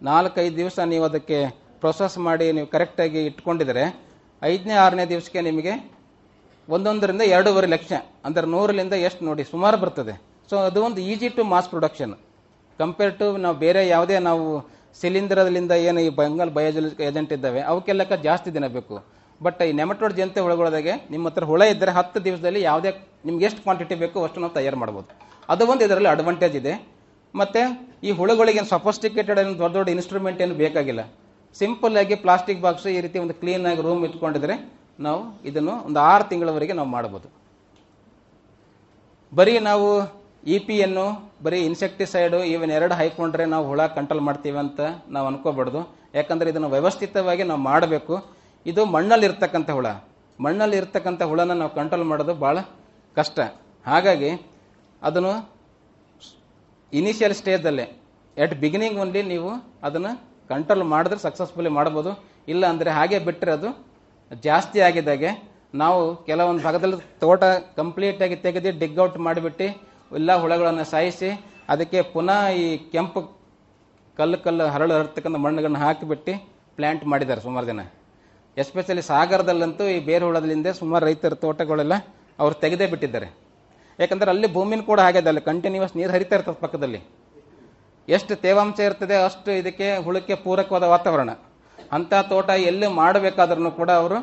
ನಾಲ್ಕೈದು 0.00 0.56
ದಿವಸ 0.62 0.78
ನೀವು 0.92 1.04
ಅದಕ್ಕೆ 1.10 1.38
ಪ್ರೊಸೆಸ್ 1.82 2.16
ಮಾಡಿ 2.26 2.46
ನೀವು 2.56 2.68
ಕರೆಕ್ಟಾಗಿ 2.74 3.20
ಇಟ್ಕೊಂಡಿದ್ರೆ 3.28 3.84
ಐದನೇ, 4.50 4.74
ಆರನೇ 4.84 5.04
ದಿವಸಕ್ಕೆ 5.12 5.40
ನಿಮಗೆ 5.48 5.72
ಒಂದೊಂದರಿಂದ 6.68 7.22
ಎರಡೂವರೆ 7.34 7.68
ಲಕ್ಷ, 7.74 7.92
ಅಂದರೆ 8.26 8.46
ನೂರರಿಂದ 8.54 8.94
ಎಷ್ಟು 9.08 9.22
ನೋಡಿ, 9.28 9.42
ಸುಮಾರು 9.52 9.78
ಬರ್ತದೆ. 9.84 10.14
ಸೊ 10.50 10.56
ಅದು 10.68 10.78
ಒಂದು 10.88 11.00
easy 11.12 11.28
to 11.36 11.42
mass 11.52 11.68
production 11.72 12.14
compare 12.80 13.12
to 13.20 13.26
ನಾವು 13.44 13.56
ಬೇರೆ 13.64 13.80
ಯಾವುದೇ 13.94 14.16
ನಾವು 14.28 14.44
ಸಿಲಿಂಡರ್ದಿಂದ 15.00 15.72
ಏನು 15.88 16.00
ಈ 16.06 16.08
ಬೆಂಗಲ್ 16.20 16.50
ಬಯೋಜಲಿಕ್ 16.56 17.00
ಏಜೆಂಟ್ 17.08 17.32
ಇದ್ದಾವೆ 17.36 17.60
ಅವಕ್ಕೆಲ್ಲಕ್ಕ 17.72 18.14
ಜಾಸ್ತಿ 18.26 18.48
ದಿನ 18.56 18.66
ಬೇಕು. 18.76 18.96
ಬಟ್ 19.40 19.60
ಈ 19.68 19.70
ನೆಮಟೋಡ್ 19.80 20.14
ಜಂತೆ 20.20 20.38
ಹುಳಗಳದಾಗೆ 20.44 20.92
ನಿಮ್ಮ 21.12 21.24
ಹತ್ರ 21.28 21.44
ಹುಳ 21.50 21.62
ಇದ್ದರೆ 21.74 21.92
ಹತ್ತು 21.98 22.18
ದಿವಸದಲ್ಲಿ 22.26 22.60
ಯಾವುದೇ 22.70 22.90
ನಿಮ್ಗೆ 23.28 23.44
ಎಷ್ಟು 23.48 23.60
ಕ್ವಾಂಟಿಟಿ 23.66 23.94
ಬೇಕು 24.02 24.18
ಅಷ್ಟು 24.26 24.40
ನಾವು 24.42 24.54
ತಯಾರು 24.58 24.78
ಮಾಡ್ಬೋದು. 24.82 25.08
ಅದು 25.52 25.62
ಒಂದು 25.72 25.82
ಇದರಲ್ಲಿ 25.86 26.10
ಅಡ್ವಾಂಟೇಜ್ 26.14 26.56
ಇದೆ. 26.60 26.74
ಮತ್ತು 27.40 27.62
ಈ 28.06 28.12
ಹುಳುಗಳಿಗೆ 28.18 28.62
ಸಫಿಸ್ಟಿಕೇಟೆಡ್ 28.72 29.40
ಏನು 29.42 29.54
ದೊಡ್ಡ 29.62 29.72
ದೊಡ್ಡ 29.78 29.88
ಇನ್ಸ್ಟ್ರೂಮೆಂಟ್ 29.96 30.40
ಏನು 30.46 30.56
ಬೇಕಾಗಿಲ್ಲ. 30.62 31.02
ಸಿಂಪಲ್ 31.60 31.96
ಆಗಿ 32.02 32.16
ಪ್ಲಾಸ್ಟಿಕ್ 32.24 32.60
ಬಾಕ್ಸ್ 32.64 32.86
ಈ 32.96 33.00
ರೀತಿ 33.06 33.18
ಒಂದು 33.24 33.34
ಕ್ಲೀನ್ 33.40 33.64
ಆಗಿ 33.70 33.82
ರೂಮ್ 33.86 34.02
ಇಟ್ಕೊಂಡಿದ್ರೆ 34.08 34.54
ನಾವು 35.06 35.20
ಇದನ್ನು 35.50 35.74
ಒಂದು 35.88 35.98
ಆರು 36.10 36.24
ತಿಂಗಳವರೆಗೆ 36.30 36.74
ನಾವು 36.78 36.90
ಮಾಡ್ಬೋದು 36.96 37.28
ಬರೀ 39.32 39.54
ನಾವು 39.68 39.88
ಇ 40.54 40.56
ಪಿಯನ್ನು 40.68 41.04
ಬರೀ 41.44 41.58
ಇನ್ಸೆಕ್ಟಿಸೈಡು 41.68 42.38
ಇವನ್ 42.52 42.72
ಎರಡು 42.76 42.94
ಹಾಕೊಂಡ್ರೆ 43.00 43.44
ನಾವು 43.52 43.64
ಹುಳ 43.70 43.82
ಕಂಟ್ರೋಲ್ 43.96 44.22
ಮಾಡ್ತೀವಿ 44.28 44.58
ಅಂತ 44.62 44.80
ನಾವು 45.14 45.26
ಅನ್ಕೋಬಾರ್ದು. 45.30 45.80
ಯಾಕಂದ್ರೆ 46.18 46.48
ಇದನ್ನು 46.52 46.70
ವ್ಯವಸ್ಥಿತವಾಗಿ 46.74 47.44
ನಾವು 47.50 47.62
ಮಾಡಬೇಕು. 47.70 48.14
ಇದು 48.66 48.82
ಮಣ್ಣಲ್ಲಿ 48.94 49.26
ಇರ್ತಕ್ಕಂಥ 49.28 49.70
ಹುಳ. 49.78 49.88
ಮಣ್ಣಲ್ಲಿ 50.38 50.76
ಇರ್ತಕ್ಕಂಥ 50.80 51.22
ಹುಳನ 51.30 51.54
ನಾವು 51.60 51.72
ಕಂಟ್ರೋಲ್ 51.78 52.06
ಮಾಡೋದು 52.12 52.34
ಬಹಳ 52.44 52.58
ಕಷ್ಟ. 53.16 53.38
ಹಾಗಾಗಿ 53.86 54.30
ಅದನ್ನು 55.02 55.32
ಇನಿಷಿಯಲ್ 56.92 57.36
ಸ್ಟೇಜಲ್ಲೇ 57.40 57.86
ಎಟ್ 58.36 58.54
ಬಿಗಿನಿಂಗ್ 58.64 58.98
ಓನ್ಲಿ 59.02 59.22
ನೀವು 59.32 59.50
ಅದನ್ನು 59.88 60.12
ಕಂಟ್ರೋಲ್ 60.52 60.84
ಮಾಡಿದ್ರೆ 60.94 61.20
ಸಕ್ಸಸ್ಫುಲಿ 61.26 61.70
ಮಾಡ್ಬೋದು. 61.78 62.10
ಇಲ್ಲ 62.52 62.62
ಅಂದರೆ 62.72 62.90
ಹಾಗೆ 62.98 63.18
ಬಿಟ್ಟರೆ 63.28 63.52
ಅದು 63.56 63.68
ಜಾಸ್ತಿ 64.46 64.78
ಆಗಿದ್ದಾಗೆ 64.88 65.30
ನಾವು 65.82 66.00
ಕೆಲವೊಂದು 66.28 66.62
ಭಾಗದಲ್ಲಿ 66.66 66.96
ತೋಟ 67.22 67.42
ಕಂಪ್ಲೀಟಾಗಿ 67.78 68.36
ತೆಗೆದು 68.46 68.70
ಡಿಗ್ 68.80 68.98
ಔಟ್ 69.04 69.18
ಮಾಡಿಬಿಟ್ಟು 69.26 69.66
ಎಲ್ಲ 70.18 70.30
ಹುಳಗಳನ್ನು 70.42 70.84
ಸಾಯಿಸಿ 70.94 71.30
ಅದಕ್ಕೆ 71.72 71.98
ಪುನಃ 72.14 72.40
ಈ 72.62 72.64
ಕೆಂಪು 72.94 73.20
ಕಲ್ಲು 74.18 74.38
ಕಲ್ಲು 74.46 74.64
ಹರಳು 74.74 74.92
ಹರತಕ್ಕಂಥ 74.98 75.38
ಮಣ್ಣುಗಳನ್ನ 75.44 75.78
ಹಾಕಿಬಿಟ್ಟು 75.84 76.32
ಪ್ಲ್ಯಾಂಟ್ 76.78 77.04
ಮಾಡಿದ್ದಾರೆ 77.12 77.40
ಸುಮಾರು 77.46 77.66
ಜನ. 77.70 77.80
ಎಸ್ಪೆಷಲಿ 78.56 79.02
ಸಾಗರದಲ್ಲಂತೂ 79.10 79.84
ಈ 79.94 79.96
ಬೇರೆ 80.08 80.22
ಹುಳದಲ್ಲಿಂದ 80.28 80.68
ಸುಮಾರು 80.80 81.04
ರೈತರ 81.08 81.36
ತೋಟಗಳೆಲ್ಲ 81.44 81.94
ಅವರು 82.42 82.54
ತೆಗೆದೇ 82.64 82.86
ಬಿಟ್ಟಿದ್ದಾರೆ. 82.92 83.28
ಯಾಕಂದ್ರೆ 83.98 84.30
ಅಲ್ಲಿ 84.34 84.48
ಭೂಮಿನ 84.56 84.82
ಕೂಡ 84.90 85.00
ಹಾಗೆ 85.06 85.20
ಅಲ್ಲಿ 85.30 85.42
ಕಂಟಿನ್ಯೂಸ್ 85.50 85.94
ನೀರು 86.00 86.12
ಹರಿತಾ 86.16 86.36
ಇರ್ತದೆ 86.38 86.60
ಪಕ್ಕದಲ್ಲಿ. 86.64 87.00
ಎಷ್ಟು 88.08 88.32
ತೇವಾಂಶ 88.44 88.78
ಇರ್ತದೆ 88.88 89.16
ಅಷ್ಟು 89.26 89.50
ಇದಕ್ಕೆ 89.60 89.88
ಹುಳಕ್ಕೆ 90.04 90.34
ಪೂರಕವಾದ 90.44 90.84
ವಾತಾವರಣ. 90.94 91.30
ಅಂತ 91.96 92.12
ತೋಟ 92.30 92.50
ಎಲ್ಲಿ 92.70 92.88
ಮಾಡಬೇಕಾದ್ರೂ 93.00 93.70
ಕೂಡ 93.80 93.90
ಅವರು 94.02 94.18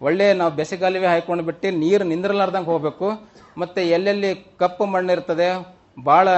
ಒಳ್ಳೆಯ 0.00 0.32
ನಾವು 0.40 0.52
ಬೆಸೆಗಾಲುವೆ 0.58 1.08
ಹಾಕೊಂಡು 1.12 1.42
ಬಿಟ್ಟು 1.48 1.68
ನೀರು 1.82 2.04
ನಿಂದ್ರಲಾರ್ದಂಗೆ 2.12 2.70
ಹೋಗಬೇಕು. 2.72 3.08
ಮತ್ತೆ 3.62 3.80
ಎಲ್ಲೆಲ್ಲಿ 3.96 4.30
ಕಪ್ಪು 4.62 4.84
ಮಣ್ಣು 4.94 5.10
ಇರ್ತದೆ 5.16 5.48
ಭಾಳ 6.08 6.28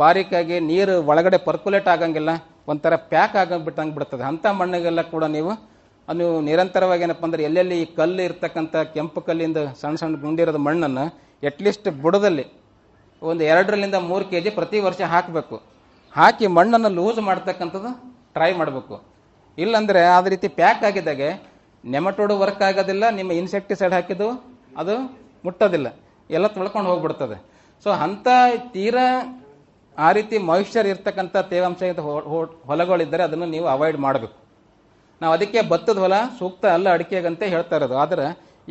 ಬಾರಿಕಾಗಿ 0.00 0.56
ನೀರು 0.70 0.94
ಒಳಗಡೆ 1.10 1.38
ಪರ್ಕುಲೇಟ್ 1.48 1.88
ಆಗಂಗಿಲ್ಲ, 1.94 2.30
ಒಂಥರ 2.72 2.94
ಪ್ಯಾಕ್ 3.12 3.34
ಆಗಬಿಟ್ಟಂಗೆ 3.42 3.94
ಬಿಡ್ತದೆ. 3.96 4.22
ಅಂಥ 4.30 4.46
ಮಣ್ಣಿಗೆಲ್ಲ 4.60 5.02
ಕೂಡ 5.14 5.24
ನೀವು 5.36 5.50
ಅದು 6.08 6.16
ನೀವು 6.20 6.36
ನಿರಂತರವಾಗಿ 6.48 7.02
ಏನಪ್ಪ 7.06 7.24
ಅಂದ್ರೆ 7.28 7.42
ಎಲ್ಲೆಲ್ಲಿ 7.48 7.76
ಈ 7.82 7.86
ಕಲ್ಲು 7.98 8.22
ಇರ್ತಕ್ಕಂಥ 8.28 8.76
ಕೆಂಪು 8.94 9.20
ಕಲ್ಲಿಂದ 9.26 9.58
ಸಣ್ಣ 9.80 9.96
ಸಣ್ಣ 10.02 10.20
ಗುಂಡಿರೋದು 10.22 10.60
ಮಣ್ಣನ್ನು 10.66 11.04
ಅಟ್ಲೀಸ್ಟ್ 11.42 11.88
ಬುಡದಲ್ಲಿ 12.04 12.44
ಒಂದು 13.22 13.42
ಎರಡರಿಂದ 13.52 13.96
ಮೂರು 14.10 14.24
ಕೆ 14.30 14.40
ಜಿ 14.44 14.50
ಪ್ರತಿ 14.58 14.78
ವರ್ಷ 14.86 15.00
ಹಾಕಬೇಕು. 15.14 15.56
ಹಾಕಿ 16.16 16.46
ಮಣ್ಣನ್ನು 16.56 16.90
ಲೂಸ್ 16.98 17.20
ಮಾಡ್ತಕ್ಕಂಥದ್ದು 17.28 17.90
ಟ್ರೈ 18.36 18.50
ಮಾಡಬೇಕು. 18.60 18.96
ಇಲ್ಲಾಂದರೆ 19.58 20.00
ಅದ 20.16 20.26
ರೀತಿ 20.34 20.48
ಪ್ಯಾಕ್ 20.60 20.82
ಆಗಿದ್ದಾಗೆ 20.88 21.28
ನೆಮಟೋಡು 21.94 22.34
ವರ್ಕ್ 22.42 22.62
ಆಗೋದಿಲ್ಲ, 22.68 23.04
ನಿಮ್ಮ 23.18 23.30
ಇನ್ಸೆಕ್ಟಿಸೈಡ್ 23.40 23.94
ಹಾಕಿದ್ದು 23.96 24.28
ಅದು 24.80 24.94
ಮುಟ್ಟೋದಿಲ್ಲ. 25.46 25.88
ಎಲ್ಲ 26.36 26.46
ತೊಳ್ಕೊಂಡು 26.56 26.88
ಹೋಗ್ಬಿಡ್ತದೆ. 26.90 27.36
ಸೊ 27.84 27.90
ಅಂಥ 28.06 28.28
ತೀರಾ 28.74 29.06
ಆ 30.06 30.08
ರೀತಿ 30.18 30.36
ಮಾಯಿಶ್ಚರ್ 30.48 30.86
ಇರ್ತಕ್ಕಂಥ 30.92 31.36
ತೇವಾಂಶ 31.52 31.82
ಹೊಲಗಳಿದ್ದರೆ 32.70 33.22
ಅದನ್ನು 33.28 33.46
ನೀವು 33.54 33.66
ಅವಾಯ್ಡ್ 33.74 33.98
ಮಾಡಬೇಕು. 34.06 34.36
ನಾವು 35.22 35.32
ಅದಕ್ಕೆ 35.36 35.60
ಭತ್ತದ 35.70 35.98
ಹೊಲ 36.04 36.16
ಸೂಕ್ತ 36.38 36.64
ಅಲ್ಲ 36.76 36.88
ಅಡಿಕೆಗಂತ 36.96 37.42
ಹೇಳ್ತಾ 37.54 37.76
ಇರೋದು. 37.78 37.96
ಆದರೆ 38.02 38.26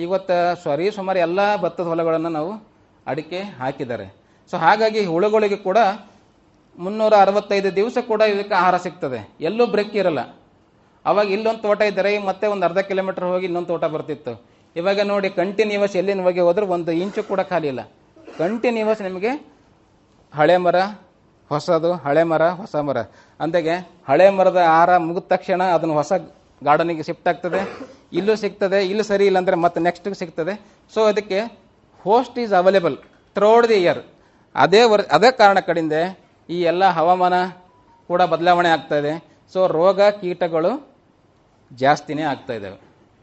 ಇವತ್ತು 0.06 0.36
ಸರಿ 0.64 0.86
ಸುಮಾರು 0.98 1.20
ಎಲ್ಲ 1.28 1.40
ಭತ್ತದ 1.64 1.88
ಹೊಲಗಳನ್ನು 1.92 2.32
ನಾವು 2.38 2.52
ಅಡಿಕೆ 3.12 3.40
ಹಾಕಿದ್ದಾರೆ. 3.62 4.06
ಸೊ 4.52 4.56
ಹಾಗಾಗಿ 4.66 5.02
ಹುಳುಗಳಿಗೆ 5.14 5.58
ಕೂಡ 5.68 5.80
ಮುನ್ನೂರ 6.78 7.14
ಅರವತ್ತೈದು 7.22 7.76
ದಿವಸ 7.76 7.98
ಕೂಡ 8.08 8.22
ಇದಕ್ಕೆ 8.22 8.54
ಆಹಾರ 8.54 8.78
ಸಿಗ್ತದೆ. 8.78 9.20
ಎಲ್ಲೂ 9.42 9.66
ಬ್ರೇಕ್ 9.66 9.96
ಇರಲ್ಲ. 9.96 10.22
ಅವಾಗ 11.06 11.28
ಇಲ್ಲೊಂದು 11.28 11.62
ತೋಟ 11.62 11.82
ಇದ್ದರೆ 11.82 12.12
ಮತ್ತೆ 12.20 12.48
ಒಂದು 12.48 12.66
ಅರ್ಧ 12.66 12.78
ಕಿಲೋಮೀಟರ್ 12.78 13.26
ಹೋಗಿ 13.26 13.46
ಇನ್ನೊಂದು 13.46 13.68
ತೋಟ 13.68 13.86
ಬರ್ತಿತ್ತು. 13.86 14.34
ಇವಾಗ 14.76 15.00
ನೋಡಿ 15.02 15.28
ಎಲ್ಲಿನ 15.98 16.22
ಹೋಗಿ 16.22 16.40
ಹೋದ್ರೆ 16.40 16.66
ಒಂದು 16.66 16.92
ಇಂಚು 16.92 17.24
ಕೂಡ 17.24 17.42
ಖಾಲಿ 17.42 17.68
ಇಲ್ಲ. 17.68 17.82
ಕಂಟಿನ್ಯೂಸ್ 18.38 19.02
ನಿಮಗೆ 19.02 19.32
ಹಳೆ 20.34 20.58
ಮರ, 20.58 20.76
ಹೊಸದು, 21.50 21.94
ಹಳೆ 21.94 22.24
ಮರ, 22.24 22.50
ಹೊಸ 22.62 22.76
ಮರ. 22.76 22.98
ಅಂದಾಗೆ 23.40 23.76
ಹಳೆ 24.08 24.30
ಮರದ 24.30 24.62
ಆಹಾರ 24.70 24.98
ಮುಗಿದ 24.98 25.24
ತಕ್ಷಣ 25.24 25.64
ಅದನ್ನು 25.64 25.94
ಹೊಸ 25.94 26.14
ಗಾರ್ಡನಿಗೆ 26.64 27.04
ಶಿಫ್ಟ್ 27.04 27.28
ಆಗ್ತದೆ. 27.28 27.60
ಇಲ್ಲೂ 28.14 28.36
ಸಿಗ್ತದೆ, 28.36 28.86
ಇಲ್ಲಿ 28.86 29.04
ಸರಿ 29.04 29.26
ಇಲ್ಲ 29.26 29.56
ಮತ್ತೆ 29.56 29.80
ನೆಕ್ಸ್ಟ್ 29.80 30.16
ಸಿಗ್ತದೆ. 30.16 30.54
ಸೊ 30.94 31.04
ಅದಕ್ಕೆ 31.04 31.40
host 32.04 32.40
is 32.40 32.54
available 32.54 32.98
throughout 33.36 33.70
the 33.70 33.74
year 33.74 34.02
ಅದೇ 34.56 34.84
ವರ್, 34.84 35.02
ಅದೇ 35.02 35.32
ಕಾರಣ 35.32 35.60
ಕಡೆಯಿಂದ 35.60 35.94
ಈ 36.50 36.58
ಎಲ್ಲ 36.72 36.84
ಹವಾಮಾನ 36.98 37.36
ಕೂಡ 38.10 38.22
ಬದಲಾವಣೆ 38.34 38.70
ಆಗ್ತಾ 38.70 38.98
ಇದೆ. 39.02 39.14
ಸೊ 39.54 39.60
ರೋಗ 39.68 40.02
ಕೀಟಗಳು 40.22 40.72
ಜಾಸ್ತಿನೇ 41.72 42.24
ಆಗ್ತಾ 42.32 42.54
ಇದ್ದಾವೆ 42.54 42.80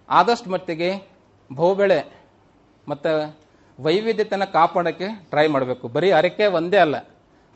ಆದಷ್ಟು 0.09 0.49
ಮಟ್ಟಿಗೆ 0.51 0.91
ಬಹುಬೆಳೆ 1.51 1.99
ಮತ್ತು 2.89 3.11
ವೈವಿಧ್ಯತೆನ 3.79 4.45
ಕಾಪಾಡೋಕ್ಕೆ 4.57 5.09
ಟ್ರೈ 5.31 5.47
ಮಾಡಬೇಕು. 5.55 5.89
ಬರೀ 5.89 6.11
ಅರಕೆ 6.19 6.47
ಒಂದೇ 6.59 6.79
ಅಲ್ಲ. 6.85 6.97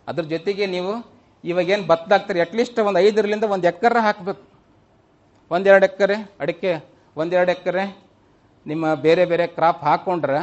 ಅದ್ರ 0.09 0.25
ಜೊತೆಗೆ 0.35 0.67
ನೀವು 0.75 0.93
ಇವಾಗೇನು 1.45 1.87
ಭತ್ತ 1.87 2.13
ಹಾಕ್ತಾರೆ? 2.13 2.41
ಅಟ್ಲೀಸ್ಟ್ 2.41 2.79
ಒಂದು 2.89 2.99
ಐದರಿಂದ 2.99 3.45
ಒಂದು 3.55 3.67
ಎಕರೆ 3.73 4.01
ಹಾಕಬೇಕು. 4.07 4.43
ಒಂದೆರಡು 5.51 5.87
ಎಕರೆ 5.87 6.17
ಅಡಿಕೆ, 6.41 6.73
ಒಂದೆರಡು 7.17 7.51
ಎಕರೆ 7.57 7.85
ನಿಮ್ಮ 8.67 8.95
ಬೇರೆ 8.95 9.25
ಬೇರೆ 9.33 9.47
ಕ್ರಾಪ್ 9.47 9.83
ಹಾಕ್ಕೊಂಡ್ರೆ 9.89 10.41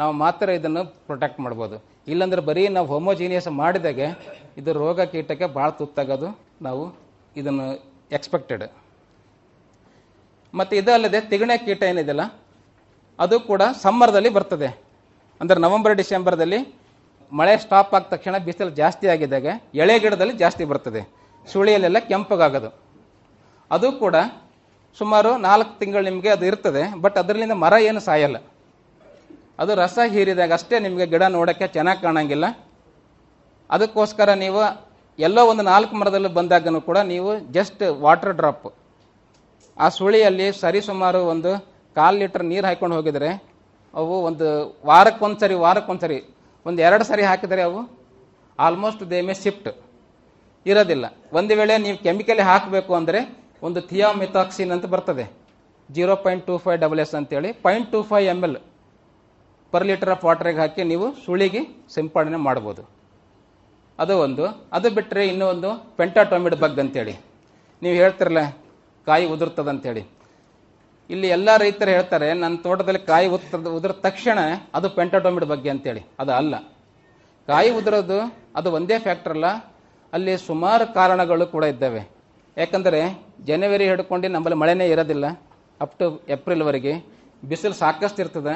ನಾವು 0.00 0.12
ಮಾತ್ರ 0.22 0.46
ಇದನ್ನು 0.58 0.82
ಪ್ರೊಟೆಕ್ಟ್ 1.08 1.40
ಮಾಡ್ಬೋದು. 1.44 1.76
ಇಲ್ಲಾಂದ್ರೆ 2.12 2.42
ಬರೀ 2.48 2.62
ನಾವು 2.76 2.86
ಹೋಮೋಜಿನಿಯಸ್ 2.92 3.50
ಮಾಡಿದಾಗೆ 3.62 4.06
ಇದು 4.60 4.70
ರೋಗ 4.82 5.00
ಕೀಟಕ್ಕೆ 5.12 5.46
ಭಾಳ 5.56 5.68
ತುತ್ತಾಗೋದು 5.80 6.28
ನಾವು 6.66 6.84
ಇದನ್ನು 7.40 7.66
ಎಕ್ಸ್ಪೆಕ್ಟೆಡ್ 8.16 8.64
ಮತ್ತು 10.58 10.74
ಇದಲ್ಲದೆ 10.80 11.20
ತಿಗಣೆ 11.30 11.54
ಕೀಟ 11.66 11.82
ಏನಿದೆಯಲ್ಲ, 11.90 12.24
ಅದು 13.18 13.36
ಕೂಡ 13.50 13.62
ಸಮ್ಮರ್ದಲ್ಲಿ 13.84 14.30
ಬರ್ತದೆ. 14.36 14.68
ಅಂದ್ರೆ 15.40 15.58
ನವೆಂಬರ್ 15.64 15.94
ಡಿಸೆಂಬರ್ದಲ್ಲಿ 16.00 16.58
ಮಳೆ 17.38 17.54
ಸ್ಟಾಪ್ 17.64 17.92
ಆದ 17.96 18.04
ತಕ್ಷಣ 18.14 18.36
ಬಿಸಿಲು 18.48 18.72
ಜಾಸ್ತಿ 18.80 19.06
ಆಗಿದ್ದಾಗ 19.14 19.46
ಎಳೆ 19.82 19.94
ಗಿಡದಲ್ಲಿ 20.04 20.34
ಜಾಸ್ತಿ 20.42 20.64
ಬರ್ತದೆ. 20.72 21.02
ಸುಳಿಯಲ್ಲೆಲ್ಲ 21.52 21.98
ಕೆಂಪಗಾಗೋದು. 22.10 22.70
ಅದು 23.70 23.88
ಕೂಡ 24.02 24.16
ಸುಮಾರು 24.98 25.30
ನಾಲ್ಕು 25.46 25.72
ತಿಂಗಳು 25.80 26.04
ನಿಮಗೆ 26.10 26.30
ಅದು 26.36 26.44
ಇರ್ತದೆ 26.50 26.82
ಬಟ್ 27.04 27.16
ಅದರಿಂದ 27.22 27.54
ಮರ 27.64 27.74
ಏನು 27.88 28.00
ಸಾಯಲ್ಲ. 28.08 28.38
ಅದು 29.62 29.72
ರಸ 29.82 29.98
ಹೀರಿದಾಗ 30.14 30.52
ಅಷ್ಟೇ 30.58 30.76
ನಿಮಗೆ 30.86 31.06
ಗಿಡ 31.12 31.24
ನೋಡೋಕ್ಕೆ 31.36 31.66
ಚೆನ್ನಾಗಿ 31.76 32.00
ಕಾಣಂಗಿಲ್ಲ. 32.06 32.46
ಅದಕ್ಕೋಸ್ಕರ 33.74 34.30
ನೀವು 34.44 34.62
ಎಲ್ಲೋ 35.18 35.42
ಒಂದು 35.50 35.62
ನಾಲ್ಕು 35.72 35.94
ಮರದಲ್ಲಿ 36.00 36.30
ಬಂದಾಗನು 36.38 36.80
ಕೂಡ 36.88 36.98
ನೀವು 37.12 37.30
ಜಸ್ಟ್ 37.56 37.82
ವಾಟರ್ 38.04 38.36
ಡ್ರಾಪ್ 38.40 38.68
ಆ 39.84 39.86
ಸುಳಿಯಲ್ಲಿ 39.98 40.46
ಸರಿಸುಮಾರು 40.62 41.20
ಒಂದು 41.32 41.50
ಕಾಲು 41.96 42.18
ಲೀಟರ್ 42.22 42.44
ನೀರು 42.52 42.66
ಹಾಕ್ಕೊಂಡು 42.68 42.96
ಹೋಗಿದರೆ 42.98 43.30
ಅವು 44.00 44.14
ಒಂದು 44.28 44.46
ವಾರಕ್ಕೊಂದ್ಸರಿ 44.90 45.56
ವಾರಕ್ಕೊಂದ್ಸರಿ, 45.64 46.18
ಒಂದು 46.66 46.80
ಎರಡು 46.86 47.04
ಸರಿ 47.10 47.24
ಹಾಕಿದರೆ 47.30 47.62
ಅವು 47.68 47.80
ಆಲ್ಮೋಸ್ಟ್ 48.58 49.02
ದೇ 49.12 49.18
ಮೇ 49.26 49.34
ಶಿಫ್ಟ್ 49.44 49.70
ಇರೋದಿಲ್ಲ. 50.66 51.06
ಒಂದು 51.38 51.52
ವೇಳೆ 51.58 51.74
ನೀವು 51.84 51.96
ಕೆಮಿಕಲ್ 52.06 52.42
ಹಾಕಬೇಕು 52.50 52.92
ಅಂದರೆ 53.00 53.20
ಒಂದು 53.66 53.80
ಥಿಯಾಮಿಥಾಕ್ಸಿನ್ 53.90 54.72
ಅಂತ 54.76 54.86
ಬರ್ತದೆ. 54.94 55.24
Zero 55.88 56.14
point 56.24 56.44
two 56.48 56.54
five 56.64 56.78
double 56.84 57.00
S 57.04 57.14
ಅಂತೇಳಿ. 57.20 57.50
Point 57.64 57.88
two 57.94 58.00
five 58.10 58.26
M 58.34 58.40
L 58.48 58.58
per 59.74 59.86
litre 59.90 60.12
of 60.14 60.24
ವಾಟರ್ಗೆ 60.28 60.60
ಹಾಕಿ 60.62 60.82
ನೀವು 60.92 61.06
ಸುಳಿಗೆ 61.24 61.62
ಸಿಂಪಡಣೆ 61.94 62.38
ಮಾಡ್ಬೋದು 62.48 62.82
ಅದು 64.02 64.14
ಒಂದು. 64.24 64.44
ಅದು 64.76 64.88
ಬಿಟ್ಟರೆ 64.96 65.22
ಇನ್ನೂ 65.32 65.46
ಒಂದು 65.54 65.68
ಪೆಂಟಾಟೊಮಿಡ್ 65.98 66.56
ಬಗ್ 66.62 66.78
ಅಂತೇಳಿ. 66.84 67.14
ನೀವು 67.82 67.96
ಹೇಳ್ತಿರಲ್ಲ, 68.02 68.40
ಕಾಯಿ 69.06 69.24
ಉದುರ್ತದ 69.34 69.68
ಅಂತೇಳಿ 69.74 70.02
ಇಲ್ಲಿ 71.10 71.28
ಎಲ್ಲ 71.36 71.48
ರೈತರು 71.62 71.90
ಹೇಳ್ತಾರೆ, 71.96 72.28
ನನ್ನ 72.42 72.54
ತೋಟದಲ್ಲಿ 72.66 73.00
ಕಾಯಿ 73.10 73.26
ಉತ್ತದ 73.36 73.70
ಉದುರ 73.78 73.92
ತಕ್ಷಣ 74.06 74.38
ಅದು 74.74 74.86
ಪೆಂಟಾಟೊಮಿಡ್ 74.98 75.46
ಬಗ್ಗೆ 75.52 75.70
ಅಂತೇಳಿ. 75.74 76.02
ಅದು 76.20 76.32
ಅಲ್ಲ. 76.32 76.54
ಕಾಯಿ 77.46 77.70
ಉದುರೋದು, 77.78 78.18
ಅದು 78.58 78.68
ಒಂದೇ 78.78 78.96
ಫ್ಯಾಕ್ಟರ್ 79.06 79.34
ಅಲ್ಲ. 79.36 79.48
ಅಲ್ಲಿ 80.12 80.34
ಸುಮಾರು 80.48 80.84
ಕಾರಣಗಳು 80.98 81.46
ಕೂಡ 81.54 81.64
ಇದ್ದಾವೆ. 81.74 82.02
ಯಾಕಂದರೆ 82.56 83.00
ಜನವರಿ 83.50 83.84
ಹಿಡ್ಕೊಂಡು 83.90 84.28
ನಮ್ಮಲ್ಲಿ 84.28 84.58
ಮಳೆನೇ 84.62 84.86
ಇರೋದಿಲ್ಲ. 84.94 85.26
ಅಪ್ 85.80 85.94
ಟು 86.00 86.06
ಏಪ್ರಿಲ್ವರೆಗೆ 86.34 86.94
ಬಿಸಿಲು 87.50 87.76
ಸಾಕಷ್ಟು 87.82 88.22
ಇರ್ತದೆ 88.22 88.54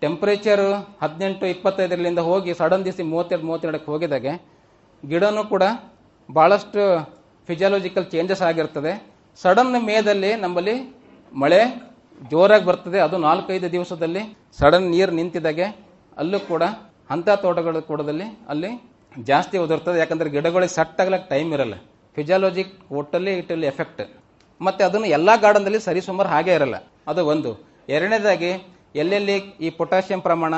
ಟೆಂಪ್ರೇಚರ್ 0.00 0.64
ಹದಿನೆಂಟು 1.02 1.46
ಇಪ್ಪತ್ತೈದರಿಂದ 1.46 2.18
ಹೋಗಿ 2.18 2.54
ಸಡನ್ 2.54 2.84
ದಿಸಿ 2.84 3.02
ಮೂವತ್ತೆರಡು, 3.02 3.46
ಮೂವತ್ತೆರಡಕ್ಕೆ 3.46 3.90
ಹೋಗಿದಾಗೆ, 3.90 4.32
ಗಿಡನೂ 5.08 5.44
ಕೂಡ 5.44 5.62
ಭಾಳಷ್ಟು 6.34 6.82
ಫಿಸಿಯಾಲಜಿಕಲ್ 7.46 8.06
ಚೇಂಜಸ್ 8.06 8.42
ಆಗಿರ್ತದೆ. 8.42 8.92
ಸಡನ್ 9.42 9.84
ಮೇದಲ್ಲಿ 9.84 10.34
ನಮ್ಮಲ್ಲಿ 10.34 10.74
ಮಳೆ 11.32 11.60
ಜೋರಾಗಿ 12.30 12.64
ಬರ್ತದೆ. 12.64 12.98
ಅದು 13.00 13.16
ನಾಲ್ಕೈದು 13.18 13.72
ದಿವಸದಲ್ಲಿ 13.72 14.22
ಸಡನ್ 14.58 14.90
ನೀರು 14.90 15.12
ನಿಂತಿದ್ದಾಗೆ 15.12 15.66
ಅಲ್ಲೂ 16.16 16.40
ಕೂಡ 16.40 16.62
ಅಂಥ 17.10 17.28
ತೋಟಗಳ 17.28 17.78
ಕೂಡದಲ್ಲಿ 17.78 18.24
ಅಲ್ಲಿ 18.48 18.70
ಜಾಸ್ತಿ 19.22 19.58
ಉದುರ್ತದೆ. 19.58 19.98
ಯಾಕಂದ್ರೆ 19.98 20.30
ಗಿಡಗಳಿಗೆ 20.30 20.74
ಸೆಟ್ 20.74 21.00
ಆಗ್ಲಕ್ಕೆ 21.00 21.28
ಟೈಮ್ 21.28 21.52
ಇರಲ್ಲ. 21.52 21.74
ಫಿಸಿಯಾಲಜಿ 22.14 22.64
ಒಟ್ಟಲ್ಲಿ 22.92 23.32
ಇಟ್ಟಲ್ಲಿ 23.38 23.66
ಎಫೆಕ್ಟ್ 23.66 24.02
ಮತ್ತೆ 24.60 24.84
ಅದನ್ನು 24.84 25.06
ಎಲ್ಲಾ 25.06 25.36
ಗಾರ್ಡನ್ದಲ್ಲಿ 25.36 25.80
ಸರಿಸುಮಾರು 25.80 26.28
ಹಾಗೆ 26.28 26.54
ಇರಲ್ಲ. 26.54 26.76
ಅದು 27.06 27.26
ಒಂದು. 27.26 27.50
ಎರಡನೇದಾಗಿ 27.88 28.50
ಎಲ್ಲೆಲ್ಲಿ 28.94 29.36
ಈ 29.66 29.70
ಪೊಟ್ಯಾಷಿಯಂ 29.78 30.20
ಪ್ರಮಾಣ, 30.26 30.54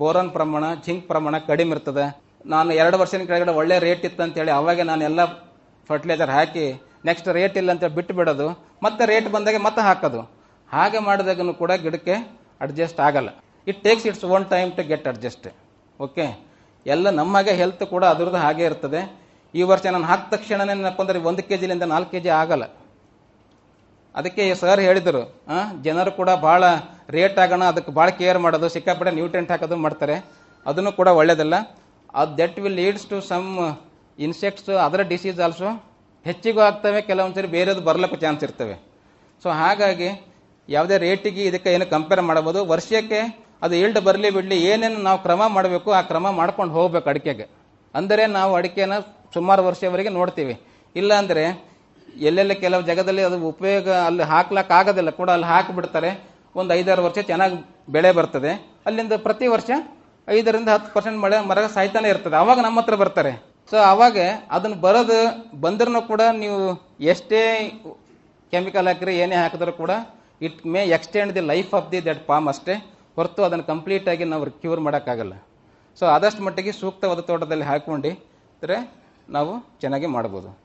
ಬೋರಾನ್ 0.00 0.30
ಪ್ರಮಾಣ, 0.36 0.64
ಜಿಂಕ್ 0.84 1.06
ಪ್ರಮಾಣ 1.10 1.34
ಕಡಿಮೆ 1.48 1.72
ಇರ್ತದೆ, 1.76 2.04
ನಾನು 2.52 2.70
ಎರಡು 2.82 2.96
ವರ್ಷದ 3.02 3.24
ಕೆಳಗಡೆ 3.30 3.52
ಒಳ್ಳೆ 3.60 3.76
ರೇಟ್ 3.86 4.04
ಇತ್ತು 4.08 4.22
ಅಂತೇಳಿ 4.26 4.52
ಅವಾಗ 4.60 4.80
ನಾನು 4.90 5.02
ಎಲ್ಲ 5.10 5.20
ಫರ್ಟಿಲೈಸರ್ 5.90 6.32
ಹಾಕಿ 6.36 6.64
ನೆಕ್ಸ್ಟ್ 7.08 7.28
ರೇಟ್ 7.38 7.56
ಇಲ್ಲ 7.60 7.70
ಅಂತ 7.74 7.86
ಬಿಟ್ಟು 7.96 8.12
ಬಿಡೋದು, 8.18 8.46
ಮತ್ತೆ 8.84 9.02
ರೇಟ್ 9.12 9.28
ಬಂದಾಗ 9.34 9.58
ಮತ್ತೆ 9.66 9.82
ಹಾಕೋದು. 9.88 10.20
ಹಾಗೆ 10.70 11.00
ಮಾಡಿದಾಗನು 11.08 11.54
ಕೂಡ 11.62 11.72
ಗಿಡಕ್ಕೆ 11.84 12.14
ಅಡ್ಜಸ್ಟ್ 12.64 13.00
ಆಗಲ್ಲ. 13.06 13.30
It 13.70 13.80
takes 13.86 14.06
its 14.10 14.24
own 14.36 14.46
time 14.54 14.70
to 14.78 14.82
get 14.92 15.06
adjust 15.12 15.48
okay 16.06 16.26
ಎಲ್ಲ 16.86 17.10
ನಮ್ಮಾಗೆ 17.18 17.52
ಹೆಲ್ತ್ 17.60 17.84
ಕೂಡ 17.92 18.04
ಅದ್ರದ್ದು 18.14 18.40
ಹಾಗೆ 18.44 18.64
ಇರ್ತದೆ. 18.70 19.00
ಈ 19.54 19.62
ವರ್ಷ 19.70 19.84
ನಾನು 19.96 20.08
ಹಾಕಿದ 20.10 20.30
ತಕ್ಷಣನೇ 20.34 20.72
ಏನಪ್ಪ 20.80 21.00
ಅಂದ್ರೆ 21.04 21.18
ಒಂದು 21.30 21.42
ಕೆ 21.48 21.56
ಜಿಲಿಂದ 21.62 21.84
ನಾಲ್ಕು 21.92 22.10
ಕೆ 22.14 22.20
ಜಿ 22.24 22.30
ಆಗಲ್ಲ. 22.40 22.64
ಅದಕ್ಕೆ 24.18 24.42
ಸರ್ 24.62 24.80
ಹೇಳಿದರು 24.86 25.22
ಜನರು 25.86 26.10
ಕೂಡ 26.18 26.30
ಭಾಳ 26.46 26.64
ರೇಟ್ 27.16 27.38
ಆಗೋಣ, 27.44 27.62
ಅದಕ್ಕೆ 27.72 27.92
ಭಾಳ 27.98 28.08
ಕೇರ್ 28.20 28.38
ಮಾಡೋದು, 28.44 28.68
ಸಿಕ್ಕಾಪಟ್ಟೆ 28.74 29.12
ನ್ಯೂಟ್ರೆಂಟ್ 29.18 29.50
ಹಾಕೋದು 29.52 29.76
ಮಾಡ್ತಾರೆ. 29.86 30.16
ಅದನ್ನು 30.66 30.92
ಕೂಡ 31.00 31.08
ಒಳ್ಳೆಯದಲ್ಲ 31.20 31.56
ಅದು 32.20 32.32
that 32.40 32.58
will 32.64 32.78
leads 32.82 33.06
to 33.12 33.16
some 33.30 33.48
insects 34.26 34.70
ಅದರ 34.86 35.02
ಡಿಸೀಸ್ 35.12 35.40
ಆಲ್ಸೋ 35.46 35.70
ಹೆಚ್ಚಿಗೂ 36.26 36.60
ಆಗ್ತವೆ, 36.68 37.00
ಕೆಲವೊಂದ್ಸರಿ 37.08 37.48
ಬೇರೆದು 37.56 37.80
ಬರ್ಲಿಕ್ಕೂ 37.88 38.18
ಚಾನ್ಸ್ 38.24 38.44
ಇರ್ತವೆ. 38.46 38.76
ಸೊ 39.44 39.48
ಹಾಗಾಗಿ 39.62 40.10
ಯಾವುದೇ 40.68 40.96
ರೇಟಿಗೆ 41.06 41.42
ಇದಕ್ಕೆ 41.50 41.70
ಏನು 41.76 41.86
ಕಂಪೇರ್ 41.94 42.22
ಮಾಡಬಹುದು. 42.28 42.60
ವರ್ಷಕ್ಕೆ 42.72 43.20
ಅದು 43.64 43.74
ಈಲ್ಡ್ 43.80 44.00
ಬರಲಿ 44.06 44.28
ಬಿಡಲಿ 44.36 44.56
ಏನೇನು 44.70 45.00
ನಾವು 45.08 45.18
ಕ್ರಮ 45.26 45.42
ಮಾಡಬೇಕು, 45.56 45.90
ಆ 45.98 46.00
ಕ್ರಮ 46.10 46.26
ಮಾಡ್ಕೊಂಡು 46.40 46.72
ಹೋಗ್ಬೇಕು 46.78 47.08
ಅಡಿಕೆಗೆ. 47.12 47.46
ಅಂದರೆ 47.94 48.22
ನಾವು 48.38 48.52
ಅಡಿಕೆನ 48.60 48.94
ಸುಮಾರು 49.36 49.62
ವರ್ಷವರೆಗೆ 49.68 50.10
ನೋಡ್ತೀವಿ. 50.18 50.54
ಇಲ್ಲ 50.96 51.12
ಅಂದರೆ 51.22 51.44
ಎಲ್ಲೆಲ್ಲ 52.28 52.52
ಕೆಲವು 52.52 52.82
ಜಾಗದಲ್ಲಿ 52.82 53.22
ಅದು 53.22 53.48
ಉಪಯೋಗ 53.48 53.88
ಅಲ್ಲಿ 53.88 54.22
ಹಾಕ್ಲಕ್ 54.22 54.70
ಆಗೋದಿಲ್ಲ 54.70 55.10
ಕೂಡ 55.10 55.30
ಅಲ್ಲಿ 55.30 55.46
ಹಾಕಿಬಿಡ್ತಾರೆ. 55.46 56.10
ಒಂದು 56.56 56.74
ಐದಾರು 56.74 57.04
ವರ್ಷ 57.04 57.18
ಚೆನ್ನಾಗಿ 57.18 57.56
ಬೆಳೆ 57.92 58.12
ಬರ್ತದೆ. 58.12 58.52
ಅಲ್ಲಿಂದ 58.86 59.12
ಪ್ರತಿ 59.12 59.46
ವರ್ಷ 59.46 59.70
ಐದರಿಂದ 60.28 60.68
ಹತ್ತು 60.68 60.94
ಪರ್ಸೆಂಟ್ 60.94 61.18
ಮಳೆ 61.18 61.40
ಮರ 61.46 61.66
ಸಾಯ್ತಾನೆ 61.66 62.08
ಇರ್ತದೆ. 62.08 62.36
ಅವಾಗ 62.36 62.58
ನಮ್ಮ 62.60 62.80
ಹತ್ರ 62.80 62.94
ಬರ್ತಾರೆ. 62.94 63.32
ಸೊ 63.70 63.76
ಅವಾಗ 63.76 64.18
ಅದನ್ನು 64.50 64.76
ಬರೋದು 64.76 65.18
ಬಂದ್ರೂ 65.60 66.00
ಕೂಡ 66.00 66.20
ನೀವು 66.38 66.58
ಎಷ್ಟೇ 67.00 67.70
ಕೆಮಿಕಲ್ 68.52 68.86
ಹಾಕಿದ್ರೆ 68.86 69.16
ಏನೇ 69.16 69.36
ಹಾಕಿದ್ರು 69.36 69.72
ಕೂಡ 69.72 69.90
it 70.42 70.66
may 70.66 70.84
extend 70.84 71.34
the 71.34 71.40
life 71.40 71.74
of 71.74 71.92
the 71.92 72.04
that 72.04 72.26
palm 72.26 72.48
ಅಷ್ಟೇ. 72.48 72.74
ಹೊರತು 73.16 73.42
ಅದನ್ನು 73.42 73.64
ಕಂಪ್ಲೀಟ್ 73.64 74.08
ಆಗಿ 74.08 74.24
ನಾವು 74.24 74.44
ಕ್ಯೂರ್ 74.44 74.80
ಮಾಡೋಕ್ಕಾಗಲ್ಲ. 74.80 75.34
ಸೊ 75.98 76.06
ಆದಷ್ಟು 76.06 76.42
ಮಟ್ಟಿಗೆ 76.44 76.72
ಸೂಕ್ತವಾದ 76.72 77.20
ತೋಟದಲ್ಲಿ 77.20 77.64
ಹಾಕ್ಕೊಂಡು 77.64 78.12
ನಾವು 79.30 79.52
ಚೆನ್ನಾಗಿ 79.80 80.06
ಮಾಡ್ಬೋದು. 80.06 80.63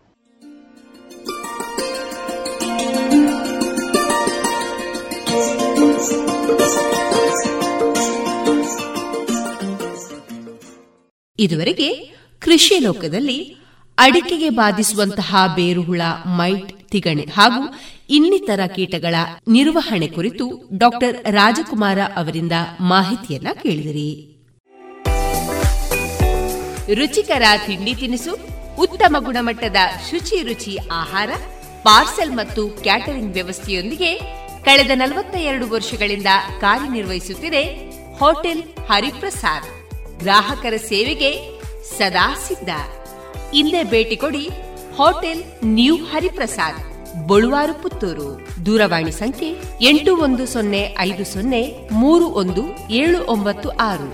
ಇದುವರೆಗೆ 11.39 11.95
ಕೃಷಿ 12.39 12.79
ಲೋಕದಲ್ಲಿ 12.79 13.57
ಅಡಿಕೆಗೆ 13.97 14.49
ಬಾಧಿಸುವಂತಹ 14.49 15.35
ಬೇರುಹುಳ, 15.55 16.01
ಮೈಟ್, 16.25 16.89
ತಿಗಣೆ 16.89 17.25
ಹಾಗೂ 17.35 17.61
ಇನ್ನಿತರ 18.09 18.59
ಕೀಟಗಳ 18.75 19.15
ನಿರ್ವಹಣೆ 19.47 20.07
ಕುರಿತು 20.07 20.69
ಡಾಕ್ಟರ್ 20.77 21.31
ರಾಜಕುಮಾರ 21.31 21.99
ಅವರಿಂದ 22.15 22.51
ಮಾಹಿತಿಯನ್ನ 22.81 23.47
ಕೇಳಿದಿರಿ. 23.63 24.09
ರುಚಿಕರ 26.93 27.41
ತಿಂಡಿ 27.67 27.95
ತಿನಿಸು, 27.95 28.33
ಉತ್ತಮ 28.81 29.15
ಗುಣಮಟ್ಟದ 29.19 29.75
ಶುಚಿ 30.09 30.41
ರುಚಿ 30.47 30.77
ಆಹಾರ, 30.91 31.29
ಪಾರ್ಸೆಲ್ 31.83 32.31
ಮತ್ತು 32.31 32.67
ಕ್ಯಾಟರಿಂಗ್ 32.67 33.33
ವ್ಯವಸ್ಥೆಯೊಂದಿಗೆ 33.33 34.11
ಕಳೆದ 34.65 34.91
ನಲವತ್ತ 34.93 35.35
ಎರಡು 35.35 35.65
ವರ್ಷಗಳಿಂದ 35.69 36.29
ಕಾರ್ಯನಿರ್ವಹಿಸುತ್ತಿದೆ 36.61 37.63
ಹೋಟೆಲ್ 38.19 38.63
ಹರಿಪ್ರಸಾದ್. 38.89 39.67
ಗ್ರಾಹಕರ 40.19 40.75
ಸೇವೆಗೆ 40.87 41.31
ಸದಾ 41.97 42.27
ಸಿದ್ಧ. 42.47 42.71
ಇಲ್ಲೇ 43.53 43.83
ಭೇಟಿ 43.83 44.15
ಕೊಡಿ 44.15 44.45
ಹೋಟೆಲ್ 44.95 45.43
ನ್ಯೂ 45.65 45.95
ಹರಿಪ್ರಸಾದ್, 45.95 46.81
ಬಳುವಾರು 47.27 47.73
ಪುತ್ತೂರು. 47.73 48.29
ದೂರವಾಣಿ 48.65 49.11
ಸಂಖ್ಯೆ 49.11 49.49
ಎಂಟು 49.81 50.11
ಒಂದು 50.17 50.45
ಸೊನ್ನೆ 50.45 50.81
ಐದು 50.99 51.25
ಸೊನ್ನೆ 51.25 51.61
ಮೂರು 51.91 52.25
ಒಂದು 52.41 52.63
ಏಳು 52.91 53.19
ಒಂಬತ್ತು 53.25 53.69
ಆರು. 53.69 54.09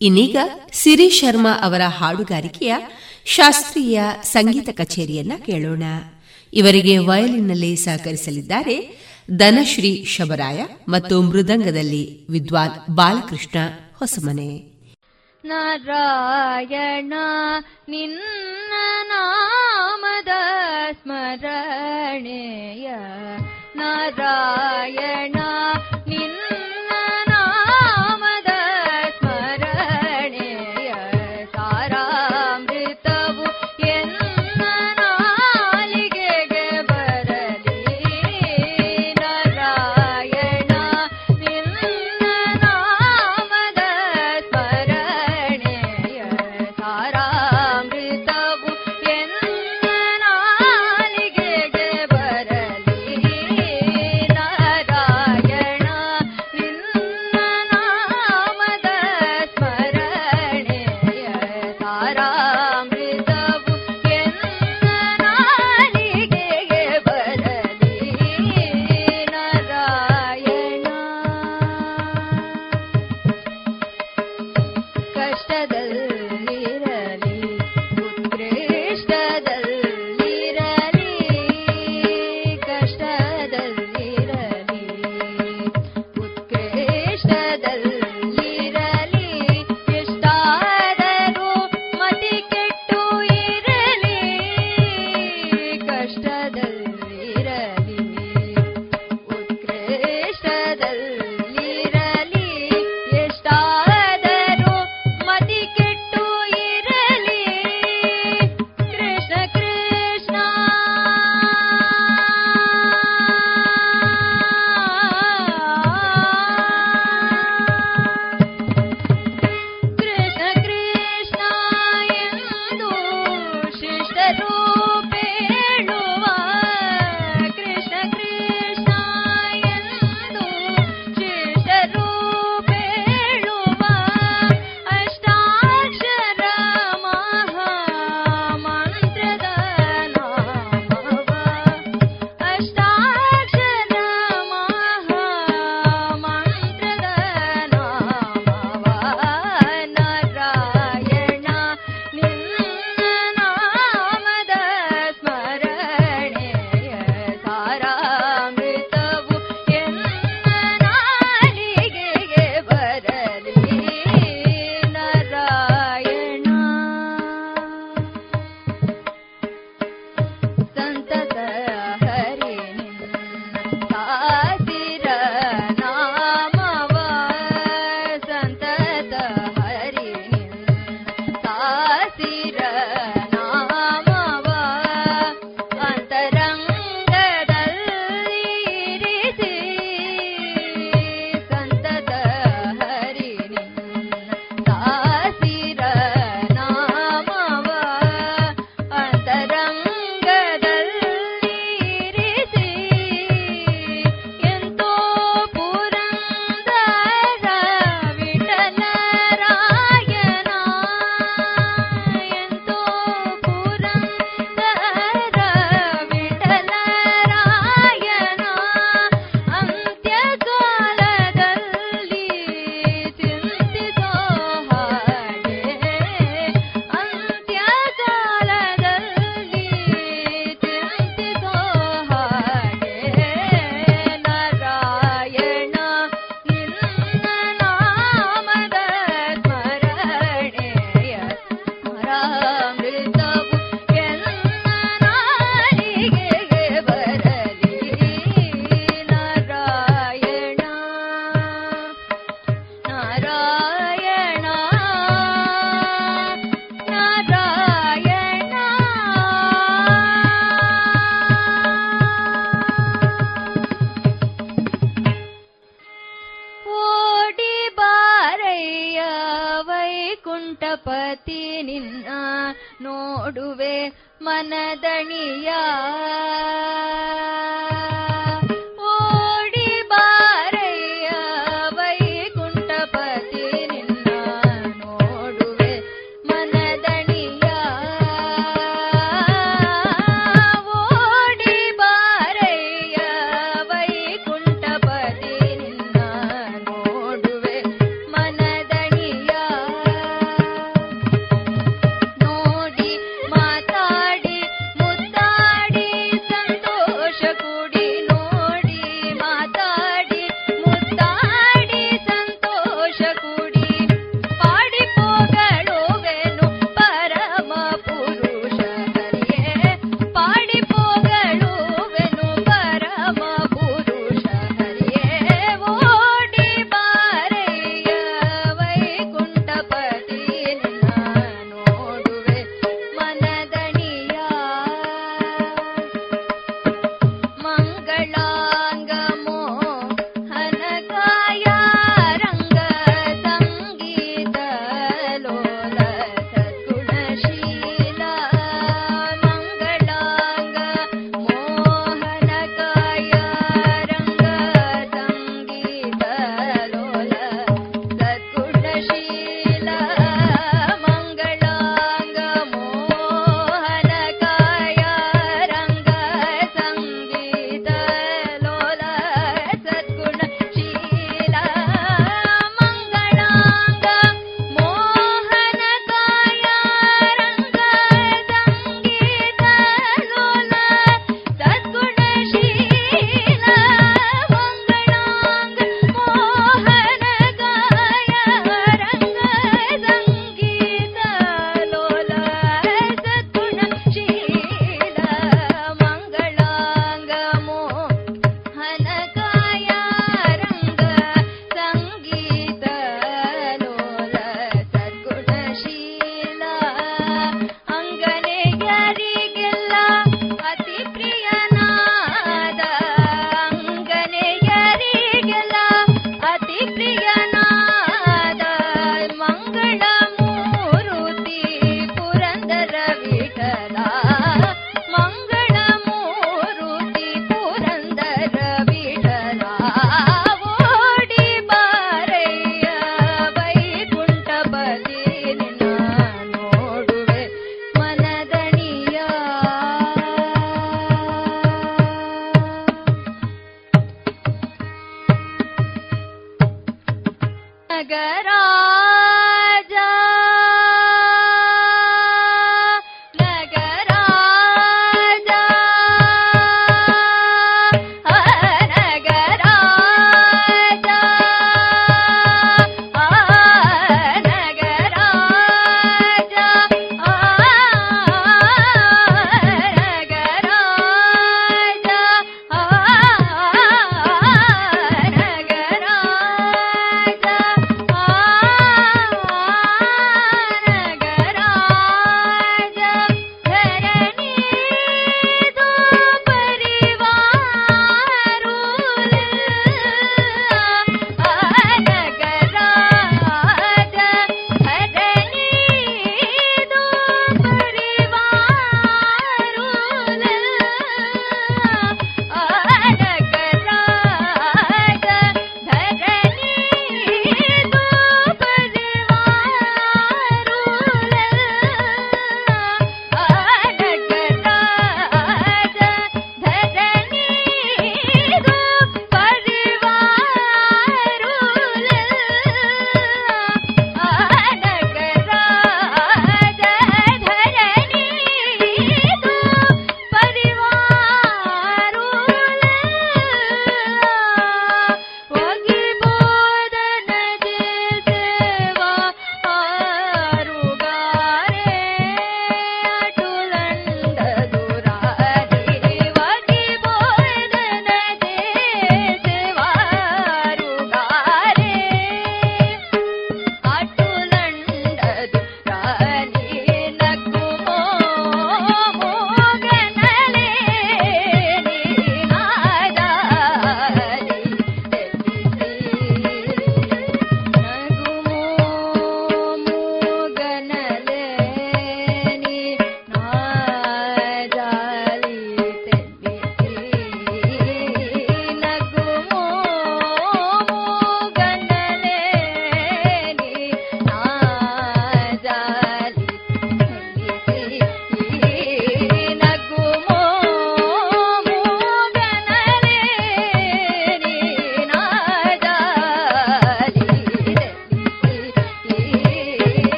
ಇನ್ನೀಗ 0.00 0.36
ಸಿರಿ 0.72 1.08
ಶರ್ಮಾ 1.10 1.52
ಅವರ 1.62 1.82
ಹಾಡುಗಾರಿಕೆಯ 1.98 2.74
ಶಾಸ್ತ್ರೀಯ 3.24 4.00
ಸಂಗೀತ 4.22 4.68
ಕಚೇರಿಯನ್ನ 4.72 5.32
ಕೇಳೋಣ. 5.46 5.84
ಇವರಿಗೆ 6.52 6.98
ವಯಲಿನ್ನಲ್ಲಿ 6.98 7.76
ಸಹಕರಿಸಲಿದ್ದಾರೆ. 7.76 9.08
ಧನಶ್ರೀ 9.36 10.04
ಶಬರಾಯ 10.04 10.64
ಮತ್ತು 10.88 11.22
ಮೃದಂಗದಲ್ಲಿ 11.22 12.26
ವಿದ್ವಾನ್ 12.30 12.94
ಬಾಲಕೃಷ್ಣ 12.94 13.58
ಹೊಸಮನೆ. 13.98 14.78
ನಾರಾಯಣ, 15.44 17.12
ನಿನ್ನ 17.88 18.72
ನಾಮದ 19.08 20.28
ಸ್ಮರಣೆಯ 20.92 22.90
ನಾರಾಯಣ. 23.76 25.37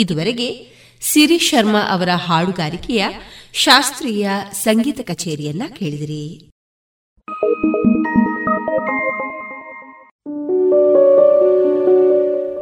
ಇದುವರೆಗೆ 0.00 0.80
ಸಿರಿ 1.00 1.38
ಶರ್ಮಾ 1.38 1.80
ಅವರ 1.90 2.08
ಹಾಡುಗಾರಿಕೆಯ 2.14 3.06
ಶಾಸ್ತ್ರೀಯ 3.52 4.28
ಸಂಗೀತ 4.52 5.00
ಕಚೇರಿಯನ್ನ 5.00 5.62
ಕೇಳಿದಿರಿ. 5.78 6.50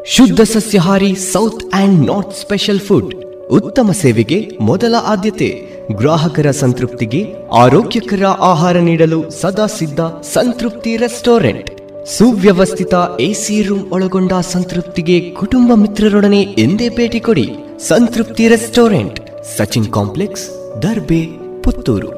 ಶುದ್ಧ 0.06 0.40
ಸಸ್ಯಹಾರಿ 0.40 1.14
south 1.14 1.64
and 1.74 2.06
north 2.06 2.36
special 2.36 2.80
food 2.80 3.14
ಉತ್ತಮ 3.46 3.90
ಸೇವೆಗೆ 3.92 4.48
ಮೊದಲ 4.60 4.94
ಆದ್ಯತೆ. 5.02 5.62
ಗ್ರಾಹಕರ 5.92 6.50
ಸಂತೃಪ್ತಿಗೆ 6.50 7.24
ಆರೋಗ್ಯಕರ 7.54 8.26
ಆಹಾರ 8.26 8.76
ನೀಡಲು 8.76 9.30
ಸದಾ 9.30 9.66
ಸಿದ್ಧ 9.66 10.00
ಸಂತೃಪ್ತಿ 10.32 10.96
ರೆಸ್ಟೋರೆಂಟ್. 10.96 11.77
ಸುವ್ಯವಸ್ಥಿತ 12.16 12.94
ಎಸಿ 13.20 13.62
ರೂಮ್ 13.62 13.92
ಒಳಗೊಂಡ 13.92 14.32
ಸಂತೃಪ್ತಿಗೆ 14.32 15.30
ಕುಟುಂಬ 15.30 15.74
ಮಿತ್ರರೊಡನೆ 15.74 16.42
ಎಂದೇ 16.42 16.88
ಭೇಟಿ 16.88 17.20
ಕೊಡಿ 17.20 17.48
ಸಂತೃಪ್ತಿ 17.78 18.48
ರೆಸ್ಟೋರೆಂಟ್, 18.48 19.20
ಸಚಿನ್ 19.56 19.92
ಕಾಂಪ್ಲೆಕ್ಸ್, 19.92 20.46
ದರ್ಬೆ, 20.82 21.26
ಪುತ್ತೂರು. 21.62 22.08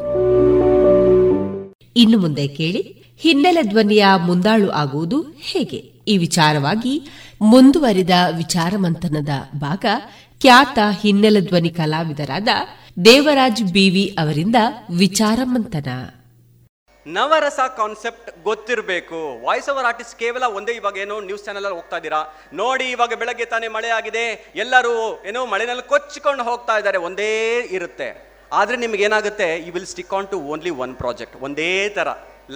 ಇನ್ನು 1.97 2.19
ಮುಂದೆ 2.19 2.49
ಕೇಳಿ, 2.49 2.83
ಹಿನ್ನೆಲೆ 3.19 3.63
ಧ್ವನಿಯ 3.63 4.05
ಮುಂದಾಳು 4.27 4.71
ಆಗುವುದು 4.71 5.21
ಹೇಗೆ? 5.21 5.77
ಈ 6.09 6.17
ವಿಚಾರವಾಗಿ 6.17 7.11
ಮುಂದುವರಿದ 7.41 8.11
ವಿಚಾರಮಂಥನದ 8.37 9.29
ಭಾಗ 9.57 9.85
ಖ್ಯಾತ 10.41 10.79
ಹಿನ್ನೆಲೆ 11.03 11.41
ಧ್ವನಿ 11.41 11.69
ಕಲಾವಿದರಾದ 11.69 12.49
ದೇವರಾಜ್ 13.05 13.73
ಬಿವಿ 13.73 14.17
ಅವರಿಂದ 14.19 14.57
ವಿಚಾರಮಂಥನ. 14.99 15.89
ನವರಸ 17.17 17.61
ಕಾನ್ಸೆಪ್ಟ್ 17.81 18.29
ಗೊತ್ತಿರಬೇಕು. 18.49 19.19
ವಾಯ್ಸ್ 19.45 19.69
ಓವರ್ 19.73 19.87
ಆರ್ಟಿಸ್ಟ್ 19.91 20.17
ಕೇವಲ 20.23 20.45
ಒಂದೇ 20.59 20.73
ಇವಾಗ 20.81 20.97
ಏನೋ 21.05 21.17
ನ್ಯೂಸ್ 21.29 21.45
ಚಾನಲಲ್ಲಿ 21.47 21.77
ಹೋಗ್ತಾ 21.79 21.99
ಇದ್ದೀರಾ? 22.01 22.21
ನೋಡಿ, 22.61 22.87
ಇವಾಗ 22.95 23.13
ಬೆಳಗ್ಗೆ 23.21 23.47
ತಾನೇ 23.53 23.69
ಮಳೆ 23.77 23.91
ಆಗಿದೆ. 23.99 24.25
ಎಲ್ಲರೂ 24.65 24.95
ಏನೋ 25.31 25.43
ಮಳೆನಲ್ಲಿ 25.53 25.85
ಕೊಚ್ಚಿಕೊಂಡು 25.93 26.45
ಹೋಗ್ತಾ 26.51 26.75
ಇದ್ದಾರೆ. 26.81 26.99
ಒಂದೇ 27.09 27.31
ಇರುತ್ತೆ. 27.79 28.09
ಆದರೆ 28.59 28.77
ನಿಮ್ಗೆ 28.83 29.05
ಏನಾಗುತ್ತೆ? 29.09 29.49
You 29.67 29.73
will 29.77 29.89
stick 29.95 30.13
on 30.19 30.29
to 30.35 30.39
only 30.53 30.73
one 30.85 30.95
project 31.03 31.37
ಒಂದೇ 31.49 31.71
ಥರ 31.99 32.09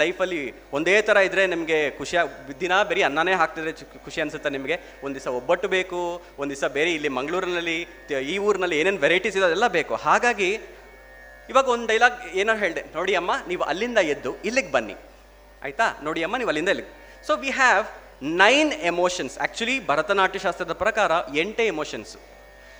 ಲೈಫಲ್ಲಿ 0.02 0.40
ಒಂದೇ 0.76 0.94
ಥರ 1.08 1.16
ಇದ್ದರೆ 1.26 1.42
ನಿಮಗೆ 1.54 1.76
ಖುಷಿ 1.98 2.16
ದಿನ 2.62 2.82
ಬೇರೆ 2.90 3.02
ಅನ್ನನೇ 3.08 3.34
ಹಾಕ್ತಿದ್ರೆ 3.40 3.72
ಖುಷಿ 4.06 4.18
ಅನಿಸುತ್ತೆ 4.22 4.50
ನಿಮಗೆ. 4.56 4.76
ಒಂದು 5.04 5.14
ದಿವಸ 5.16 5.28
ಒಬ್ಬಟ್ಟು 5.40 5.66
ಬೇಕು, 5.74 6.00
ಒಂದು 6.40 6.50
ದಿವಸ 6.54 6.68
ಬೇರೆ 6.78 6.90
ಇಲ್ಲಿ 6.96 7.10
ಮಂಗಳೂರಿನಲ್ಲಿ 7.18 7.76
ಈ 8.32 8.36
ಊರಿನಲ್ಲಿ 8.46 8.78
ಏನೇನು 8.80 9.02
ವೆರೈಟೀಸ್ 9.06 9.36
ಇದೆ 9.38 9.46
ಅದೆಲ್ಲ 9.50 9.68
ಬೇಕು. 9.78 9.94
ಹಾಗಾಗಿ 10.06 10.50
ಇವಾಗ 11.50 11.68
ಒಂದು 11.68 11.86
ಡೈಲಾಗ್ 11.86 12.28
ಏನೋ 12.28 12.54
ಹೇಳಿದೆ. 12.54 12.84
ನೋಡಿ 12.94 13.14
ಅಮ್ಮ, 13.14 13.32
ನೀವು 13.48 13.62
ಅಲ್ಲಿಂದ 13.62 13.98
ಎದ್ದು 13.98 14.42
ಇಲ್ಲಿಗೆ 14.42 14.72
ಬನ್ನಿ. 14.72 14.96
ಆಯ್ತಾ? 15.64 15.86
ನೋಡಿ 16.02 16.24
ಅಮ್ಮ, 16.24 16.36
ನೀವು 16.36 16.48
ಅಲ್ಲಿಂದ 16.48 16.68
ಇಲ್ಲಿಗೆ. 16.68 16.92
So 17.26 17.36
we 17.36 17.50
have 17.50 17.84
nine 18.22 18.72
emotions 18.72 19.38
actually 19.38 19.86
Bharatanatyam 19.86 20.38
ಶಾಸ್ತ್ರದ 20.38 20.72
ಪ್ರಕಾರ 20.72 21.12
ಎಂಟೇ 21.36 21.66
ಎಮೋಷನ್ಸ್ 21.66 22.16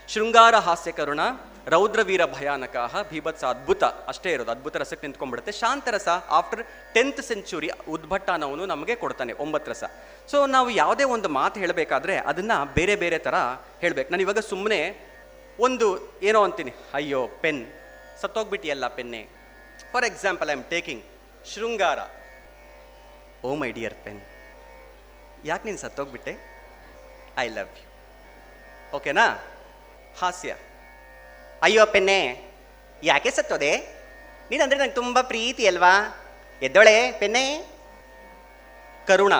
ಶೃಂಗಾರ 0.08 0.54
ಹಾಸ್ಯ 0.54 0.92
ಕರುಣ 0.92 1.20
ರೌದ್ರವೀರ 1.66 2.24
ಭಯಾನಕ 2.24 2.76
ಭೀಭತ್ಸ 3.10 3.44
ಅದ್ಭುತ. 3.44 3.84
ಅಷ್ಟೇ 3.84 4.32
ಇರೋದು. 4.32 4.50
ಅದ್ಭುತ 4.50 4.76
ರಸಕ್ಕೆ 4.76 5.06
ನಿಂತ್ಕೊಂಡ್ಬಿಡುತ್ತೆ. 5.06 5.52
ಶಾಂತರಸ 5.52 6.08
ಆಫ್ಟರ್ 6.28 6.66
ಟೆಂತ್ 6.94 7.22
ಸೆಂಚುರಿ 7.22 7.70
ಉದ್ಭಟ್ಟನವನು 7.88 8.66
ನಮಗೆ 8.66 8.94
ಕೊಡ್ತಾನೆ. 8.94 9.32
ಒಂಬತ್ತು 9.32 9.70
ರಸ. 9.70 9.84
ಸೊ 10.30 10.46
ನಾವು 10.46 10.70
ಯಾವುದೇ 10.70 11.04
ಒಂದು 11.04 11.28
ಮಾತು 11.28 11.60
ಹೇಳಬೇಕಾದ್ರೆ 11.60 12.16
ಅದನ್ನು 12.16 12.74
ಬೇರೆ 12.74 12.96
ಬೇರೆ 12.96 13.18
ಥರ 13.18 13.34
ಹೇಳಬೇಕು. 13.80 14.10
ನಾನು 14.10 14.22
ಇವಾಗ 14.22 14.38
ಸುಮ್ಮನೆ 14.38 14.80
ಒಂದು 15.60 16.18
ಏನೋ 16.22 16.42
ಅಂತೀನಿ. 16.42 16.74
ಅಯ್ಯೋ, 16.94 17.28
ಪೆನ್. 17.40 17.66
ಸತ್ತೋಗ್ಬಿಟ್ಟಿಯಲ್ಲ 18.20 18.86
ಪೆನ್ನೆ. 18.96 19.22
For 19.92 20.06
example 20.10 20.50
I 20.50 20.54
am 20.58 20.64
taking 20.74 21.02
ಶೃಂಗಾರ. 21.52 21.98
ಓ 23.44 23.54
ಮೈ 23.62 23.70
ಡಿಯರ್ 23.78 23.96
ಪೆನ್ 24.04 24.20
ಯಾಕೆ 25.50 25.64
ನೀನು 25.68 25.80
ಸತ್ತೋಗ್ಬಿಟ್ಟೆ? 25.84 26.34
ಐ 27.38 27.46
ಲವ್ 27.56 27.72
ಯು 27.80 27.88
ಓಕೆನಾ 28.96 29.26
ಹಾಸ್ಯ. 30.20 30.50
ಅಯ್ಯೋ 31.62 31.84
ಪೆನ್ನೆ, 31.94 32.18
ಯಾಕೆ 33.02 33.30
ಸತ್ತೋದೆ? 33.38 33.72
ನೀನಂದ್ರೆ 34.50 34.78
ನಂಗೆ 34.80 34.96
ತುಂಬ 35.00 35.18
ಪ್ರೀತಿ 35.32 35.62
ಅಲ್ವಾ? 35.70 35.94
ಎದ್ದೊಳೆ 36.62 36.96
ಪೆನ್ನೆ. 37.20 37.44
ಕರುಣ 39.08 39.34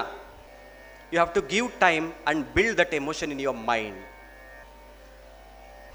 you 1.13 1.17
have 1.19 1.33
to 1.35 1.41
give 1.55 1.69
time 1.87 2.07
and 2.29 2.43
build 2.57 2.79
that 2.81 2.95
emotion 3.01 3.31
in 3.35 3.43
your 3.47 3.61
mind 3.71 4.03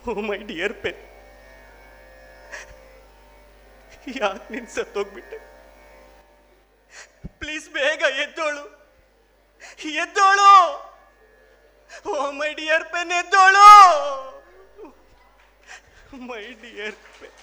oh 0.10 0.14
my 0.30 0.38
dear 0.52 0.76
pen 0.84 1.00
ಯಾಕೆ 4.08 4.54
ನಿನ್ 4.54 4.68
ಸತ್ತೋಗ್ಬಿಟ್ಟೆ 4.68 5.38
ಪ್ಲೀಸ್ 7.42 7.70
ಬೇಗ 7.70 8.02
ಎದ್ದೋಳು. 8.24 8.64
ಎದ್ದೋಳು. 10.04 10.52
ಓ 12.10 12.32
ಮೈ 12.32 12.50
ಡಿಯರ್ 12.54 12.86
ಪೆನ್ 12.94 13.12
ಎದ್ದೋಳು. 13.12 13.68
ಮೈ 16.30 16.44
ಡಿಯರ್ 16.64 16.98
ಪೆನ್ 17.20 17.38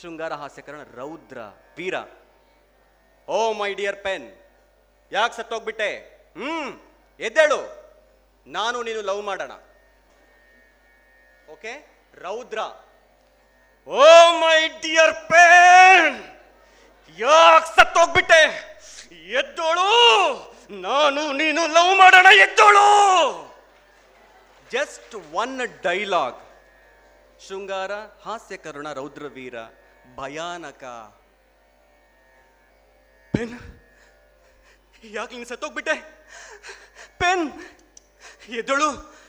ಶೃಂಗಾರ 0.00 0.32
ಹಾಸ್ಯಕರಣ, 0.32 0.82
ರೌದ್ರ 1.00 1.38
ವೀರ 1.76 1.94
ಓ 3.28 3.52
ಮೈ 3.52 3.70
ಡಿಯರ್ 3.74 4.00
ಪೆನ್ 4.06 4.26
ಯಾಕೆ 5.12 5.34
ಸತ್ತೋಗ್ಬಿಟ್ಟೆ 5.36 5.90
ಹ್ಮ್, 6.36 6.72
ಎದ್ದೇಳು. 7.20 7.60
ನಾನು 8.46 8.82
ನೀನು 8.82 9.00
ಲವ್ 9.00 9.22
ಮಾಡೋಣ. 9.22 9.52
ಓಕೆ 11.48 11.72
ರೌದ್ರ. 12.14 12.58
ಓ 13.86 14.04
ಮೈ 14.40 14.68
ಡಿಯರ್ 14.68 15.14
ಪೇನ್ 15.14 16.16
ಯಾಕೆ 17.18 17.66
ಸತ್ತೋಗ್ಬಿಟ್ಟೆ? 17.76 18.42
ಎದ್ದೋಳು. 19.12 19.88
ನಾನು 20.70 21.32
ನೀನು 21.32 21.66
ಲವ್ 21.66 21.98
ಮಾಡೋಣ, 21.98 22.26
ಎದ್ದೋಳು. 22.26 22.86
ಜಸ್ಟ್ 24.70 25.14
ಒನ್ 25.32 25.60
ಡೈಲಾಗ್ 25.82 26.40
ಶೃಂಗಾರ 27.46 27.92
ಹಾಸ್ಯಕರುಣ 28.24 28.92
ರೌದ್ರವೀರ, 28.92 29.56
ಭಯಾನಕ. 30.16 30.84
ಪೆನ್ 33.32 33.54
ಯಾಕೆ 35.04 35.34
ನೀನು 35.34 35.48
ಸತ್ತೋಗ್ಬಿಟ್ಟೆ? 35.48 35.96
ಪೆನ್ 37.18 37.44
ಎದ್ದೋಳು 38.48 38.88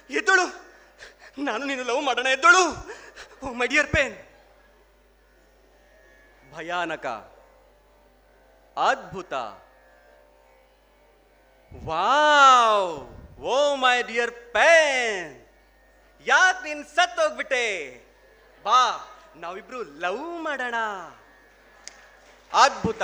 ಎದ್ದೋಳು. 0.10 0.46
ನಾನು 1.44 1.66
ನೀನು 1.66 1.84
ಲವ್ 1.84 2.02
ಮಾಡೋಣ, 2.02 2.28
ಎದ್ದೋಳು. 2.28 2.64
ಓ 3.44 3.54
ಮೈ 3.54 3.68
ಡಿಯರ್ 3.68 3.88
ಪೆನ್ 3.88 4.16
ಭಯಾನಕ, 6.54 7.06
ಅದ್ಭುತ. 8.78 9.34
Wow! 11.86 13.10
Oh 13.40 13.76
my 13.76 14.02
dear 14.02 14.32
pen! 14.32 15.48
ಯಾಕೆ 16.28 16.68
ನೀನ್ 16.68 16.86
ಸತ್ತೋಗ್ಬಿಟ್ಟೆ? 16.86 17.66
ಬಾ, 18.64 19.10
ನಾವಿಬ್ರು 19.36 19.84
ಲವ್ 19.84 20.44
ಮಾಡೋಣ. 20.44 20.76
ಅದ್ಭುತ. 22.54 23.04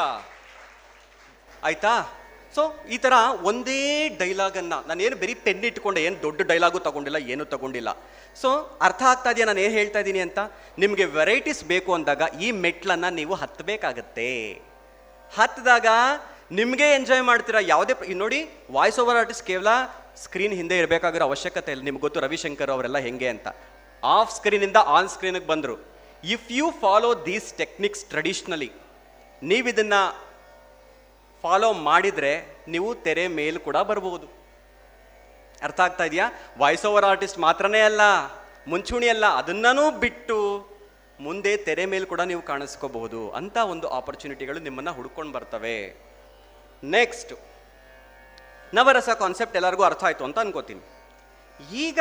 ಆಯ್ತಾ? 1.63 2.09
ಸೊ 2.55 2.75
ಈ 2.89 2.97
ತರ 2.97 3.13
ಒಂದೇ 3.41 4.09
ಡೈಲಾಗನ್ನ 4.09 4.73
ನಾನೇನು 4.87 5.15
ಬರೀ 5.15 5.33
ಪೆನ್ 5.33 5.63
ಇಟ್ಕೊಂಡೆ, 5.63 6.03
ಏನು 6.03 6.21
ದೊಡ್ಡ 6.21 6.41
ಡೈಲಾಗು 6.41 6.79
ತಗೊಂಡಿಲ್ಲ, 6.79 7.15
ಏನೂ 7.15 7.45
ತಗೊಂಡಿಲ್ಲ. 7.45 7.89
ಸೊ 8.35 8.79
ಅರ್ಥ 8.81 9.01
ಆಗ್ತಾ 9.03 9.31
ಇದೆಯಾ? 9.31 9.45
ನಾನು 9.45 9.59
ಏನು 9.59 9.73
ಹೇಳ್ತಾ 9.73 9.99
ಇದ್ದೀನಿ 9.99 10.19
ಅಂತ? 10.19 10.39
ನಿಮಗೆ 10.77 11.05
ವೆರೈಟೀಸ್ 11.05 11.63
ಬೇಕು 11.63 11.93
ಅಂದಾಗ 11.93 12.21
ಈ 12.41 12.51
ಮೆಟ್ಲನ್ನು 12.51 13.09
ನೀವು 13.13 13.33
ಹತ್ತಬೇಕಾಗತ್ತೆ 13.33 14.61
ಹತ್ತಿದಾಗ 15.37 15.87
ನಿಮಗೆ 16.51 16.95
ಎಂಜಾಯ್ 16.95 17.23
ಮಾಡ್ತೀರಾ? 17.23 17.59
ಯಾವುದೇ 17.59 18.13
ನೋಡಿ 18.13 18.39
ವಾಯ್ಸ್ 18.71 18.99
ಓವರ್ 18.99 19.17
ಆರ್ಟಿಸ್ಟ್ 19.17 19.45
ಕೇವಲ 19.45 19.67
ಸ್ಕ್ರೀನ್ 20.15 20.53
ಹಿಂದೆ 20.53 20.77
ಇರಬೇಕಾಗಿರೋ 20.77 21.25
ಅವಶ್ಯಕತೆ 21.25 21.71
ಇಲ್ಲ. 21.71 21.83
ನಿಮ್ಗೆ 21.83 22.01
ಗೊತ್ತು 22.01 22.19
ರವಿಶಂಕರ್ 22.19 22.69
ಅವರೆಲ್ಲ 22.69 22.97
ಹೆಂಗೆ 22.97 23.29
ಅಂತ. 23.29 23.47
ಆಫ್ 24.03 24.35
ಸ್ಕ್ರೀನಿಂದ 24.35 24.77
ಆನ್ 24.85 25.09
ಸ್ಕ್ರೀನಿಗೆ 25.09 25.47
ಬಂದರು. 25.47 25.75
If 26.23 26.51
you 26.51 26.71
follow 26.71 27.25
these 27.25 27.53
techniques 27.53 28.05
traditionally 28.05 28.71
ನೀವು 29.43 29.69
ಇದನ್ನ 29.69 29.93
ಫಾಲೋ 31.41 31.73
ಮಾಡಿದರೆ 31.73 32.33
ನೀವು 32.67 32.95
ತೆರೆ 32.95 33.27
ಮೇಲೆ 33.27 33.59
ಕೂಡ 33.59 33.77
ಬರ್ಬೋದು. 33.77 34.40
ಅರ್ಥ 35.63 35.79
ಆಗ್ತಾ 35.79 36.03
ಇದೆಯಾ? 36.03 36.29
ವಾಯ್ಸ್ 36.57 36.85
ಓವರ್ 36.85 37.05
ಆರ್ಟಿಸ್ಟ್ 37.05 37.39
ಮಾತ್ರನೇ 37.39 37.81
ಅಲ್ಲ, 37.81 38.01
ಮುಂಚೂಣಿ 38.67 39.09
ಅಲ್ಲ 39.09 39.25
ಅದನ್ನೂ 39.25 39.91
ಬಿಟ್ಟು 39.91 40.67
ಮುಂದೆ 41.19 41.57
ತೆರೆ 41.57 41.85
ಮೇಲೆ 41.85 42.05
ಕೂಡ 42.05 42.21
ನೀವು 42.21 42.41
ಕಾಣಿಸ್ಕೋಬಹುದು 42.41 43.31
ಅಂತ 43.31 43.57
ಒಂದು 43.57 43.89
ಆಪರ್ಚುನಿಟಿಗಳು 43.89 44.59
ನಿಮ್ಮನ್ನು 44.59 44.93
ಹುಡ್ಕೊಂಡು 44.93 45.31
ಬರ್ತವೆ. 45.31 46.01
ನೆಕ್ಸ್ಟ್ 46.83 47.33
ನವರಸ 48.73 49.09
ಕಾನ್ಸೆಪ್ಟ್ 49.09 49.55
ಎಲ್ಲರಿಗೂ 49.55 49.83
ಅರ್ಥ 49.83 50.03
ಆಯಿತು 50.03 50.23
ಅಂತ 50.23 50.39
ಅನ್ಕೋತೀನಿ. 50.39 50.81
ಈಗ, 51.73 51.99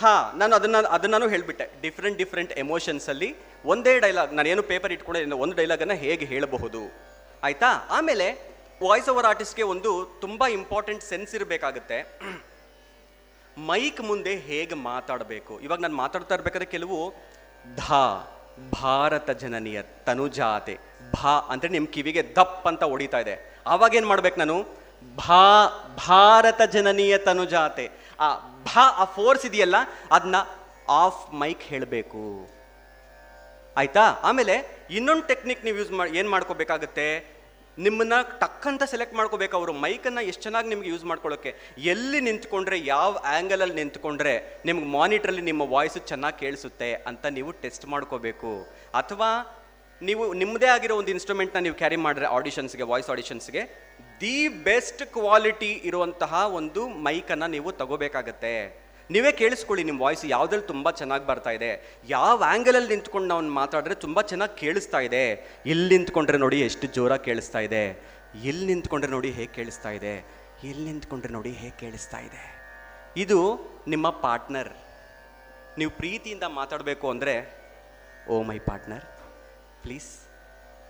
ಹಾ, 0.00 0.32
ನಾನು 0.36 0.56
ಅದನ್ನ 0.56 0.76
ಅದನ್ನೂ 0.76 1.28
ಹೇಳಿಬಿಟ್ಟೆ. 1.28 1.70
ಡಿಫ್ರೆಂಟ್ 1.80 2.18
ಡಿಫ್ರೆಂಟ್ 2.18 2.52
ಎಮೋಷನ್ಸಲ್ಲಿ 2.52 3.36
ಒಂದೇ 3.64 3.98
ಡೈಲಾಗ್ 3.98 4.34
ನಾನು 4.34 4.48
ಏನು 4.48 4.62
ಪೇಪರ್ 4.62 4.92
ಇಟ್ಕೊಂಡೆ, 4.92 5.24
ಒಂದು 5.24 5.56
ಡೈಲಾಗನ್ನು 5.56 5.94
ಹೇಗೆ 5.94 6.24
ಹೇಳಬಹುದು? 6.24 6.78
ಆಯಿತಾ? 7.42 7.86
ಆಮೇಲೆ 7.90 8.57
ವಾಯ್ಸ್ 8.82 9.08
ಓವರ್ 9.12 9.26
ಆರ್ಟಿಸ್ಟ್ಗೆ 9.26 9.64
ಒಂದು 9.72 9.90
ತುಂಬ 10.22 10.46
ಇಂಪಾರ್ಟೆಂಟ್ 10.58 11.02
ಸೆನ್ಸ್ 11.02 11.32
ಇರಬೇಕಾಗುತ್ತೆ. 11.34 11.98
ಮೈಕ್ 13.68 14.00
ಮುಂದೆ 14.00 14.32
ಹೇಗೆ 14.48 14.76
ಮಾತಾಡಬೇಕು? 14.90 15.60
ಇವಾಗ 15.60 15.80
ನಾನು 15.84 15.96
ಮಾತಾಡ್ತಾ 16.02 16.34
ಇರ್ಬೇಕಾದ್ರೆ 16.34 16.68
ಕೆಲವು 16.74 16.98
ಧಾ, 17.76 18.02
ಭಾರತ 18.80 19.30
ಜನನಿಯ 19.42 19.78
ತನುಜಾತೆ, 20.06 20.74
ಭಾ 21.14 21.32
ಅಂದರೆ 21.52 21.70
ನಿಮ್ಮ 21.76 21.88
ಕಿವಿಗೆ 21.96 22.22
ದಪ್ಪ 22.36 22.64
ಅಂತ 22.68 22.84
ಹೊಡಿತಾ 22.92 23.18
ಇದೆ. 23.24 23.34
ಆವಾಗ 23.66 23.94
ಏನು 23.94 24.08
ಮಾಡ್ಬೇಕು 24.12 24.38
ನಾನು? 24.42 24.56
ಭಾ, 25.16 25.42
ಭಾರತ 26.08 26.60
ಜನನೀಯ 26.76 27.18
ತನುಜಾತೆ. 27.18 27.86
ಆ 28.20 28.28
ಭಾ, 28.68 28.84
ಆ 29.02 29.04
ಫೋರ್ಸ್ 29.16 29.46
ಇದೆಯಲ್ಲ 29.46 29.76
ಅದನ್ನ 30.12 30.36
ಆಫ್ 31.02 31.34
ಮೈಕ್ 31.34 31.64
ಹೇಳಬೇಕು. 31.72 32.22
ಆಯ್ತಾ? 33.76 34.04
ಆಮೇಲೆ 34.28 34.54
ಇನ್ನೊಂದು 34.90 35.26
ಟೆಕ್ನಿಕ್ 35.26 35.64
ನೀವು 35.64 35.76
ಯೂಸ್ 35.78 35.92
ಮಾಡಿ 35.98 36.18
ಏನು 36.18 36.30
ಮಾಡ್ಕೋಬೇಕಾಗುತ್ತೆ? 36.30 37.08
ನಿಮ್ಮನ್ನ 37.86 38.14
ಟಕ್ಕಂತ 38.42 38.82
ಸೆಲೆಕ್ಟ್ 38.92 39.16
ಮಾಡ್ಕೋಬೇಕು 39.18 39.54
ಅವರು. 39.58 39.72
ಮೈಕನ್ನು 39.84 40.22
ಎಷ್ಟು 40.30 40.42
ಚೆನ್ನಾಗಿ 40.46 40.68
ನಿಮ್ಗೆ 40.72 40.88
ಯೂಸ್ 40.92 41.04
ಮಾಡ್ಕೊಳ್ಳೋಕೆ. 41.10 41.50
ಎಲ್ಲಿ 41.92 42.20
ನಿಂತ್ಕೊಂಡ್ರೆ, 42.28 42.78
ಯಾವ 42.94 43.10
ಆ್ಯಂಗಲಲ್ಲಿ 43.32 43.76
ನಿಂತ್ಕೊಂಡ್ರೆ 43.80 44.34
ನಿಮ್ಗೆ 44.68 44.88
ಮಾನಿಟ್ರಲ್ಲಿ 44.98 45.44
ನಿಮ್ಮ 45.50 45.62
ವಾಯ್ಸು 45.74 46.00
ಚೆನ್ನಾಗಿ 46.12 46.38
ಕೇಳಿಸುತ್ತೆ 46.44 46.90
ಅಂತ 47.10 47.26
ನೀವು 47.38 47.52
ಟೆಸ್ಟ್ 47.62 47.86
ಮಾಡ್ಕೋಬೇಕು. 47.94 48.52
ಅಥವಾ 49.02 49.30
ನೀವು 50.08 50.24
ನಿಮ್ಮದೇ 50.40 50.68
ಆಗಿರೋ 50.74 50.96
ಒಂದು 51.00 51.10
ಇನ್ಸ್ಟ್ರೂಮೆಂಟ್ನ 51.14 51.60
ನೀವು 51.66 51.76
ಕ್ಯಾರಿ 51.82 51.96
ಮಾಡಿದ್ರೆ 52.02 52.26
ಆಡಿಷನ್ಸ್ಗೆ 52.38 52.84
ವಾಯ್ಸ್ 52.90 53.08
ಆಡಿಷನ್ಸ್ಗೆ 53.14 53.62
ದಿ 54.20 54.36
ಬೆಸ್ಟ್ 54.68 55.02
ಕ್ವಾಲಿಟಿ 55.16 55.70
ಇರುವಂತಹ 55.88 56.42
ಒಂದು 56.58 56.82
ಮೈಕನ್ನು 57.06 57.48
ನೀವು 57.56 57.68
ತಗೋಬೇಕಾಗತ್ತೆ. 57.80 58.54
ನೀವೇ 59.14 59.30
ಕೇಳಿಸ್ಕೊಳ್ಳಿ 59.40 59.82
ನಿಮ್ಮ 59.88 60.00
ವಾಯ್ಸ್ 60.06 60.24
ಯಾವುದ್ರಲ್ಲಿ 60.34 60.66
ತುಂಬ 60.72 60.90
ಚೆನ್ನಾಗಿ 61.00 61.24
ಬರ್ತಾ 61.30 61.52
ಇದೆ. 61.58 61.70
ಯಾವ 62.14 62.36
ಆ್ಯಂಗಲಲ್ಲಿ 62.48 62.90
ನಿಂತ್ಕೊಂಡು 62.94 63.28
ನಾವು 63.32 63.54
ಮಾತಾಡಿದ್ರೆ 63.60 63.96
ತುಂಬ 64.04 64.20
ಚೆನ್ನಾಗಿ 64.30 64.54
ಕೇಳಿಸ್ತಾ 64.62 65.00
ಇದೆ. 65.08 65.22
ಇಲ್ಲಿ 65.72 65.88
ನಿಂತ್ಕೊಂಡ್ರೆ 65.94 66.38
ನೋಡಿ 66.44 66.58
ಎಷ್ಟು 66.68 66.86
ಜೋರಾಗಿ 66.96 67.24
ಕೇಳಿಸ್ತಾ 67.28 67.62
ಇದೆ. 67.68 67.84
ಇಲ್ಲಿ 68.50 68.66
ನಿಂತ್ಕೊಂಡ್ರೆ 68.72 69.10
ನೋಡಿ 69.16 69.30
ಹೇಗೆ 69.38 69.52
ಕೇಳಿಸ್ತಾ 69.58 69.92
ಇದೆ. 69.98 70.14
ಇಲ್ಲಿ 70.70 70.84
ನಿಂತ್ಕೊಂಡ್ರೆ 70.90 71.32
ನೋಡಿ 71.36 71.52
ಹೇಗೆ 71.62 71.76
ಕೇಳಿಸ್ತಾ 71.84 72.20
ಇದೆ. 72.28 72.42
ಇದು 73.24 73.38
ನಿಮ್ಮ 73.94 74.06
ಪಾರ್ಟ್ನರ್ 74.26 74.72
ನೀವು 75.80 75.92
ಪ್ರೀತಿಯಿಂದ 76.00 76.44
ಮಾತಾಡಬೇಕು 76.60 77.06
ಅಂದರೆ, 77.14 77.34
ಓ 78.32 78.36
ಮೈ 78.50 78.58
ಪಾರ್ಟ್ನರ್ 78.68 79.04
ಪ್ಲೀಸ್ 79.84 80.10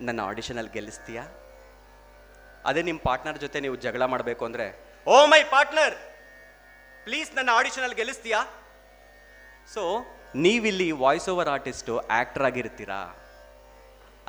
ನನ್ನ 0.07 0.21
ಆಡಿಷನಲ್ಲಿ 0.31 0.73
ಗೆಲ್ಲಿಸ್ತೀಯಾ? 0.77 1.25
ಅದೇ 2.69 2.83
ನಿಮ್ಮ 2.89 3.01
ಪಾರ್ಟ್ನರ್ 3.09 3.39
ಜೊತೆ 3.45 3.59
ನೀವು 3.65 3.77
ಜಗಳ 3.85 4.05
ಮಾಡಬೇಕು 4.13 4.43
ಅಂದರೆ, 4.49 4.67
ಓ 5.15 5.19
ಮೈ 5.33 5.43
ಪಾರ್ಟ್ನರ್ 5.55 5.97
ಪ್ಲೀಸ್ 7.09 7.31
ನನ್ನ 7.37 7.51
ಆಡಿಷನಲ್ಲಿ 7.59 7.97
ಗೆಲ್ಲಿಸ್ತೀಯಾ? 7.99 8.39
ಸೊ 9.75 9.83
ನೀವಿಲ್ಲಿ 10.45 10.87
ವಾಯ್ಸ್ 11.03 11.27
ಓವರ್ 11.33 11.49
ಆರ್ಟಿಸ್ಟು 11.53 11.93
ಆ್ಯಕ್ಟರ್ 12.17 12.45
ಆಗಿರ್ತೀರಾ? 12.49 12.99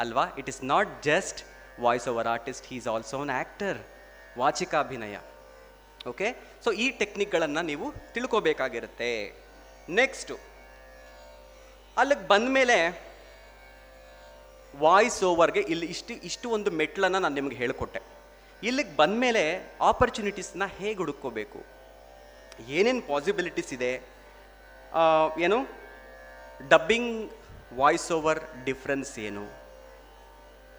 ಅಲ್ವಾ? 0.02 0.24
It 0.40 0.50
is 0.52 0.60
not 0.72 0.92
just 1.08 1.40
voice 1.86 2.06
over 2.12 2.28
artist 2.34 2.68
he's 2.72 2.88
also 2.94 3.18
an 3.24 3.32
actor 3.40 3.80
ವಾಚಿಕಾಭಿನಯ. 4.42 5.18
Okay 6.12 6.28
so 6.66 6.72
ಈ 6.84 6.86
ಟೆಕ್ನಿಕ್ಗಳನ್ನು 7.00 7.64
ನೀವು 7.72 7.88
ತಿಳ್ಕೋಬೇಕಾಗಿರುತ್ತೆ. 8.16 9.12
ನೆಕ್ಸ್ಟು 10.00 10.38
ಅಲ್ಲಿಗೆ 12.04 12.26
ಬಂದ 12.32 12.48
ಮೇಲೆ 12.60 12.78
ವಾಯ್ಸ್ 14.86 15.20
ಓವರ್ಗೆ 15.32 15.64
ಇಲ್ಲಿ 15.74 15.90
ಇಷ್ಟು 15.96 16.16
ಇಷ್ಟು 16.30 16.50
ಒಂದು 16.60 16.72
ಮೆಟ್ಲನ್ನು 16.84 17.22
ನಾನು 17.26 17.36
ನಿಮ್ಗೆ 17.40 17.60
ಹೇಳಿಕೊಟ್ಟೆ. 17.64 18.04
ಇಲ್ಲಿಗೆ 18.70 18.96
ಬಂದ 19.04 19.18
ಮೇಲೆ 19.26 19.44
ಆಪರ್ಚುನಿಟೀಸ್ನ 19.90 20.68
ಹೇಗೆ 20.80 20.98
ಹುಡುಕೋಬೇಕು 21.04 21.62
ಏನೇನು 22.68 23.02
ಪಾಸಿಬಿಲಿಟೀಸ್ 23.02 23.73
ಇದೆ? 23.73 24.02
ಏನು? 25.40 25.57
ಡಬ್ಬಿಂಗ್ 26.69 27.31
ವಾಯ್ಸ್ 27.73 28.11
ಓವರ್ 28.11 28.40
ಡಿಫ್ರೆನ್ಸ್ 28.65 29.19
ಏನು? 29.19 29.48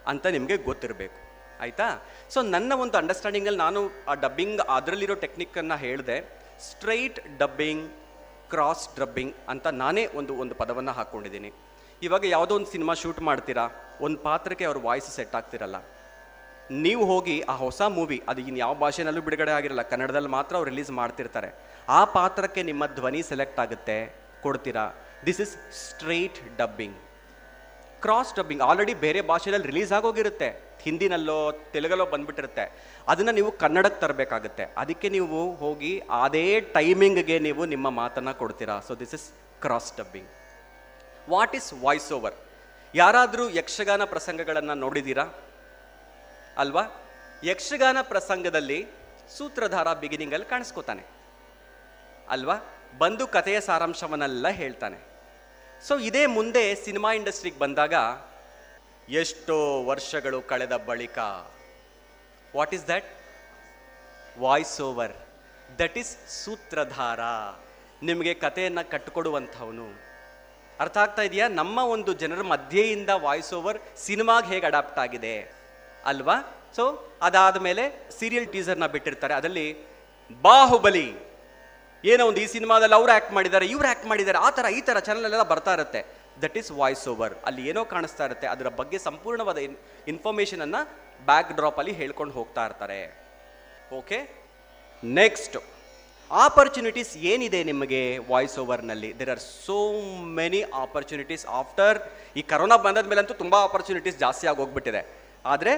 ಅಂತ 0.06 0.26
ನಿಮಗೆ 0.26 0.56
ಗೊತ್ತಿರಬೇಕು. 0.56 1.14
ಆಯಿತಾ? 1.60 2.06
ಸೊ 2.30 2.42
ನನ್ನ 2.42 2.72
ಒಂದು 2.72 2.98
ಅಂಡರ್ಸ್ಟ್ಯಾಂಡಿಂಗಲ್ಲಿ 2.98 3.58
ನಾನು 3.58 3.90
ಆ 4.08 4.14
ಡಬ್ಬಿಂಗ್ 4.14 4.60
ಅದರಲ್ಲಿರೋ 4.60 5.14
ಟೆಕ್ನಿಕ್ಕನ್ನು 5.14 5.76
ಹೇಳಿದೆ. 5.76 6.40
ಸ್ಟ್ರೈಟ್ 6.60 7.38
ಡಬ್ಬಿಂಗ್ 7.38 7.90
ಕ್ರಾಸ್ 8.50 8.98
ಡಬ್ಬಿಂಗ್ 8.98 9.34
ಅಂತ 9.48 9.66
ನಾನೇ 9.66 10.06
ಒಂದು 10.06 10.34
ಒಂದು 10.34 10.54
ಪದವನ್ನು 10.54 10.92
ಹಾಕ್ಕೊಂಡಿದ್ದೀನಿ 10.92 11.52
ಇವಾಗ 12.02 12.24
ಯಾವುದೋ 12.24 12.54
ಒಂದು 12.54 12.66
ಸಿನಿಮಾ 12.66 12.94
ಶೂಟ್ 12.94 13.20
ಮಾಡ್ತೀರಾ? 13.20 13.68
ಒಂದು 14.00 14.18
ಪಾತ್ರಕ್ಕೆ 14.18 14.64
ಅವ್ರ 14.64 14.78
ವಾಯ್ಸ್ 14.78 15.10
ಸೆಟ್ 15.10 15.34
ಆಗ್ತಿರಲ್ಲ. 15.34 15.76
ನೀವು 16.84 17.04
ಹೋಗಿ 17.10 17.36
ಆ 17.52 17.54
ಹೊಸ 17.64 17.80
ಮೂವಿ 17.96 18.18
ಅದು 18.30 18.40
ಇನ್ನು 18.48 18.58
ಯಾವ 18.64 18.74
ಭಾಷೆನಲ್ಲೂ 18.82 19.22
ಬಿಡುಗಡೆ 19.26 19.52
ಆಗಿರಲ್ಲ, 19.58 19.82
ಕನ್ನಡದಲ್ಲಿ 19.92 20.30
ಮಾತ್ರ 20.36 20.52
ಅವ್ರು 20.58 20.68
ರಿಲೀಸ್ 20.72 20.90
ಮಾಡ್ತಿರ್ತಾರೆ. 20.98 21.50
ಆ 21.98 22.00
ಪಾತ್ರಕ್ಕೆ 22.16 22.62
ನಿಮ್ಮ 22.70 22.82
ಧ್ವನಿ 22.98 23.20
ಸೆಲೆಕ್ಟ್ 23.30 23.60
ಆಗುತ್ತೆ, 23.64 23.96
ಕೊಡ್ತೀರಾ? 24.44 24.84
This 25.28 25.40
is 25.44 25.54
straight 25.84 26.38
dubbing 26.60 26.98
cross 28.04 28.32
dubbing 28.38 28.62
already 28.68 28.94
ಬೇರೆ 29.06 29.20
ಭಾಷೆಯಲ್ಲಿ 29.30 29.68
ರಿಲೀಸ್ 29.70 29.92
ಆಗೋಗಿರುತ್ತೆ. 29.98 30.50
ಹಿಂದಿನಲ್ಲೋ, 30.84 31.38
ತೆಲುಗಲ್ಲೋ 31.72 32.06
ಬಂದ್ಬಿಟ್ಟಿರುತ್ತೆ. 32.12 32.64
ಅದನ್ನು 33.12 33.32
ನೀವು 33.38 33.50
ಕನ್ನಡಕ್ಕೆ 33.62 34.00
ತರಬೇಕಾಗುತ್ತೆ. 34.04 34.64
ಅದಕ್ಕೆ 34.82 35.08
ನೀವು 35.16 35.40
ಹೋಗಿ 35.62 35.92
ಅದೇ 36.22 36.46
ಟೈಮಿಂಗ್ಗೆ 36.76 37.38
ನೀವು 37.48 37.64
ನಿಮ್ಮ 37.74 37.90
ಮಾತನ್ನು 38.00 38.32
ಕೊಡ್ತೀರಾ? 38.42 38.76
So 38.86 38.94
this 39.02 39.14
is 39.18 39.26
cross 39.64 39.92
dubbing 39.98 40.30
what 41.34 41.54
is 41.58 41.70
voice 41.84 42.10
over 42.18 42.36
ಯಾರಾದರೂ 42.94 43.44
ಯಕ್ಷಗಾನ 43.60 44.02
ಪ್ರಸಂಗಗಳನ್ನು 44.14 44.76
ನೋಡಿದ್ದೀರಾ 44.84 45.24
ಅಲ್ವಾ? 46.60 46.82
ಯಕ್ಷಗಾನ 47.44 47.98
ಪ್ರಸಂಗದಲ್ಲಿ 48.02 48.86
ಸೂತ್ರಧಾರ 49.36 49.92
ಬಿಗಿನಿಂಗಲ್ಲಿ 49.94 50.46
ಕಾಣಿಸ್ಕೋತಾನೆ. 50.46 51.02
ಅಲ್ವಾ? 52.28 52.56
ಬಂದು 52.98 53.26
ಕಥೆಯ 53.26 53.60
ಸಾರಾಂಶವನ್ನೆಲ್ಲ 53.60 54.48
ಹೇಳ್ತಾನೆ. 54.48 54.98
ಸೊ 55.86 55.98
ಇದೇ 55.98 56.26
ಮುಂದೆ 56.26 56.74
ಸಿನಿಮಾ 56.74 57.12
ಇಂಡಸ್ಟ್ರಿಗೆ 57.12 57.58
ಬಂದಾಗ 57.58 57.94
ಎಷ್ಟೋ 59.08 59.84
ವರ್ಷಗಳು 59.84 60.42
ಕಳೆದ 60.42 60.76
ಬಳಿಕ 60.76 61.18
what 62.56 62.74
is 62.74 62.88
that 62.88 63.16
voice 64.38 64.80
over 64.80 65.12
that 65.78 65.98
is 65.98 66.28
ಸೂತ್ರಧಾರ. 66.44 67.20
ನಿಮಗೆ 68.02 68.34
ಕಥೆಯನ್ನು 68.34 68.90
ಕಟ್ಟಿಕೊಡುವಂಥವನು. 68.90 69.88
ಅರ್ಥ 70.80 70.96
ಆಗ್ತಾ 70.96 71.22
ಇದೆಯಾ? 71.22 71.48
ನಮ್ಮ 71.48 71.78
ಒಂದು 71.78 72.12
ಜನರ 72.12 72.42
ಮಧ್ಯೆಯಿಂದ 72.42 73.10
ವಾಯ್ಸ್ 73.10 73.54
ಓವರ್ 73.54 73.78
ಸಿನಿಮಾಗೆ 73.96 74.46
ಹೇಗೆ 74.46 74.66
ಅಡಾಪ್ಟ್ 74.66 74.98
ಆಗಿದೆ? 74.98 75.59
ಅಲ್ವಾ? 76.10 76.36
ಸೊ 76.76 76.84
ಅದಾದ 77.26 77.56
ಮೇಲೆ 77.66 77.84
ಸೀರಿಯಲ್ 78.18 78.46
ಟೀಸರ್ನ 78.54 78.86
ಬಿಟ್ಟಿರ್ತಾರೆ. 78.94 79.34
ಅದರಲ್ಲಿ 79.38 79.66
ಬಾಹುಬಲಿ 80.46 81.08
ಏನೋ 82.04 82.22
ಒಂದು 82.30 82.40
ಈ 82.44 82.46
ಸಿನಿಮಾದಲ್ಲಿ 82.54 82.96
ಅವ್ರು 82.98 83.12
ಆ್ಯಕ್ಟ್ 83.14 83.32
ಮಾಡಿದ್ದಾರೆ, 83.38 83.66
ಇವ್ರು 83.74 83.86
ಆ್ಯಕ್ಟ್ 83.88 84.06
ಮಾಡಿದ್ದಾರೆ, 84.10 84.38
ಆ 84.46 84.50
ಥರ, 84.58 84.66
ಈ 84.78 84.80
ಥರ 84.88 84.98
ಚಾನಲಲ್ಲೆಲ್ಲ 85.06 85.46
ಬರ್ತಾ 85.54 85.72
ಇರುತ್ತೆ. 85.78 86.00
ದಟ್ 86.42 86.56
ಈಸ್ 86.60 86.70
ವಾಯ್ಸ್ 86.80 87.04
ಓವರ್ 87.12 87.34
ಅಲ್ಲಿ 87.48 87.62
ಏನೋ 87.70 87.82
ಕಾಣಿಸ್ತಾ 87.94 88.24
ಇರುತ್ತೆ. 88.28 88.46
ಅದರ 88.54 88.68
ಬಗ್ಗೆ 88.80 88.98
ಸಂಪೂರ್ಣವಾದ 89.08 89.58
ಇನ್ 89.66 89.76
ಇನ್ಫಾರ್ಮೇಷನನ್ನು 90.12 90.80
ಬ್ಯಾಕ್ 91.30 91.50
ಡ್ರಾಪಲ್ಲಿ 91.58 91.92
ಹೇಳ್ಕೊಂಡು 92.00 92.34
ಹೋಗ್ತಾ 92.38 92.64
ಇರ್ತಾರೆ. 92.68 93.00
ಓಕೆ 93.98 94.18
ನೆಕ್ಸ್ಟ್ 95.02 95.58
ಆಪರ್ಚುನಿಟೀಸ್ 96.30 97.12
ಏನಿದೆ 97.30 97.60
ನಿಮಗೆ 97.70 98.00
voice 98.30 98.56
ಓವರ್ನಲ್ಲಿ 98.62 99.08
there 99.20 99.30
are 99.34 99.40
so 99.66 99.78
many 100.38 100.60
opportunities 100.82 101.44
after 101.60 101.98
ಈ 102.40 102.42
ಕರೋನಾ 102.52 102.76
ಬಂದದ 102.84 103.08
ಮೇಲಂತೂ 103.12 103.34
ತುಂಬ 103.42 103.54
ಆಪರ್ಚುನಿಟೀಸ್ 103.68 104.18
ಜಾಸ್ತಿ 104.24 104.46
ಆಗಿ 104.50 104.60
ಹೋಗ್ಬಿಟ್ಟಿದೆ 104.62 105.02
ಆದರೆ 105.52 105.72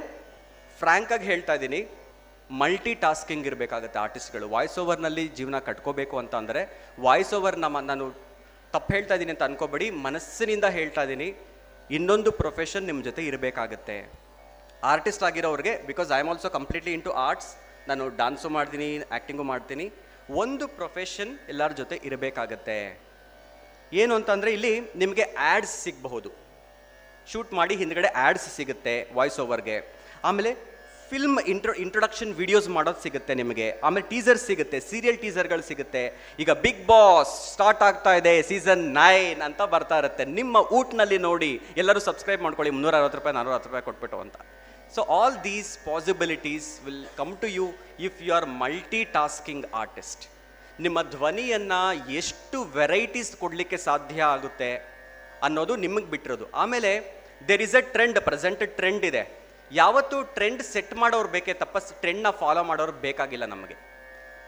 ಫ್ರ್ಯಾಂಕಾಗಿ 0.80 1.26
ಹೇಳ್ತಾ 1.30 1.55
ಇದ್ದೀನಿ 1.59 1.80
ಮಲ್ಟಿ 2.60 2.93
ಟಾಸ್ಕಿಂಗ್ 3.02 3.47
ಇರಬೇಕಾಗುತ್ತೆ 3.51 3.98
ಆರ್ಟಿಸ್ಟ್ಗಳು. 4.05 4.47
ವಾಯ್ಸ್ 4.55 4.76
ಓವರ್ನಲ್ಲಿ 4.82 5.24
ಜೀವನ 5.39 5.59
ಕಟ್ಕೋಬೇಕು 5.68 6.16
ಅಂತ 6.22 6.34
ಅಂದರೆ 6.43 6.62
ವಾಯ್ಸ್ 7.05 7.32
ಓವರ್ 7.39 7.56
ನಮ್ಮ, 7.64 7.80
ನಾನು 7.90 8.05
ತಪ್ಪು 8.74 8.90
ಹೇಳ್ತಾ 8.94 9.14
ಇದ್ದೀನಿ 9.16 9.32
ಅಂತ 9.34 9.44
ಅನ್ಕೋಬೇಡಿ, 9.48 9.86
ಮನಸ್ಸಿನಿಂದ 10.06 10.66
ಹೇಳ್ತಾ 10.78 11.02
ಇದ್ದೀನಿ 11.06 11.28
ಇನ್ನೊಂದು 11.97 12.30
ಪ್ರೊಫೆಷನ್ 12.43 12.84
ನಿಮ್ಮ 12.90 13.01
ಜೊತೆ 13.09 13.22
ಇರಬೇಕಾಗತ್ತೆ. 13.30 13.97
Artist 14.93 15.24
ಆಗಿರೋರಿಗೆ 15.28 15.72
because 15.90 16.10
I 16.16 16.20
am 16.24 16.30
also 16.32 16.51
completely 16.59 16.93
into 16.98 17.10
arts 17.26 17.51
ನಾನು 17.90 18.05
ಡಾನ್ಸು 18.20 18.48
ಮಾಡ್ತೀನಿ 18.56 18.89
ಆ್ಯಕ್ಟಿಂಗು 19.01 19.44
ಮಾಡ್ತೀನಿ, 19.52 19.86
ಒಂದು 20.43 20.64
ಪ್ರೊಫೆಷನ್ 20.78 21.32
ಎಲ್ಲರ 21.52 21.72
ಜೊತೆ 21.80 21.97
ಇರಬೇಕಾಗತ್ತೆ. 22.09 22.78
ಏನು 24.02 24.12
ಅಂತಂದರೆ 24.18 24.51
ಇಲ್ಲಿ 24.56 24.74
ನಿಮಗೆ 25.02 25.24
ಆ್ಯಡ್ಸ್ 25.48 25.76
ಸಿಗಬಹುದು. 25.84 26.30
ಶೂಟ್ 27.31 27.51
ಮಾಡಿ 27.59 27.74
ಹಿಂದ್ಗಡೆ 27.82 28.11
ಆ್ಯಡ್ಸ್ 28.24 28.47
ಸಿಗುತ್ತೆ 28.59 28.94
ವಾಯ್ಸ್ 29.16 29.40
ಓವರ್ಗೆ 29.44 29.77
ಆಮೇಲೆ 30.28 30.53
ಫಿಲ್ಮ್ 31.11 31.39
ಇಂಟ್ರೋ 31.53 31.73
ಇಂಟ್ರೊಡಕ್ಷನ್ 31.85 32.31
ವಿಡಿಯೋಸ್ 32.39 32.69
ಮಾಡೋದು 32.74 33.01
ಸಿಗುತ್ತೆ 33.05 33.32
ನಿಮಗೆ. 33.40 33.66
ಆಮೇಲೆ 33.86 34.05
ಟೀಸರ್ 34.12 34.39
ಸಿಗುತ್ತೆ 34.47 34.78
ಸೀರಿಯಲ್ 34.90 35.19
ಟೀಸರ್ಗಳು 35.24 35.65
ಸಿಗುತ್ತೆ. 35.70 36.03
ಈಗ 36.43 36.51
ಬಿಗ್ 36.65 36.81
ಬಾಸ್ 36.90 37.32
ಸ್ಟಾರ್ಟ್ 37.53 37.82
ಆಗ್ತಾ 37.89 38.12
ಇದೆ 38.20 38.32
ಸೀಸನ್ 38.51 38.85
ನೈನ್ 39.01 39.40
ಅಂತ 39.49 39.62
ಬರ್ತಾ 39.74 39.97
ಇರುತ್ತೆ. 40.03 40.24
ನಿಮ್ಮ 40.39 40.57
ಊಟ್ನಲ್ಲಿ 40.78 41.19
ನೋಡಿ, 41.28 41.51
ಎಲ್ಲರೂ 41.82 42.03
ಸಬ್ಸ್ಕ್ರೈಬ್ 42.09 42.43
ಮಾಡ್ಕೊಳ್ಳಿ 42.47 42.73
ಮುನ್ನೂರ 42.77 42.94
ಅರವತ್ತು 43.01 43.19
ರೂಪಾಯಿ 43.20 43.36
ನಾನ್ನೂರ 43.39 43.57
ಹತ್ತು 43.57 43.70
ರೂಪಾಯಿ 43.70 43.86
ಕೊಟ್ಬಿಟ್ಟು 43.89 44.20
ಅಂತ. 44.24 44.39
So 44.94 45.03
all 45.19 45.36
these 45.49 45.73
possibilities 45.89 46.70
will 46.86 47.05
come 47.20 47.35
to 47.43 47.51
you 47.59 47.66
if 48.09 48.19
you 48.28 48.32
are 48.39 48.49
multitasking 49.19 49.66
artist 49.82 50.24
ನಿಮ್ಮ 50.86 50.99
ಧ್ವನಿಯನ್ನು 51.16 51.82
ಎಷ್ಟು 52.20 52.59
ವೆರೈಟೀಸ್ 52.81 53.32
ಕೊಡಲಿಕ್ಕೆ 53.43 53.78
ಸಾಧ್ಯ 53.89 54.23
ಆಗುತ್ತೆ? 54.35 54.70
ಅನ್ನೋದು 55.47 55.74
ನಿಮಗೆ 55.85 56.09
ಬಿಟ್ಟಿರೋದು. 56.12 56.47
ಆಮೇಲೆ 56.62 56.90
there 57.48 57.62
is 57.66 57.77
a 57.78 57.82
trend 57.94 58.19
present 58.28 58.62
trend 58.81 59.05
ಇದೆ. 59.10 59.23
ಯಾವತ್ತೂ 59.81 60.16
ಟ್ರೆಂಡ್ 60.36 60.62
ಸೆಟ್ 60.73 60.94
ಮಾಡೋರು 61.02 61.28
ಬೇಕೇ 61.35 61.52
ತಪ್ಪ 61.62 61.77
ಟ್ರೆಂಡ್ನ 62.02 62.31
ಫಾಲೋ 62.40 62.62
ಮಾಡೋರು 62.70 62.94
ಬೇಕಾಗಿಲ್ಲ 63.05 63.44
ನಮಗೆ. 63.55 63.77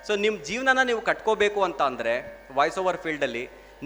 ಸೊ 0.06 0.14
ನಿಮ್ಮ 0.24 0.36
ಜೀವನನ 0.48 0.80
ನೀವು 0.90 1.00
ಕಟ್ಕೋಬೇಕು 1.10 1.60
ಅಂತ 1.68 1.80
ಅಂದರೆ 1.90 2.14
ವಾಯ್ಸ್ 2.56 2.78
ಓವರ್ 2.82 2.98
ಫೀಲ್ಡಲ್ಲಿ 3.04 3.44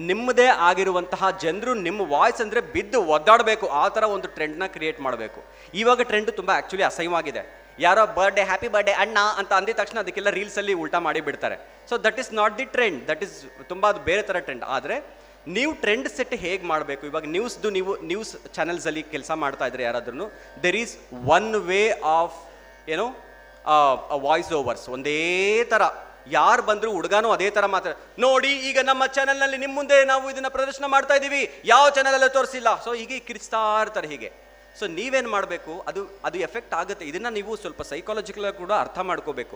ನಿಮ್ಮದೇ 0.09 0.47
ಆಗಿರುವಂತಹ 0.69 1.29
ಜನರು 1.43 1.71
ನಿಮ್ಮ 1.85 2.01
ವಾಯ್ಸ್ 2.15 2.41
ಅಂದರೆ 2.43 2.61
ಬಿದ್ದು 2.73 2.99
ಒದ್ದಾಡಬೇಕು. 3.15 3.65
ಆ 3.83 3.85
ಥರ 3.95 4.03
ಒಂದು 4.15 4.27
ಟ್ರೆಂಡ್ನ 4.35 4.65
ಕ್ರಿಯೇಟ್ 4.75 4.99
ಮಾಡಬೇಕು. 5.05 5.39
ಇವಾಗ 5.81 6.01
ಟ್ರೆಂಡ್ 6.09 6.31
ತುಂಬ 6.39 6.51
ಆ್ಯಕ್ಚುಲಿ 6.57 6.85
ಅಸಹ್ಯವಾಗಿದೆ. 6.89 7.43
ಯಾರೋ 7.85 8.03
ಬರ್ಡೇ 8.17 8.43
ಹ್ಯಾಪಿ 8.49 8.69
ಬರ್ಡೇ 8.75 8.93
ಅಣ್ಣ 9.03 9.17
ಅಂತ 9.39 9.51
ಅಂದಿದ 9.59 9.75
ತಕ್ಷಣ 9.81 9.97
ಅದಕ್ಕೆಲ್ಲ 10.03 10.29
ರೀಲ್ಸಲ್ಲಿ 10.37 10.73
ಉಲ್ಟಾ 10.83 10.99
ಮಾಡಿ 11.07 11.21
ಬಿಡ್ತಾರೆ. 11.27 11.57
So 11.89 11.97
that 12.05 12.19
is 12.23 12.31
not 12.39 12.55
the 12.59 12.65
trend 12.75 12.99
that 13.09 13.21
is 13.25 13.35
ತುಂಬ 13.71 13.83
ಅದು 13.91 14.01
ಬೇರೆ 14.09 14.23
ಥರ 14.29 14.39
ಟ್ರೆಂಡ್ 14.47 14.65
ಆದರೆ 14.77 14.97
ನೀವು 15.55 15.71
ಟ್ರೆಂಡ್ 15.83 16.09
ಸೆಟ್ 16.17 16.35
ಹೇಗೆ 16.45 16.65
ಮಾಡಬೇಕು? 16.71 17.03
ಇವಾಗ 17.11 17.25
ನ್ಯೂಸ್ದು 17.35 17.69
ನೀವು 17.77 17.91
ನ್ಯೂಸ್ 18.11 18.33
ಚಾನೆಲ್ಸಲ್ಲಿ 18.57 19.03
ಕೆಲಸ 19.13 19.31
ಮಾಡ್ತಾ 19.43 19.67
ಇದ್ರೆ 19.71 19.83
ಯಾರಾದ್ರೂ 19.87 20.27
there 20.65 20.77
is 20.83 20.93
one 21.37 21.49
way 21.69 21.81
of 22.17 22.37
ಏನು 22.95 23.07
ವಾಯ್ಸ್ 24.27 24.51
ಓವರ್ಸ್ 24.59 24.85
ಒಂದೇ 24.95 25.17
ಥರ 25.71 25.83
ಯಾರು 26.35 26.61
ಬಂದರೂ 26.67 26.89
ಹುಡುಗನೂ 26.95 27.29
ಅದೇ 27.35 27.47
ಥರ 27.55 27.65
ಮಾತ್ರ. 27.73 27.91
ನೋಡಿ, 28.23 28.51
ಈಗ 28.69 28.79
ನಮ್ಮ 28.89 29.03
ಚಾನೆಲ್ನಲ್ಲಿ 29.15 29.57
ನಿಮ್ಮ 29.63 29.75
ಮುಂದೆ 29.79 29.97
ನಾವು 30.11 30.25
ಇದನ್ನ 30.33 30.49
ಪ್ರದರ್ಶನ 30.55 30.85
ಮಾಡ್ತಾ 30.95 31.15
ಇದ್ದೀವಿ. 31.19 31.41
ಯಾವ 31.71 31.85
ಚಾನಲಲ್ಲೂ 31.97 32.29
ತೋರಿಸಿಲ್ಲ. 32.37 32.69
ಸೊ 32.85 32.89
ಹೀಗೆ 32.99 33.17
ಕಿರಿಸ್ತಾ 33.27 33.61
ಇರ್ತಾರೆ 33.83 34.07
ಹೀಗೆ. 34.13 34.29
ಸೊ 34.79 34.87
ನೀವೇನು 34.97 35.29
ಮಾಡಬೇಕು? 35.35 35.73
ಅದು 35.89 36.01
ಅದು 36.27 36.37
ಎಫೆಕ್ಟ್ 36.47 36.73
ಆಗುತ್ತೆ. 36.81 37.05
ಇದನ್ನು 37.11 37.31
ನೀವು 37.37 37.51
ಸ್ವಲ್ಪ 37.63 37.81
ಸೈಕಾಲಜಿಕಲ್ 37.93 38.47
ಕೂಡ 38.59 38.71
ಅರ್ಥ 38.83 38.99
ಮಾಡ್ಕೋಬೇಕು. 39.11 39.55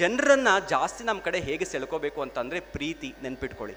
ಜನರನ್ನು 0.00 0.54
ಜಾಸ್ತಿ 0.74 1.04
ನಮ್ಮ 1.10 1.20
ಕಡೆ 1.26 1.40
ಹೇಗೆ 1.48 1.66
ಸೆಳ್ಕೋಬೇಕು 1.72 2.22
ಅಂತಂದರೆ 2.26 2.60
ಪ್ರೀತಿ 2.76 3.10
ನೆನ್ಪಿಟ್ಕೊಳ್ಳಿ. 3.26 3.76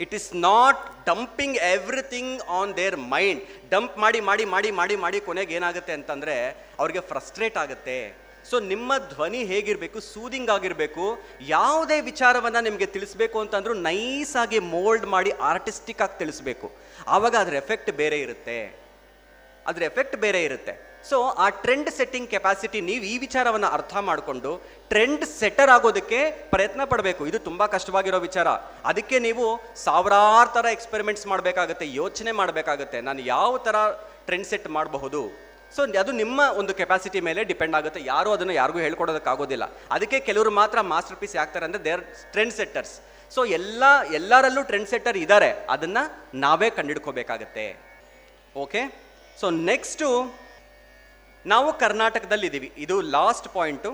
It 0.00 0.14
is 0.18 0.28
not 0.36 0.80
dumping 1.06 1.56
everything 1.56 2.34
on 2.58 2.76
their 2.76 2.96
mind 3.14 3.42
dump 3.74 3.98
ಮಾಡಿ 4.04 4.20
ಮಾಡಿ 4.28 4.44
ಮಾಡಿ 4.54 4.70
ಮಾಡಿ 4.80 4.96
ಮಾಡಿ 5.04 5.20
ಕೊನೆಗೆ 5.20 5.54
ಏನಾಗುತ್ತೆ 5.54 5.92
ಅಂತಂದರೆ 5.92 6.36
ಅವ್ರಿಗೆ 6.78 7.00
ಫ್ರಸ್ಟ್ರೇಟ್ 7.10 7.56
ಆಗುತ್ತೆ. 7.64 7.98
ಸೊ 8.50 8.56
ನಿಮ್ಮ 8.60 8.92
ಧ್ವನಿ 9.12 9.38
ಹೇಗಿರಬೇಕು 9.44 10.00
ಸೂದಿಂಗ್ 10.00 10.50
ಆಗಿರಬೇಕು, 10.50 11.04
ಯಾವುದೇ 11.40 12.00
ವಿಚಾರವನ್ನು 12.00 12.60
ನಿಮಗೆ 12.60 12.86
ತಿಳಿಸ್ಬೇಕು 12.86 13.36
ಅಂತಂದ್ರೂ 13.40 13.74
ನೈಸಾಗಿ 13.74 14.58
ಮೋಲ್ಡ್ 14.74 15.06
ಮಾಡಿ 15.14 15.30
ಆರ್ಟಿಸ್ಟಿಕ್ 15.30 16.02
ಆಗಿ 16.02 16.18
ತಿಳಿಸ್ಬೇಕು. 16.18 16.68
ಆವಾಗ 17.06 17.34
ಅದರ 17.44 17.54
ಎಫೆಕ್ಟ್ 17.54 17.90
ಬೇರೆ 18.02 18.18
ಇರುತ್ತೆ. 18.20 18.58
ಅದರ 19.66 19.82
ಎಫೆಕ್ಟ್ 19.82 20.16
ಬೇರೆ 20.16 20.42
ಇರುತ್ತೆ. 20.44 20.74
ಸೊ 21.08 21.18
ಆ 21.44 21.46
ಟ್ರೆಂಡ್ 21.64 21.90
ಸೆಟ್ಟಿಂಗ್ 21.96 22.28
ಕೆಪಾಸಿಟಿ 22.34 22.78
ನೀವು 22.88 23.04
ಈ 23.12 23.14
ವಿಚಾರವನ್ನು 23.24 23.68
ಅರ್ಥ 23.76 23.94
ಮಾಡಿಕೊಂಡು 24.08 24.50
ಟ್ರೆಂಡ್ 24.92 25.24
ಸೆಟ್ಟರ್ 25.40 25.70
ಆಗೋದಕ್ಕೆ 25.76 26.20
ಪ್ರಯತ್ನ 26.52 26.82
ಪಡಬೇಕು. 26.92 27.22
ಇದು 27.30 27.38
ತುಂಬ 27.48 27.62
ಕಷ್ಟವಾಗಿರೋ 27.74 28.18
ವಿಚಾರ. 28.28 28.48
ಅದಕ್ಕೆ 28.90 29.16
ನೀವು 29.26 29.46
ಸಾವಿರಾರು 29.86 30.50
ಥರ 30.56 30.66
ಎಕ್ಸ್ಪೆರಿಮೆಂಟ್ಸ್ 30.76 31.26
ಮಾಡಬೇಕಾಗತ್ತೆ, 31.32 31.86
ಯೋಚನೆ 32.00 32.32
ಮಾಡಬೇಕಾಗತ್ತೆ. 32.40 33.00
ನಾನು 33.08 33.20
ಯಾವ 33.34 33.52
ಥರ 33.66 33.76
ಟ್ರೆಂಡ್ 34.28 34.48
ಸೆಟ್ 34.52 34.68
ಮಾಡಬಹುದು? 34.76 35.20
ಸೊ 35.76 35.82
ಅದು 36.02 36.12
ನಿಮ್ಮ 36.22 36.40
ಒಂದು 36.60 36.72
ಕೆಪಾಸಿಟಿ 36.80 37.20
ಮೇಲೆ 37.28 37.40
ಡಿಪೆಂಡ್ 37.50 37.76
ಆಗುತ್ತೆ. 37.78 38.00
ಯಾರು 38.12 38.30
ಅದನ್ನು 38.36 38.54
ಯಾರಿಗೂ 38.60 38.80
ಹೇಳ್ಕೊಡೋದಕ್ಕಾಗೋದಿಲ್ಲ. 38.86 39.64
ಅದಕ್ಕೆ 39.96 40.18
ಕೆಲವರು 40.28 40.50
ಮಾತ್ರ 40.60 40.80
ಮಾಸ್ಟರ್ 40.94 41.18
ಪೀಸ್ 41.20 41.36
ಯಾಕ್ತಾರೆ 41.40 41.66
ಅಂದರೆ 41.68 41.82
ದೇರ್ 41.88 42.02
ಟ್ರೆಂಡ್ 42.34 42.54
ಸೆಟ್ಟರ್ಸ್ 42.58 42.94
ಸೊ 43.34 43.40
ಎಲ್ಲ, 43.58 43.84
ಎಲ್ಲರಲ್ಲೂ 44.18 44.62
ಟ್ರೆಂಡ್ 44.70 44.88
ಸೆಟ್ಟರ್ 44.92 45.16
ಇದ್ದಾರೆ 45.22 45.50
ಅದನ್ನು 45.74 46.02
ನಾವೇ 46.44 46.68
ಕಂಡಿಡ್ಕೋಬೇಕಾಗತ್ತೆ 46.78 47.66
ಓಕೆ 48.64 48.82
ಸೊ 49.40 49.46
ನೆಕ್ಸ್ಟು 49.70 50.08
ನಾವು 51.52 51.68
ಕರ್ನಾಟಕದಲ್ಲಿದ್ದೀವಿ. 51.82 52.68
ಇದು 52.84 52.94
ಲಾಸ್ಟ್ 53.16 53.48
ಪಾಯಿಂಟು 53.56 53.90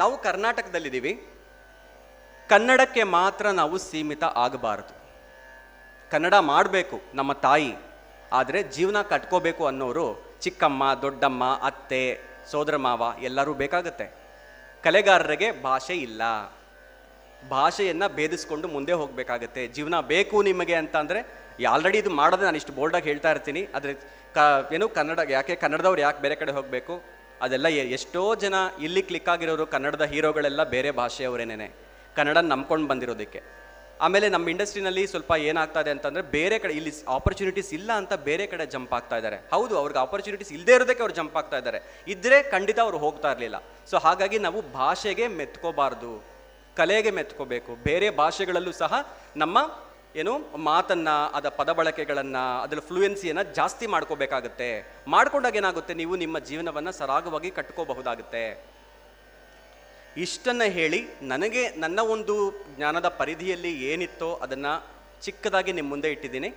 ನಾವು 0.00 0.14
ಕರ್ನಾಟಕದಲ್ಲಿದ್ದೀವಿ. 0.26 1.12
ಕನ್ನಡಕ್ಕೆ 2.50 3.02
ಮಾತ್ರ 3.16 3.46
ನಾವು 3.60 3.76
ಸೀಮಿತ 3.88 4.24
ಆಗಬಾರದು. 4.44 4.94
ಕನ್ನಡ 6.10 6.34
ಮಾಡಬೇಕು 6.52 6.96
ನಮ್ಮ 7.18 7.32
ತಾಯಿ, 7.46 7.72
ಆದರೆ 8.38 8.60
ಜೀವನ 8.76 8.98
ಕಟ್ಕೋಬೇಕು 9.12 9.62
ಅನ್ನೋರು 9.70 10.06
ಚಿಕ್ಕಮ್ಮ, 10.44 10.82
ದೊಡ್ಡಮ್ಮ, 11.04 11.44
ಅತ್ತೆ, 11.68 12.02
ಸೋದರ 12.52 12.76
ಮಾವ 12.86 13.02
ಎಲ್ಲರೂ 13.28 13.52
ಬೇಕಾಗತ್ತೆ. 13.62 14.06
ಕಲೆಗಾರರಿಗೆ 14.84 15.50
ಭಾಷೆ 15.66 15.96
ಇಲ್ಲ. 16.06 16.22
ಭಾಷೆಯನ್ನು 17.52 18.06
ಭೇದಿಸ್ಕೊಂಡು 18.16 18.66
ಮುಂದೆ 18.76 18.94
ಹೋಗಬೇಕಾಗತ್ತೆ. 19.00 19.62
ಜೀವನ 19.76 19.96
ಬೇಕು 20.14 20.36
ನಿಮಗೆ 20.48 20.76
ಅಂತ 20.82 20.96
ಅಂದರೆ 21.02 21.20
ಆಲ್ರೆಡಿ 21.74 21.98
ಇದು 22.02 22.10
ಮಾಡೋದೇ 22.18 22.44
ನಾನು 22.48 22.58
ಇಷ್ಟು 22.60 22.72
ಬೋಲ್ಡಾಗಿ 22.78 23.08
ಹೇಳ್ತಾ 23.10 23.30
ಇರ್ತೀನಿ. 23.34 23.62
ಆದರೆ 23.76 23.92
ಕ, 24.34 24.38
ಏನು 24.76 24.86
ಕನ್ನಡ, 24.98 25.20
ಯಾಕೆ 25.36 25.54
ಕನ್ನಡದವ್ರು 25.62 26.00
ಯಾಕೆ 26.06 26.20
ಬೇರೆ 26.24 26.36
ಕಡೆ 26.40 26.52
ಹೋಗಬೇಕು? 26.58 26.94
ಅದೆಲ್ಲ 27.44 27.68
ಎಷ್ಟೋ 27.96 28.22
ಜನ 28.42 28.54
ಇಲ್ಲಿ 28.86 29.02
ಕ್ಲಿಕ್ 29.08 29.30
ಆಗಿರೋರು 29.34 29.64
ಕನ್ನಡದ 29.74 30.04
ಹೀರೋಗಳೆಲ್ಲ 30.12 30.62
ಬೇರೆ 30.74 30.90
ಭಾಷೆಯವರೇನೇ 31.00 31.68
ಕನ್ನಡ 32.16 32.38
ನಂಬ್ಕೊಂಡು 32.52 32.86
ಬಂದಿರೋದಕ್ಕೆ. 32.92 33.40
ಆಮೇಲೆ 34.06 34.26
ನಮ್ಮ 34.34 34.46
ಇಂಡಸ್ಟ್ರಿನಲ್ಲಿ 34.52 35.02
ಸ್ವಲ್ಪ 35.12 35.32
ಏನಾಗ್ತಾ 35.48 35.80
ಇದೆ 35.84 35.90
ಅಂತಂದರೆ 35.94 36.22
ಬೇರೆ 36.36 36.56
ಕಡೆ, 36.62 36.72
ಇಲ್ಲಿ 36.80 36.92
ಆಪರ್ಚುನಿಟೀಸ್ 37.16 37.70
ಇಲ್ಲ 37.78 37.90
ಅಂತ 38.00 38.12
ಬೇರೆ 38.28 38.44
ಕಡೆ 38.52 38.64
ಜಂಪ್ 38.74 38.92
ಆಗ್ತಾ 38.98 39.16
ಇದ್ದಾರೆ. 39.16 39.38
ಹೌದು, 39.54 39.74
ಅವ್ರಿಗೆ 39.80 40.00
ಆಪರ್ಚುನಿಟೀಸ್ 40.04 40.52
ಇಲ್ಲದೇ 40.56 40.74
ಇರೋದಕ್ಕೆ 40.78 41.02
ಅವ್ರು 41.04 41.16
ಜಂಪ್ 41.18 41.36
ಆಗ್ತಾ 41.40 41.58
ಇದ್ದಾರೆ. 41.58 41.80
ಇದ್ದರೆ 42.14 42.38
ಖಂಡಿತ 42.54 42.78
ಅವ್ರು 42.86 42.98
ಹೋಗ್ತಾ 43.04 43.30
ಇರಲಿಲ್ಲ. 43.32 43.58
ಸೊ 43.90 43.98
ಹಾಗಾಗಿ 44.06 44.38
ನಾವು 44.46 44.60
ಭಾಷೆಗೆ 44.78 45.26
ಮೆತ್ಕೋಬಾರ್ದು, 45.40 46.12
ಕಲೆಗೆ 46.78 47.10
ಮೆತ್ಕೋಬೇಕು. 47.18 47.72
ಬೇರೆ 47.88 48.08
ಭಾಷೆಗಳಲ್ಲೂ 48.22 48.72
ಸಹ 48.82 48.92
ನಮ್ಮ 49.36 49.58
ಏನು? 50.16 50.56
ಮಾತನ್ನ, 50.56 51.08
ಅದ 51.34 51.48
ಪದ 51.48 51.72
ಬಳಕೆಗಳನ್ನು 51.72 52.62
ಅದರ 52.62 52.78
ಫ್ಲೂಯೆನ್ಸಿಯನ್ನು 52.78 53.54
ಜಾಸ್ತಿ 53.54 53.86
ಮಾಡ್ಕೋಬೇಕಾಗುತ್ತೆ. 53.86 55.02
ಮಾಡ್ಕೊಂಡಾಗ 55.08 55.56
ಏನಾಗುತ್ತೆ? 55.56 55.94
ನೀವು 55.94 56.16
ನಿಮ್ಮ 56.16 56.38
ಜೀವನವನ್ನು 56.38 56.92
ಸರಾಗವಾಗಿ 56.92 57.50
ಕಟ್ಕೋಬಹುದಾಗುತ್ತೆ. 57.50 58.70
ಇಷ್ಟನ್ನು 60.16 60.72
ಹೇಳಿ 60.72 61.04
ನನಗೆ 61.22 61.68
ನನ್ನ 61.68 61.98
ಒಂದು 61.98 62.64
ಜ್ಞಾನದ 62.76 63.08
ಪರಿಧಿಯಲ್ಲಿ 63.08 63.84
ಏನಿತ್ತೋ 63.84 64.34
ಅದನ್ನ 64.34 64.66
ಚಿಕ್ಕದಾಗಿ 65.24 65.72
ನಿಮ್ಮ 65.72 65.90
ಮುಂದೆ 65.90 66.10
ಇಟ್ಟಿದ್ದೀನಿ. 66.10 66.54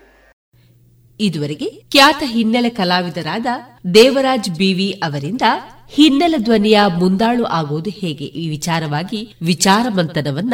ಇದುವರೆಗೆ 1.20 1.84
ಖ್ಯಾತ 1.92 2.24
ಹಿನ್ನೆಲೆ 2.26 2.70
ಕಲಾವಿದರಾದ 2.70 3.46
ದೇವರಾಜ್ 3.94 4.50
ಬಿವಿ 4.50 4.92
ಅವರಿಂದ 4.92 5.42
ಹಿನ್ನೆಲೆ 5.88 6.38
ಧ್ವನಿಯ 6.38 6.80
ಮುಂದಾಳು 7.00 7.44
ಆಗುವುದು 7.44 7.90
ಹೇಗೆ? 7.90 8.26
ಈ 8.26 8.50
ವಿಚಾರವಾಗಿ 8.50 9.36
ವಿಚಾರ 9.42 9.88
ಮಂಥನವನ್ನ 9.90 10.54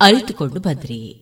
ಅರಿತುಕೊಂಡು 0.00 0.60
ಬಂದ್ರಿ. 0.60 1.21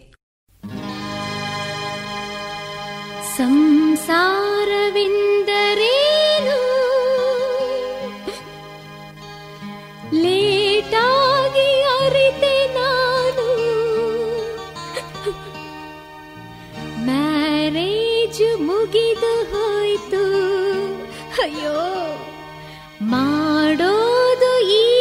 ಸಂಸಾರವಿಂದರೇನು 5.28 6.58
ಲೇಟಾಗಿ 10.22 11.68
ಅರಿತೆ 11.94 12.54
ನಾನು 12.76 13.46
ಮ್ಯಾರೇಜ್ 17.06 18.44
ಮುಗಿದು 18.60 19.32
ಹೋಯ್ತು 19.52 20.22
ಅಯ್ಯೋ 21.44 21.78
ಮಾಡೋದು 23.12 24.52
ಈಗ 24.80 24.99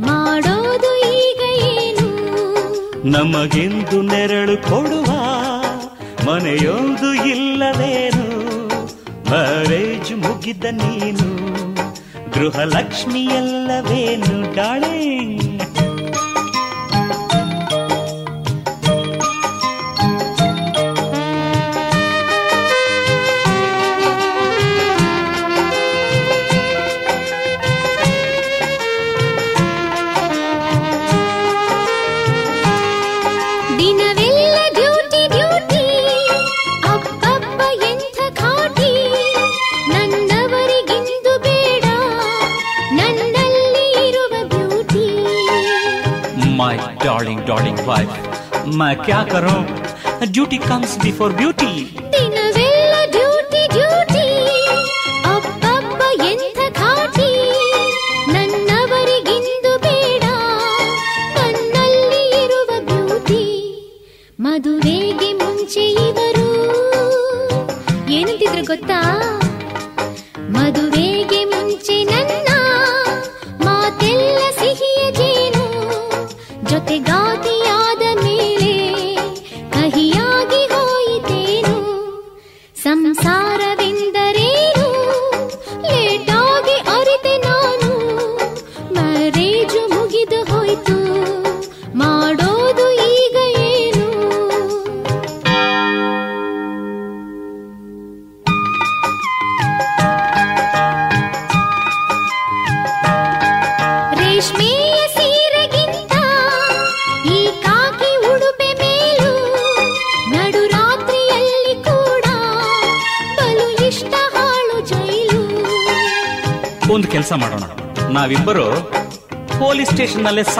ಮಾಡೋದು 0.00 1.18
ಈಗ 1.18 1.40
ಏನು? 1.74 2.08
ನಮಗೆಂದು 3.10 4.02
ನೆರಳು 4.02 4.68
ಕೊಡುವ 4.68 5.10
ಮನೆಯೊಂದು 6.26 7.28
ಇಲ್ಲವೇನು? 7.28 8.26
ಮ್ಯಾರೇಜ್ 9.30 10.16
ಮುಗಿದ 10.16 10.64
ನೀನು 10.72 11.28
ಗೃಹಲಕ್ಷ್ಮಿಯಲ್ಲವೇನು 12.34 14.54
ಡಾಳಿಂಗ್ 14.54 15.55
darling, 47.05 47.39
darling 47.41 47.79
wife, 47.85 48.15
मैं 48.77 48.95
क्या 48.99 49.23
करूं? 49.25 49.59
Duty 50.31 50.59
comes 50.61 50.97
before 50.99 51.31
beauty. 51.33 51.73
ದಿನವೆಲ್ಲ 52.13 52.93
ಡ್ಯೂಟಿ 53.13 53.61
ಡ್ಯೂಟಿ 53.73 54.25
ಅಪ್ಪಪ್ಪ 55.31 55.99
ಎಂಥ 56.27 56.59
ಖಾಟಿ 56.79 57.29
ನನ್ನವರಿಗಿಂದು 58.35 59.73
ಬೇಡ 59.85 60.23
ನನ್ನಲ್ಲಿ 61.37 62.21
ಇರುವ 62.41 62.69
ಬ್ಯೂಟಿ 62.89 63.43
ಮದುವೆಗೆ 64.39 65.29
ಮುಂಚೆ 65.41 65.85
ಇವರು 66.07 66.47
ಏನಂತಿದ್ರು 68.17 68.63
ಗೊತ್ತಾ 68.71 69.01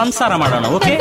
i'm 0.06 0.12
saramarana 0.12 0.68
okay 0.76 0.95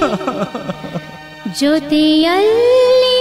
ಜೊತೆಯಲ್ಲಿ 1.60 3.15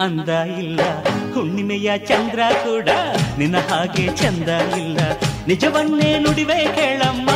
ಅಂದ 0.00 0.28
ಇಲ್ಲ. 0.58 0.80
ಹುಣ್ಣಿಮೆಯ 1.34 1.98
ಚಂದ್ರ 1.98 2.40
ಕೂಡ 2.64 2.88
ನಿನ್ನ 3.38 3.56
ಹಾಗೆ 3.58 4.16
ಚಂದ 4.16 4.48
ಇಲ್ಲ. 4.76 4.98
ನಿಜವನ್ನೇ 5.46 6.18
ನುಡಿವೆ 6.18 6.64
ಕೇಳಮ್ಮ. 6.74 7.30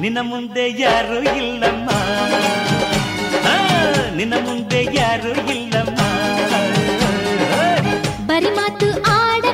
ನಿನ್ನ 0.00 0.18
ಮುಂದೆ 0.22 0.82
ಯಾರು 0.82 1.36
ಇಲ್ಲಮ್ಮ. 1.36 1.90
ನಿನ್ನ 4.16 4.34
ಮುಂದೆ 4.34 4.84
ಯಾರು 4.92 5.54
ಇಲ್ಲಮ್ಮ. 5.54 5.98
ಬರಿ 8.26 8.50
ಮಾತು 8.50 8.86
ಆಡ 9.02 9.44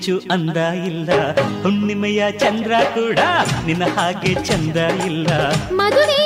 ಹೆಚ್ಚು 0.00 0.32
ಅಂದ 0.32 0.56
ಇಲ್ಲ. 0.86 1.10
ಹುಣ್ಣಿಮೆಯ 1.62 2.30
ಚಂದ್ರ 2.32 2.72
ಕೂಡ 2.94 3.18
ನಿನ್ನ 3.66 3.84
ಹಾಗೆ 3.84 4.34
ಚಂದ 4.34 4.76
ಇಲ್ಲ. 5.06 5.28
ಮದುವೆ 5.72 6.19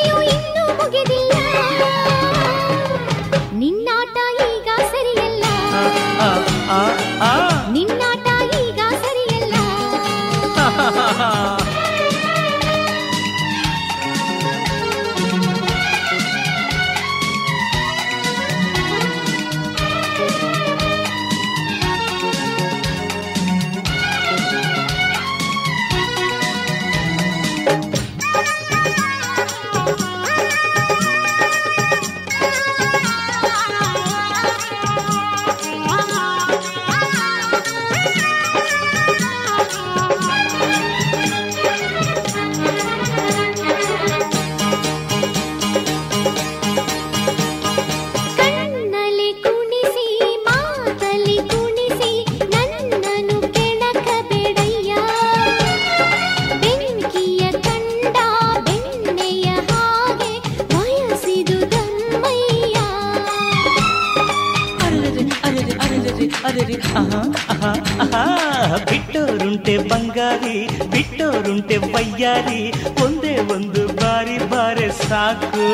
ಬಿಟ್ಟೋರುಂಟೆ 68.90 69.76
ಬಂಗಾರಿ 69.90 70.56
ಬಿಟ್ಟೋರುಂಟೆ 70.86 71.78
ಬಯ್ಯಾರಿ 71.94 72.62
ಒಂದೇ 73.04 73.34
ಒಂದು 73.56 73.82
ಬಾರಿ 73.94 74.38
ಬಾರೆ 74.46 74.88
ಸಾಕು 75.02 75.68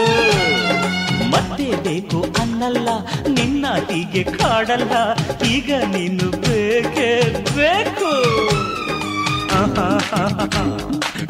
ಮತ್ತೆ 1.31 1.69
ಬೇಕು 1.85 2.21
ಅನ್ನಲ್ಲ 2.41 2.89
ನಿನ್ನ 3.29 3.67
ಹೀಗೆ 3.91 4.25
ಕಾಡಲ್ಲ 4.39 4.95
ಈಗ 5.49 5.71
ನೀನು 5.87 6.29
ಬೇಕೇ 6.41 7.11
ಬೇಕು 7.55 8.11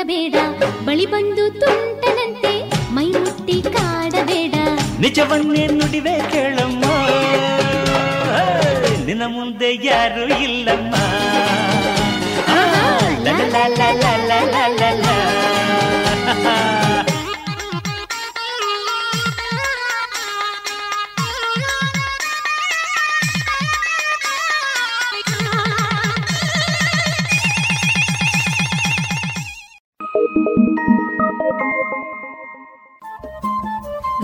ನುಂಗಬೇಡ 0.09 0.35
ಬಳಿ 0.85 1.05
ಬಂದು 1.05 1.45
ತುಂಟನಂತೆ 1.61 2.51
ಮೈ 2.95 3.07
ಮುಟ್ಟಿ 3.15 3.55
ಕಾಡಬೇಡ 3.67 4.55
ನಿಜವನ್ನೇ 4.99 5.63
ನುಡಿವೆ 5.77 6.13
ಕೇಳಮ್ಮ 6.31 6.83
ನಿನ್ನ 9.07 9.25
ಮುಂದೆ 9.27 9.71
ಯಾರು 9.87 10.25
ಇಲ್ಲಮ್ಮ 10.45 10.95
ಲ 13.23 15.06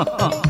ha 0.00 0.06
ha 0.44 0.49